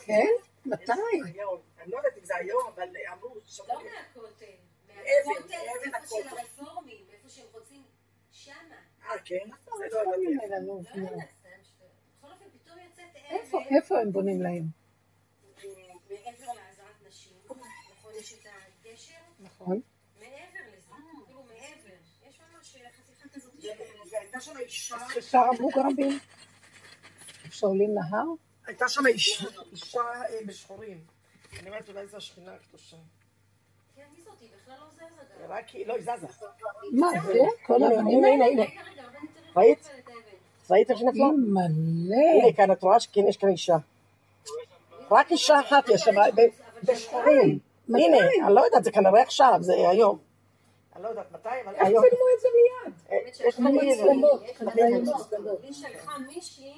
[0.05, 0.27] כן?
[0.67, 0.93] מתי?
[1.81, 3.29] אני לא יודעת אם זה היום, אבל אמרו...
[3.69, 4.45] לא מהכותל.
[4.89, 6.29] מהכותל, איפה של.
[6.29, 7.83] הרפורמים, איפה שהם רוצים,
[8.31, 8.55] שמה.
[9.03, 9.35] אה, כן?
[9.57, 10.49] איפה לא בונים ידעתי.
[10.51, 10.65] להם?
[10.65, 11.07] נו, לא נו.
[11.11, 11.93] יודעת, סתם שטויות.
[12.19, 13.77] בכל אופן, פתאום יוצאת איפה, אבן.
[13.77, 14.63] איפה הם בונים להם?
[15.59, 15.65] אה,
[16.11, 19.41] מעבר לעזרת נשים, נכון, יש את הגשר, נכון?
[19.41, 19.47] מעבר לזה, כאילו מעבר.
[19.47, 19.47] יש ממש חתיכה כזאת ו- של...
[19.47, 19.50] והייתה
[24.41, 26.19] שם אישה, שער המוגרבים?
[27.51, 28.25] שעולים נהר?
[28.67, 31.01] הייתה שם אישה אישה, אה, בשחורים.
[31.61, 32.97] אני אומרת, אולי זו השכינה הקדושה.
[33.97, 34.41] כן, מי זאת?
[34.41, 35.47] היא בכלל לא זזה.
[35.49, 36.27] רק היא, לא, היא זזה.
[36.93, 37.39] מה זה?
[37.67, 38.45] כל האבנים האלה?
[38.45, 38.65] הנה, הנה.
[39.57, 39.89] ראית?
[40.71, 41.27] ראית איך שנפלה?
[41.47, 42.17] מלא.
[42.45, 43.77] הנה, כאן את רואה שכן יש כאן אישה.
[45.11, 46.91] רק אישה אחת יש שם, ב-
[47.91, 48.15] בשחורים.
[48.15, 50.19] הנה, אני לא יודעת, זה כנראה עכשיו, זה היום.
[50.97, 52.05] אני לא יודעת מתי, אבל איך היום.
[52.05, 52.95] צילמו את זה מיד?
[53.13, 54.43] אה, יש לנו מצלמות.
[54.45, 55.27] יש מצלמות.
[55.27, 55.59] מצלמות.
[55.63, 56.75] היא שלחה מישהי,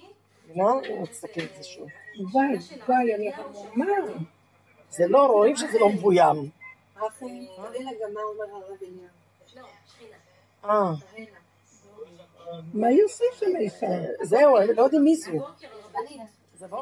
[0.54, 0.80] לא?
[0.84, 1.88] אני מסתכל על זה שוב.
[2.32, 2.46] וואי,
[2.88, 3.86] וואי, אני המומה.
[4.90, 6.50] זה לא, רואים שזה לא מבוים.
[6.94, 9.08] אחי, תראי לה גם מה אומר הרב עניין.
[9.56, 10.16] לא, שכינה,
[10.64, 10.92] אה.
[12.74, 13.86] מה היא עושה שם האישה?
[14.22, 15.32] זהו, לא יודעים מי זו.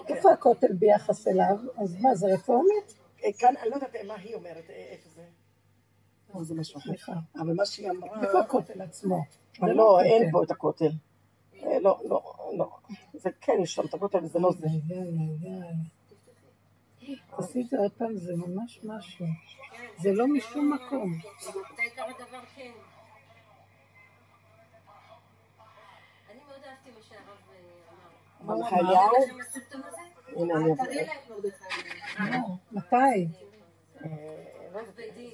[0.09, 1.57] איפה הכותל ביחס אליו?
[1.83, 3.00] אז מה, זה רפורמית?
[3.39, 5.25] כאן, אני לא יודעת מה היא אומרת, איך זה.
[6.35, 7.13] לא, זה משהו אחר.
[7.37, 8.23] אבל מה שהיא אמרה...
[8.23, 9.25] איפה הכותל עצמו?
[9.63, 10.91] לא, אין פה את הכותל.
[11.63, 12.79] לא, לא, לא.
[13.13, 14.67] זה כן יש שם את הכותל, זה לא זה.
[17.33, 19.27] עשית עוד פעם, זה ממש משהו.
[19.99, 21.19] זה לא משום מקום.
[26.31, 27.39] אני מאוד אהבתי מה שהרב
[28.41, 28.57] אמר.
[28.57, 28.73] מה, לך
[30.37, 30.87] הנה אני אבוא.
[32.19, 32.39] לא,
[32.73, 33.27] מתי?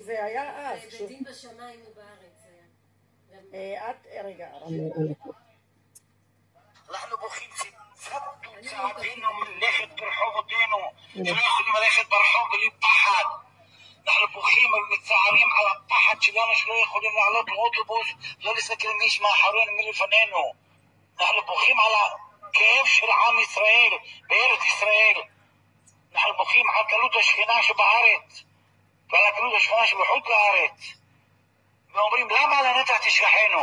[0.01, 0.81] זה היה אז.
[0.81, 2.37] בית דין בשמיים ובארץ
[3.55, 4.49] אה, את, אה, רגע.
[6.91, 10.77] אנחנו בוכים שצדקו צעדינו מלכת ברחובותינו
[11.15, 13.25] ולא יכולים ללכת ברחוב בלי פחד.
[14.09, 18.09] אנחנו בוכים ומצערים על הפחד שלנו שלא יכולים לעלות לאוטובוס,
[18.41, 20.53] לא להסתכל מי מאחורינו, מי לפנינו.
[21.21, 21.93] אנחנו בוכים על
[22.49, 23.93] הכאב של עם ישראל
[24.29, 25.23] בארץ ישראל.
[26.15, 28.43] אנחנו בוכים על גלות השכינה שבארץ
[29.11, 30.97] ועל הגלות השכינה שבחוץ לארץ.
[31.93, 33.61] ואומרים למה לנצח תשכחנו?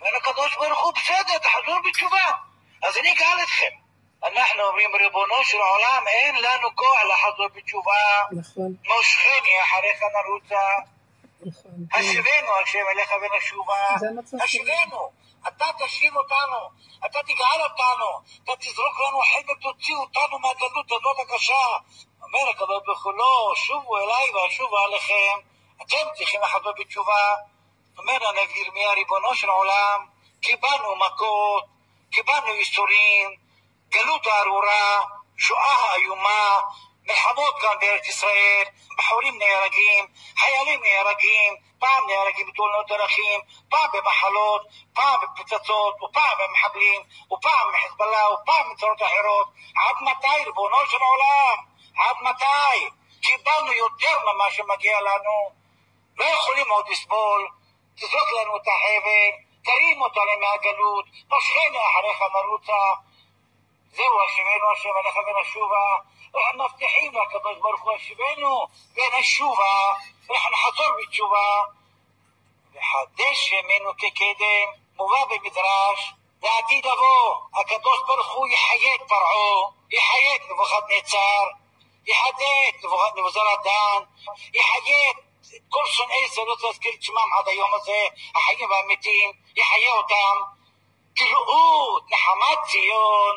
[0.00, 2.26] אומר הקדוש ברוך הוא, בסדר, תחזור בתשובה.
[2.82, 3.74] אז אני אגאל אתכם.
[4.22, 7.92] אנחנו אומרים, ריבונו של עולם, אין לנו כוח לחזור בתשובה.
[8.32, 10.60] נכון, מושכני אחריך נרוצה.
[11.46, 11.86] נכון.
[11.92, 13.74] השיבנו השם אליך ונשובה.
[14.44, 15.10] השיבנו.
[15.48, 16.70] אתה תשיב אותנו.
[17.06, 18.06] אתה תגאל אותנו.
[18.44, 21.66] אתה תזרוק לנו חבל, תוציא אותנו מהגלות הזאת הקשה.
[22.22, 25.38] אומר הקדוש ברוך הוא, לא, שובו אליי ואשובו עליכם.
[25.82, 27.34] אתם צריכים לחזור בתשובה.
[27.98, 30.06] אומר הנביא ירמיה, ריבונו של עולם,
[30.40, 31.64] קיבלנו מכות,
[32.10, 33.36] קיבלנו ייסורים,
[33.88, 35.00] גלות הארורה,
[35.38, 36.60] שואה איומה,
[37.06, 38.64] מלחמות כאן בארץ ישראל,
[38.98, 40.06] בחורים נהרגים,
[40.36, 44.62] חיילים נהרגים, פעם נהרגים בתאונות דרכים, פעם במחלות,
[44.94, 47.02] פעם בפצצות, ופעם במחבלים,
[47.32, 49.48] ופעם מחיזבאללה, ופעם מצורות אחרות.
[49.76, 51.56] עד מתי, ריבונו של עולם?
[51.96, 52.90] עד מתי?
[53.22, 55.50] קיבלנו יותר ממה שמגיע לנו.
[56.16, 57.48] לא יכולים עוד לסבול,
[57.96, 59.30] תזרוק לנו את החבל,
[59.64, 63.09] תרים אותנו מהגלות, משכנו אחריך נרוצה.
[63.92, 65.98] זהו השיבנו השם אליך ונשובה.
[66.34, 69.92] אנחנו מבטיחים לקדוש ברוך הוא השיבנו ונשובה,
[70.28, 71.62] ואנחנו נחזור בתשובה.
[72.72, 76.12] וחדש ימינו כקדם, מובא במדרש,
[76.42, 81.44] לעתיד לבוא, הקדוש ברוך הוא יחיה את פרעה, יחיה את נבוכדנצר,
[82.06, 82.84] יחיה את
[83.16, 84.00] נבוזרדן,
[84.54, 89.92] יחיה את כל שונאי ישראל, לא להזכיר את שמם עד היום הזה, החיים והמתים, יחיה
[89.92, 90.59] אותם.
[91.20, 93.34] תראו את נחמת ציון,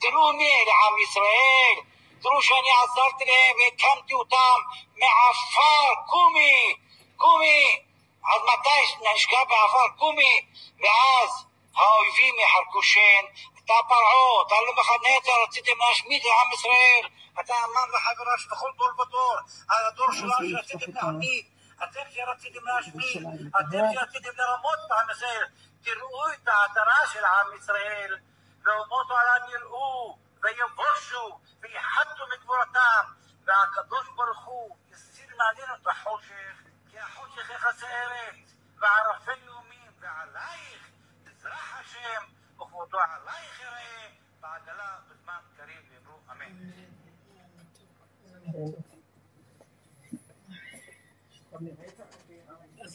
[0.00, 1.76] תראו מי אלה עם ישראל,
[2.22, 4.58] תראו שאני עזרתי להם והקמתי אותם
[4.96, 6.76] מעפר, קומי,
[7.16, 7.82] קומי,
[8.22, 10.46] עד מתי נשקע בעפר, קומי,
[10.80, 11.44] ואז
[11.76, 13.24] האויבים יחרקו שן,
[13.64, 17.08] אתה פרעה, אתה לא מחנצר, רציתם להשמיד את עם ישראל,
[17.40, 19.36] אתה אמר לחברה שבכל דור ודור,
[19.70, 21.44] הדור שלנו שרציתם להעמיד,
[21.84, 23.26] אתם שרציתם להשמיד,
[23.60, 25.46] אתם שרציתם לרמות בעם ישראל,
[25.86, 28.18] תראו את ההדרה של עם ישראל,
[28.62, 33.04] ואומות העולם יראו, ויבושו, ויחתו מגבורתם,
[33.44, 40.90] והקדוש ברוך הוא יסיר מעלינו את החושך, כי החושך יכסה ארץ, וערפל יומים, ועלייך
[41.24, 42.24] תזרח השם,
[42.56, 44.08] וכבודו עלייך יראה,
[44.40, 46.76] בעגלה בזמן קריב יאמרו אמן.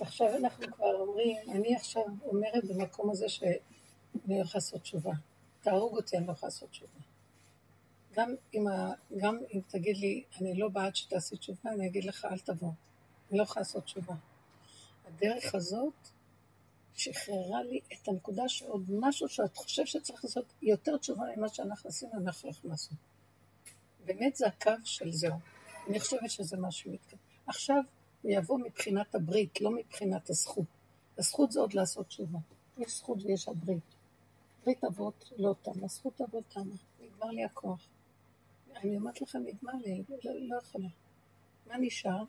[0.02, 5.12] עכשיו אנחנו כבר אומרים, אני עכשיו אומרת במקום הזה שאני הולך לעשות תשובה.
[5.62, 7.00] תהרוג אותי, אני לא יכולה לעשות תשובה.
[8.14, 8.92] גם אם, ה...
[9.18, 12.72] גם אם תגיד לי, אני לא בעד שתעשי תשובה, אני אגיד לך, אל תבוא.
[13.30, 14.16] אני לא יכולה לעשות תשובה.
[15.06, 15.94] הדרך הזאת
[16.94, 22.12] שחררה לי את הנקודה שעוד משהו שאת חושב שצריך לעשות יותר תשובה ממה שאנחנו עשינו,
[22.14, 22.98] אנחנו יכולים לעשות.
[24.06, 25.36] באמת זה הקו של זהו.
[25.90, 27.20] אני חושבת שזה משהו מתקדם.
[27.48, 27.84] עכשיו
[28.22, 30.66] הוא יבוא מבחינת הברית, לא מבחינת הזכות.
[31.18, 32.40] הזכות זה עוד לעשות תשובה.
[32.78, 33.96] יש זכות ויש הברית.
[34.66, 36.76] ברית אבות לא תמה, זכות אבות תמה.
[37.02, 37.88] נגמר לי הכוח.
[38.76, 40.88] אני אומרת לכם, נגמר לי, לא, לא יכולה.
[41.68, 42.24] מה נשאר?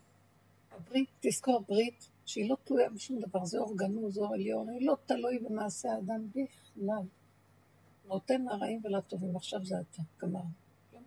[0.70, 4.96] הברית, תזכור ברית שהיא לא תלויה בשום דבר, זה אור גנוז, אור עליון, היא לא
[5.06, 7.06] תלוי במעשה האדם בכלל.
[8.04, 10.40] נותן לרעים ולטובים, עכשיו זה אתה, גמר.
[10.92, 11.00] לא.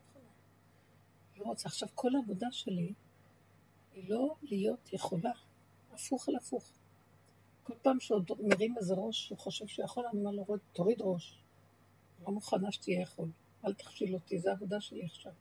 [1.38, 1.70] לא רוצה.
[1.70, 2.94] עכשיו, כל העבודה שלי
[3.96, 5.32] לא להיות יכולה,
[5.94, 6.72] הפוך על הפוך.
[7.64, 10.98] כל פעם שעוד מרים איזה ראש, הוא חושב שהוא יכול, אני אומר לו, "רד, תוריד
[11.02, 11.38] ראש.
[12.28, 13.30] לא מוכנה שתהיה יכול.
[13.66, 15.32] אל תכשיל אותי, זו העבודה שלי עכשיו.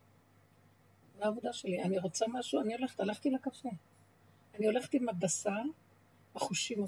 [1.16, 1.82] זו העבודה שלי.
[1.82, 3.68] אני רוצה משהו, אני הולכת, הלכתי לקפה.
[4.54, 5.62] אני הולכת עם הבשר,
[6.34, 6.84] החושים.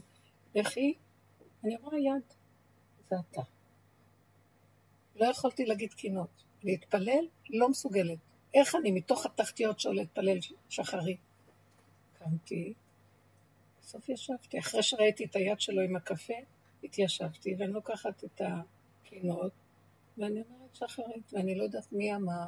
[0.54, 0.94] לכי,
[1.64, 2.22] אני רואה יד,
[3.10, 3.42] זה אתה.
[5.16, 6.30] לא יכולתי להגיד קינות.
[6.62, 8.18] להתפלל, לא מסוגלת.
[8.54, 10.38] איך אני מתוך התחתיות שעולה להתפלל
[10.68, 11.25] שחרית?
[12.30, 12.74] קמתי,
[13.80, 14.58] בסוף ישבתי.
[14.58, 16.34] אחרי שראיתי את היד שלו עם הקפה,
[16.84, 19.52] התיישבתי, ואני לוקחת את הקינות,
[20.18, 22.46] ואני אומרת שחרית, ואני לא יודעת מי אמר,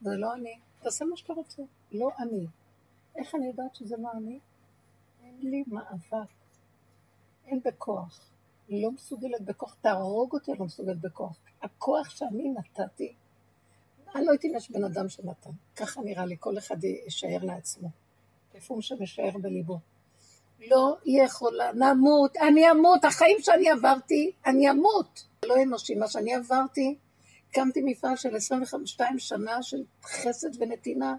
[0.00, 0.58] זה לא אני.
[0.82, 1.62] תעשה מה שאתה רוצה,
[1.92, 2.46] לא אני.
[3.16, 4.38] איך אני יודעת שזה לא אני?
[5.22, 6.30] אין לי מאבק,
[7.46, 8.30] אין בכוח.
[8.68, 11.38] לא מסוגלת בכוח, תהרוג אותי, לא מסוגלת בכוח.
[11.62, 13.14] הכוח שאני נתתי,
[14.14, 15.50] אני לא הייתי יש בן אדם שנתן.
[15.76, 17.88] ככה נראה לי, כל אחד יישאר לעצמו.
[18.66, 19.78] הוא שמשער בליבו.
[20.70, 25.26] לא יכולה, נמות, אני אמות, החיים שאני עברתי, אני אמות.
[25.44, 26.96] לא אנושי, מה שאני עברתי,
[27.50, 31.14] הקמתי מפעל של 22 שנה של חסד ונתינה,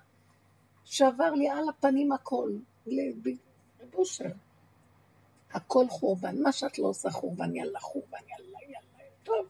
[0.86, 2.52] שעבר לי על הפנים הכל,
[3.82, 4.30] לבושר.
[5.52, 9.48] הכל חורבן, מה שאת לא עושה חורבן, יאללה חורבן, יאללה, יאללה, טוב.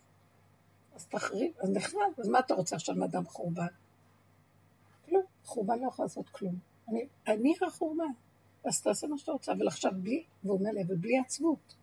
[0.95, 3.67] אז תחריב, אז נחרב, אז מה אתה רוצה עכשיו מאדם חורבן?
[5.05, 6.66] כלום, חורבן לא יכול לעשות כלום.
[6.87, 8.11] אני, אני החורבן.
[8.63, 11.75] אז תעשה מה שאתה רוצה, אבל עכשיו בלי, והוא אומר לי, אבל בלי עצבות.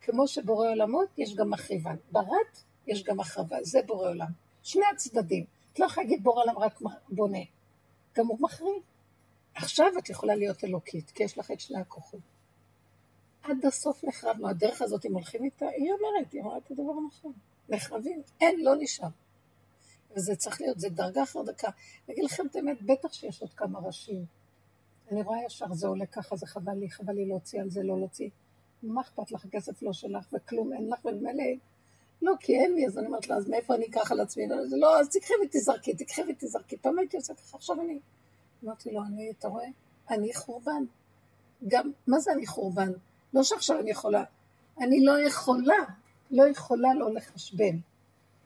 [0.00, 1.96] כמו שבורא עולמות, יש גם מחריבן.
[2.12, 2.50] ברד,
[2.86, 4.30] יש גם החרבה, זה בורא עולם.
[4.62, 5.44] שני הצדדים.
[5.72, 7.38] את לא יכולה להגיד בורא עולם רק בונה.
[8.14, 8.82] גם הוא מחריב.
[9.54, 12.20] עכשיו את יכולה להיות אלוקית, כי יש לך את שני הכוחות.
[13.42, 14.48] עד הסוף נחרבנו.
[14.48, 17.32] הדרך הזאת, אם הולכים איתה, היא אומרת, היא אמרה את הדבר הנכון.
[17.68, 18.22] נחרבים.
[18.40, 19.08] אין, לא נשאר.
[20.16, 21.68] וזה צריך להיות, זה דרגה אחר דקה.
[21.68, 24.24] אני אגיד לכם את האמת, בטח שיש עוד כמה ראשים.
[25.10, 27.98] אני רואה ישר, זה עולה ככה, זה חבל לי, חבל לי להוציא על זה, לא
[27.98, 28.28] להוציא.
[28.82, 31.44] מה אכפת לך, הכסף לא שלך, וכלום אין לך, וממילא,
[32.22, 34.48] לא, כי אין לי, אז אני אומרת לה, אז מאיפה אני אקח על עצמי?
[34.48, 36.76] לא, לא, אז תקחי ותזרקי, תקחי ותזרקי.
[36.76, 37.98] פעם הייתי עושה ככה, עכשיו אני...
[38.64, 39.66] אמרתי לו, אני, אתה רואה?
[40.10, 40.84] אני חורבן.
[41.68, 42.92] גם, מה זה אני חורבן?
[43.34, 44.24] לא שעכשיו אני יכולה.
[44.80, 45.78] אני לא יכולה,
[46.30, 47.76] לא יכולה לא לחשבן.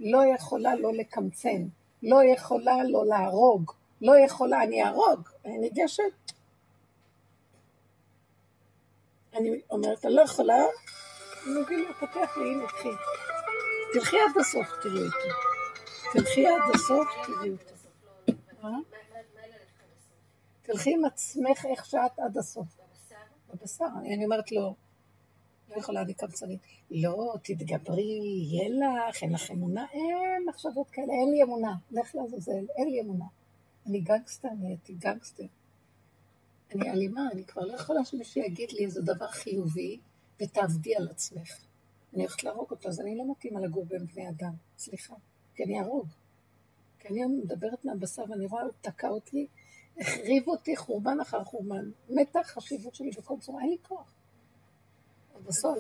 [0.01, 1.67] לא יכולה לא לקמצן.
[2.03, 3.73] לא יכולה לא להרוג.
[4.03, 5.29] לא יכולה, אני אהרוג.
[5.45, 6.03] אני ניגשת,
[9.39, 10.63] אני אומרת, אני לא יכולה,
[11.45, 12.89] הוא מביא לי, פותח לי, הנה, קחי.
[13.93, 15.29] תלכי עד הסוף, תראי אותו.
[16.13, 17.75] תלכי עד הסוף, תראי אותו.
[18.65, 18.69] אה?
[20.63, 22.67] תלכי עם עצמך איך שאת עד הסוף.
[23.49, 23.85] בבשר?
[24.01, 24.75] אני אומרת לו,
[25.71, 26.61] לא יכולה, אני קמצנית.
[26.91, 31.75] לא, תתגברי, יהיה לך, אין לך אמונה, אין מחשבות כאלה, אין לי אמונה.
[31.91, 33.25] לך לעזאזל, אין לי אמונה.
[33.87, 35.47] אני גנגסטר, נהייתי גנגסטר.
[36.75, 39.99] אני אלימה, אני כבר לא יכולה שמישהו יגיד לי איזה דבר חיובי,
[40.41, 41.61] ותעבדי על עצמך.
[42.15, 45.15] אני הולכת להרוג אותו, אז אני לא מתאימה לגור בין בני אדם, סליחה,
[45.55, 46.07] כי אני אהרוג.
[46.99, 49.47] כי אני מדברת מהבשר ואני רואה, הוא תקע אותי,
[50.01, 51.91] החריב אותי חורבן אחר חורבן.
[52.11, 54.15] מתה החשיבות שלי בכל צורה, אין לי כוח.
[55.47, 55.79] בסוף.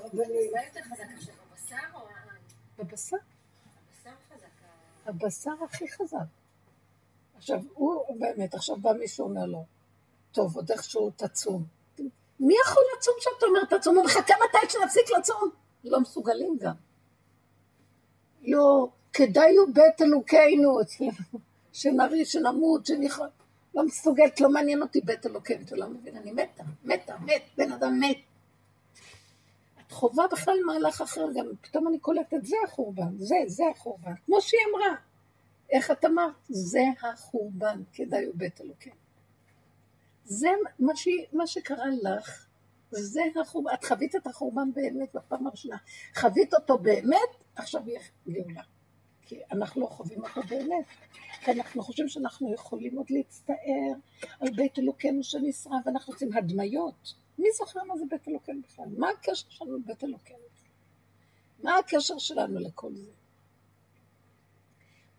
[2.78, 3.16] בבשר.
[5.06, 6.18] הבשר הכי חזק.
[7.36, 9.64] עכשיו, הוא באמת, עכשיו בא מישהו אומר לו,
[10.32, 11.64] טוב, עוד איכשהו תצום.
[12.40, 13.97] מי יכול לצום שאתה אומר תצום?
[13.97, 15.51] הוא מחכה מתי שנפסיק לצום?
[15.85, 16.74] לא מסוגלים גם.
[18.43, 20.78] לא, כדאי הוא בית אלוקינו,
[21.72, 23.28] שנריש, שנמות, שנכון.
[23.74, 27.72] לא מסוגלת, לא מעניין אותי בית אלוקינו, אתה לא מבין, אני מתה, מתה, מת, בן
[27.72, 28.16] אדם מת.
[29.94, 34.14] חובה בכלל מהלך אחר, גם פתאום אני קולטת, זה החורבן, זה, זה החורבן.
[34.26, 34.96] כמו שהיא אמרה,
[35.70, 36.32] איך את אמרת?
[36.48, 38.96] זה החורבן, כדאי הוא בית אלוקינו.
[40.24, 40.48] זה
[40.78, 41.08] מה, ש...
[41.32, 42.46] מה שקרה לך,
[42.90, 45.76] זה החורבן, את חווית את החורבן באמת בפעם הראשונה.
[46.16, 47.18] חווית אותו באמת,
[47.56, 48.62] עכשיו יהיה גאולה.
[49.26, 50.84] כי אנחנו לא חווים אותו באמת.
[51.44, 53.92] כי אנחנו חושבים שאנחנו יכולים עוד להצטער
[54.40, 57.14] על בית אלוקינו שנשרף, ואנחנו רוצים הדמיות.
[57.39, 58.85] מי זוכר מה זה בית אלוקינו בכלל?
[58.98, 60.39] מה הקשר שלנו לבית אלוקינו?
[61.62, 63.11] מה הקשר שלנו לכל זה?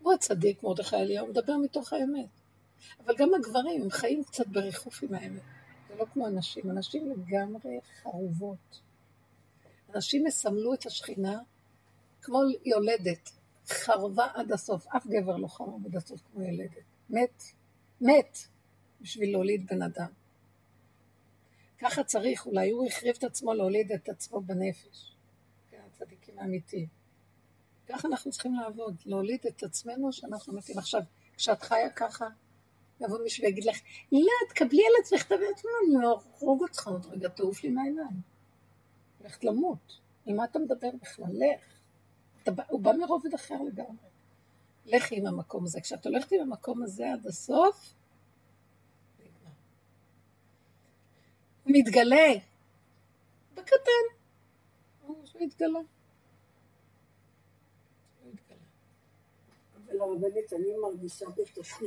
[0.00, 2.28] הוא הצדיק, מרדכי אליהו, מדבר מתוך האמת.
[3.04, 5.42] אבל גם הגברים, הם חיים קצת בריחוף עם האמת.
[5.88, 8.80] זה לא כמו הנשים, הנשים לגמרי חרובות.
[9.88, 11.38] הנשים מסמלו את השכינה
[12.22, 13.30] כמו יולדת,
[13.68, 14.86] חרבה עד הסוף.
[14.86, 16.84] אף גבר לא חרב עד הסוף כמו ילדת.
[17.10, 17.42] מת,
[18.00, 18.38] מת,
[19.00, 20.08] בשביל להוליד בן אדם.
[21.78, 25.16] ככה צריך, אולי הוא החריב את עצמו להוליד את עצמו בנפש.
[25.70, 26.86] כן, הצדיקים האמיתיים.
[27.86, 30.78] ככה אנחנו צריכים לעבוד, להוליד את עצמנו שאנחנו מתים.
[30.78, 31.02] עכשיו,
[31.36, 32.28] כשאת חיה ככה,
[33.00, 33.80] יבוא מישהו ויגיד לך,
[34.12, 38.20] לא, תקבלי על עצמך, תביא את עצמך, אני אהרוג אותך עוד רגע, תעוף לי מהעיניים.
[39.18, 40.00] הולכת למות.
[40.26, 41.26] על מה אתה מדבר בכלל?
[41.32, 41.64] לך.
[42.42, 44.08] אתה, הוא בא מרובד אחר לגמרי.
[44.86, 45.80] לכי עם המקום הזה.
[45.80, 47.94] כשאת הולכת עם המקום הזה עד הסוף,
[49.18, 49.50] נגמר.
[51.56, 52.26] הוא מתגלה.
[53.54, 54.04] בקטן.
[55.02, 55.78] הוא מתגלה.
[59.76, 61.84] אבל הרבנית, אני מרגישה בתוכי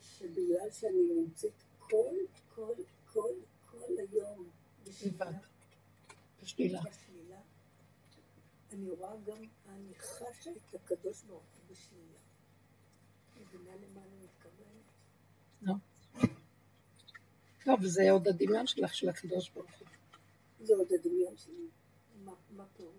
[0.00, 2.16] שבגלל שאני נמצאת כל,
[2.54, 2.74] כל,
[3.12, 3.32] כל,
[3.70, 4.50] כל היום
[4.84, 5.30] בשלילה.
[6.42, 6.80] בשלילה,
[8.72, 12.18] אני רואה גם, אני חשה את הקדוש ברוך הוא בשלילה.
[13.40, 14.84] מבינה למה אני מתכוונת?
[15.62, 15.74] לא.
[17.64, 19.88] טוב, זה עוד הדמיון שלך, של הקדוש ברוך הוא.
[20.60, 21.68] זה עוד הדמיון שלי.
[22.24, 22.94] מה מה פירוש?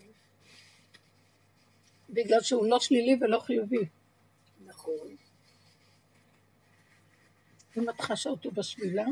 [2.09, 3.85] בגלל שהוא לא שלילי ולא חיובי.
[4.65, 5.15] נכון.
[7.77, 9.05] אם את חשה אותו בשלילה,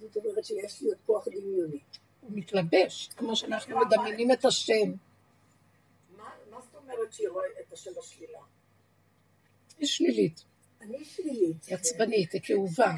[0.00, 1.80] זאת אומרת שיש לי עוד כוח דמיוני.
[2.20, 4.92] הוא מתלבש, כמו שאנחנו מדמיינים את השם.
[6.16, 8.38] מה מה זאת אומרת שהיא רואה את השם בשלילה?
[9.78, 10.44] היא שלילית,
[10.80, 11.64] אני שלילית.
[11.64, 12.92] היא עצבנית, היא כאובה.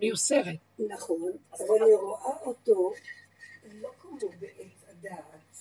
[0.00, 0.58] מיוסרת.
[0.78, 2.92] נכון, אבל אני רואה אותו
[3.72, 5.56] לא כמו בעץ הדעת,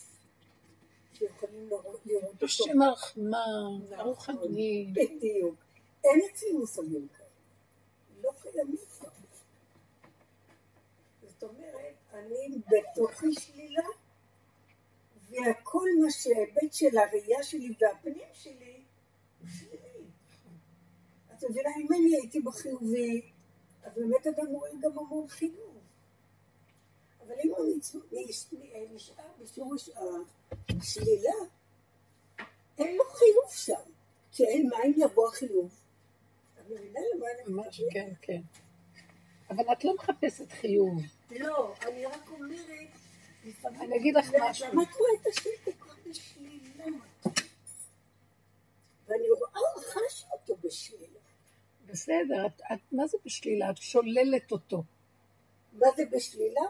[1.13, 2.45] שיכולים לראות אותו.
[2.45, 4.93] השם הרחמן, ברוך נכון, אני.
[4.93, 5.55] בדיוק.
[6.03, 7.29] אין אצלי מושגים כאלה.
[8.23, 9.09] לא קיימים כבר.
[11.21, 13.83] זאת אומרת, אני בתוכי שלילה,
[15.29, 18.83] והכל מה שההיבט של הראייה שלי והפנים שלי,
[19.57, 20.05] שלילי.
[21.33, 23.31] את מבינה, אם אני הייתי בחיובי,
[23.83, 25.77] אז באמת אדם רואה גם המון חיוב.
[27.27, 27.65] אבל אם הוא
[28.91, 29.89] נשאר בשורש
[30.69, 31.33] השלילה,
[32.77, 33.91] אין לו חיוב שם.
[34.31, 35.75] כשאין מים יבוא החיוב.
[37.47, 37.81] ממש?
[37.91, 38.41] כן, כן.
[39.49, 41.01] אבל את לא מחפשת חיוב.
[41.31, 42.89] לא, אני רק אומרת.
[43.65, 44.67] אני אגיד לך משהו.
[44.67, 46.85] למה את רואה את השם כל כך בשלילה?
[49.07, 51.18] ואני רואה, חשה אותו בשלילה.
[51.91, 53.69] בסדר, את, את, מה זה בשלילה?
[53.69, 54.83] את שוללת אותו.
[55.73, 56.61] מה זה בשלילה?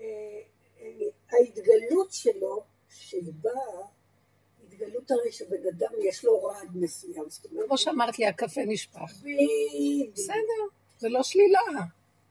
[0.00, 0.06] אה,
[1.32, 3.86] ההתגלות שלו, שהיא באה,
[4.64, 7.24] התגלות הרי שבן אדם יש לו רעד מסוים.
[7.66, 9.12] כמו שאמרת לי, הקפה נשפך.
[9.20, 10.14] בדיוק.
[10.14, 10.62] בסדר,
[10.98, 11.60] זה לא שלילה.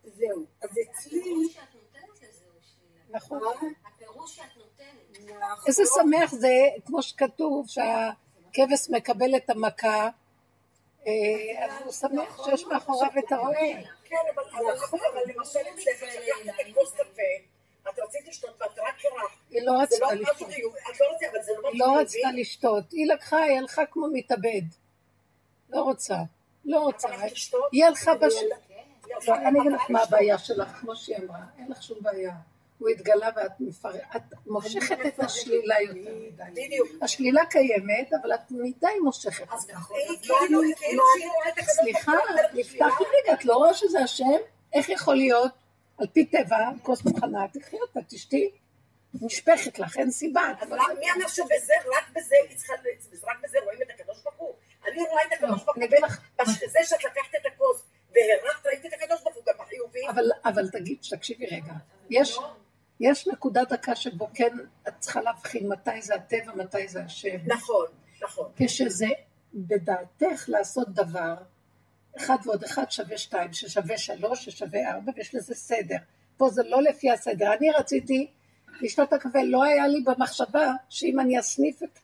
[0.03, 0.45] זהו.
[0.61, 1.19] אז אצלי...
[1.19, 3.17] הפירוש שאת נותנת לזה הוא שלילה.
[3.17, 3.39] נכון.
[3.85, 5.29] הפירוש שאת נותנת.
[5.29, 5.63] נכון.
[5.67, 6.53] איזה שמח זה,
[6.85, 10.09] כמו שכתוב, שהכבש מקבל את המכה,
[11.59, 13.53] אז הוא שמח שיש מאחוריו את הרועה.
[14.03, 14.71] כן, אבל אבל-
[15.13, 17.21] אבל למשל אצלך, כשלקחת את הכוס קפה,
[17.89, 19.35] את רצית לשתות ואת רק קרחת.
[19.49, 20.49] היא לא זה לא רצתה לשתות.
[20.99, 21.97] לא זה לא היא לא.
[22.01, 22.91] רצתה לשתות.
[22.91, 24.61] היא לקחה, היא הלכה כמו מתאבד.
[25.69, 26.17] לא רוצה.
[26.65, 27.07] לא רוצה.
[27.71, 28.33] היא הלכה בש...
[29.27, 30.01] לא, אני אגיד לך מה.
[30.03, 32.31] הבעיה שלך, כמו שהיא אמרה, אין לך שום בעיה.
[32.79, 33.89] הוא התגלה ואת מפר...
[34.15, 36.43] את מושכת את השלילה יותר מדי.
[36.51, 36.87] בדיוק.
[37.01, 39.45] השלילה קיימת, אבל את מדי מושכת.
[39.51, 42.11] אז כאילו, שהיא רואה את הקדוש סליחה,
[42.53, 44.37] נפתח לי רגע, את לא רואה שזה השם?
[44.73, 45.51] איך יכול להיות?
[45.97, 48.51] על פי טבע, כוס מוכנה, תקחי אותה, תשתי.
[49.21, 50.51] נשפכת לך, אין סיבה.
[50.61, 52.35] אבל מי אמר שבזה, רק בזה
[53.23, 54.55] רק בזה רואים את הקדוש ברוך הוא?
[54.87, 55.83] אני רואה את הקדוש ברוך הוא,
[56.39, 60.07] בזה שאת לקחת את הכוס והרחת, ראיתי את הקדוש ברוך הוא גם בחיובי.
[60.09, 61.73] אבל, אבל תגיד, תקשיבי רגע,
[62.09, 62.39] יש,
[62.99, 64.57] יש נקודת דקה שבו כן
[64.87, 67.37] את צריכה להבחין מתי זה הטבע, מתי זה השם.
[67.45, 67.85] נכון,
[68.23, 68.51] נכון.
[68.55, 69.07] כשזה
[69.53, 71.35] בדעתך לעשות דבר,
[72.17, 75.97] אחד ועוד אחד שווה שתיים, ששווה שלוש, ששווה ארבע, ויש לזה סדר.
[76.37, 77.53] פה זה לא לפי הסדר.
[77.53, 78.27] אני רציתי
[78.81, 81.99] לשתות הקפה, לא היה לי במחשבה שאם אני אסניף את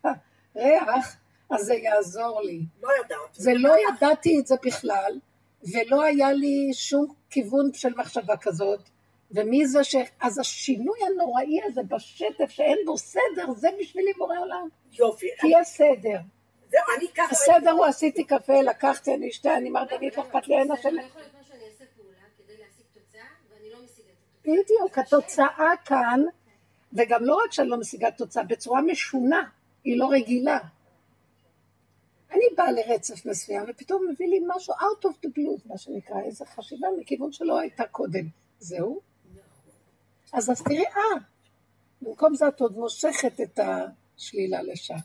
[0.55, 1.17] הריח,
[1.49, 2.61] אז זה יעזור לי.
[2.81, 3.37] לא ידעת.
[3.45, 5.19] ולא ידעתי את זה בכלל,
[5.73, 8.89] ולא היה לי שום כיוון של מחשבה כזאת.
[9.31, 9.95] ומי זה ש...
[10.19, 14.67] אז השינוי הנוראי הזה בשטף שאין בו סדר, זה בשבילי בורא עולם.
[14.99, 15.27] יופי.
[15.39, 16.19] כי יש סדר.
[16.69, 17.31] זהו, אני ככה...
[17.31, 20.89] הסדר הוא עשיתי קפה, לקחתי, אני אשתה, אני מרדנית, לא אכפת לי, אין השם.
[20.89, 24.63] לא יכול להיות משהו, אני אעשה פעולה כדי להשיג תוצאה, ואני לא משיגה את התוצאה.
[24.63, 26.21] בדיוק, התוצאה כאן,
[26.93, 29.43] וגם לא רק שאני לא משיגה תוצאה, בצורה משונה,
[29.83, 30.59] היא לא רגילה.
[32.31, 36.45] אני באה לרצף מסוים, ופתאום מביא לי משהו out of the blue, מה שנקרא, איזו
[36.45, 38.23] חשיבה מכיוון שלא הייתה קודם.
[38.59, 39.10] זהו.
[40.33, 41.21] אז אז תראי, אה,
[42.01, 44.95] במקום זה את עוד מושכת את השלילה לשם.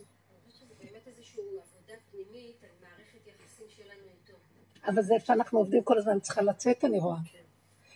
[4.87, 7.19] אבל זה איפה שאנחנו עובדים כל הזמן, צריכה לצאת, אני רואה.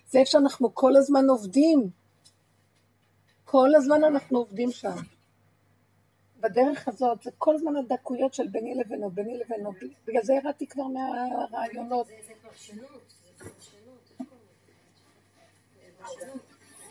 [0.07, 1.90] זה איפה שאנחנו כל הזמן עובדים.
[3.44, 4.97] כל הזמן אנחנו עובדים שם.
[6.40, 9.73] בדרך הזאת, זה כל הזמן הדקויות של ביני לבינו, ביני לבינו.
[10.07, 12.07] בגלל זה ירדתי כבר מהרעיונות.
[12.07, 14.24] זה זה פרשנות, זה פרשנות, יש פה
[15.74, 16.40] זה פרשנות.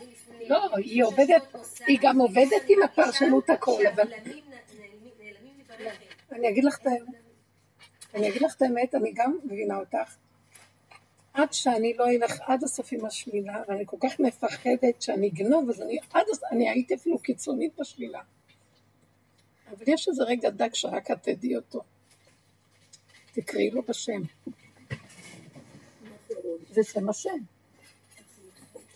[0.00, 1.42] אני לפני לא, היא עובדת,
[1.86, 4.12] היא גם עובדת עם הפרשנות הכל, אבל.
[6.32, 7.14] אני אגיד לך את האמת,
[8.14, 10.16] אני אגיד לך את האמת, אני גם מבינה אותך.
[11.32, 15.82] עד שאני לא אלך עד הסוף עם השלילה, ואני כל כך מפחדת שאני אגנוב, אז
[15.82, 18.20] אני עד הסוף, אני הייתי אפילו קיצונית בשלילה.
[19.70, 21.82] אבל יש איזה רגע דק שרק את תדעי אותו.
[23.32, 24.22] תקראי לו בשם.
[26.70, 27.38] זה שם השם.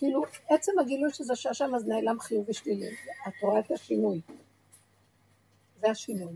[0.04, 2.90] כאילו, עצם הגילוי שזה שהשם אז נעלם חיובי שלילי.
[3.28, 4.20] את רואה את השינוי.
[5.80, 6.34] זה השינוי.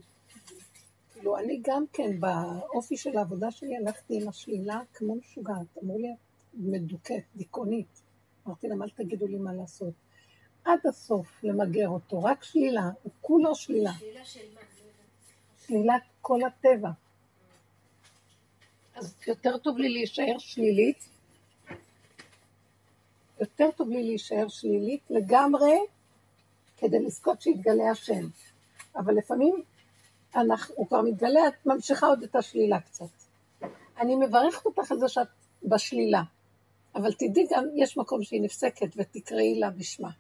[1.13, 5.79] כאילו, אני גם כן, באופי של העבודה שלי, הלכתי עם השלילה כמו משוגעת.
[5.85, 6.19] אמרו לי, את
[6.55, 8.03] מדוכאת, דיכאונית.
[8.47, 9.95] אמרתי להם, אל תגידו לי מה לעשות.
[10.65, 13.93] עד הסוף למגר אותו, רק שלילה, הוא כולו שלילה.
[13.93, 14.61] שאלה של מה?
[15.67, 16.91] שלילת כל הטבע.
[18.95, 21.09] אז יותר טוב לי להישאר שלילית,
[23.41, 25.79] יותר טוב לי להישאר שלילית לגמרי,
[26.77, 28.27] כדי לזכות שיתגלה השם.
[28.97, 29.63] אבל לפעמים
[30.37, 33.05] אנחנו, הוא כבר מתגלה, את ממשיכה עוד את השלילה קצת.
[33.99, 35.29] אני מברכת אותך על זה שאת
[35.65, 36.23] בשלילה,
[36.95, 40.11] אבל תדעי גם, יש מקום שהיא נפסקת ותקראי לה בשמה.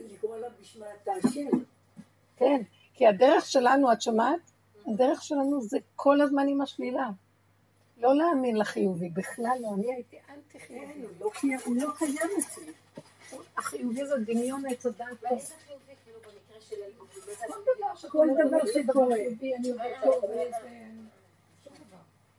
[0.00, 1.48] לקרוא לה בשמה אתה השם.
[2.36, 2.62] כן,
[2.94, 4.40] כי הדרך שלנו, את שומעת?
[4.86, 7.10] הדרך שלנו זה כל הזמן עם השלילה.
[7.96, 11.02] לא להאמין לחיובי, בכלל לא, אני הייתי אנטי כן, חיובי.
[11.02, 12.72] הוא לא קיים- הוא לא קיים אצלי.
[13.56, 15.20] החיובי זה דמיון עץ הדעת.
[15.20, 15.40] כאילו?
[18.10, 19.16] כל דבר שקורה.
[19.16, 20.24] אני עובדת טוב.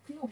[0.07, 0.29] כלום.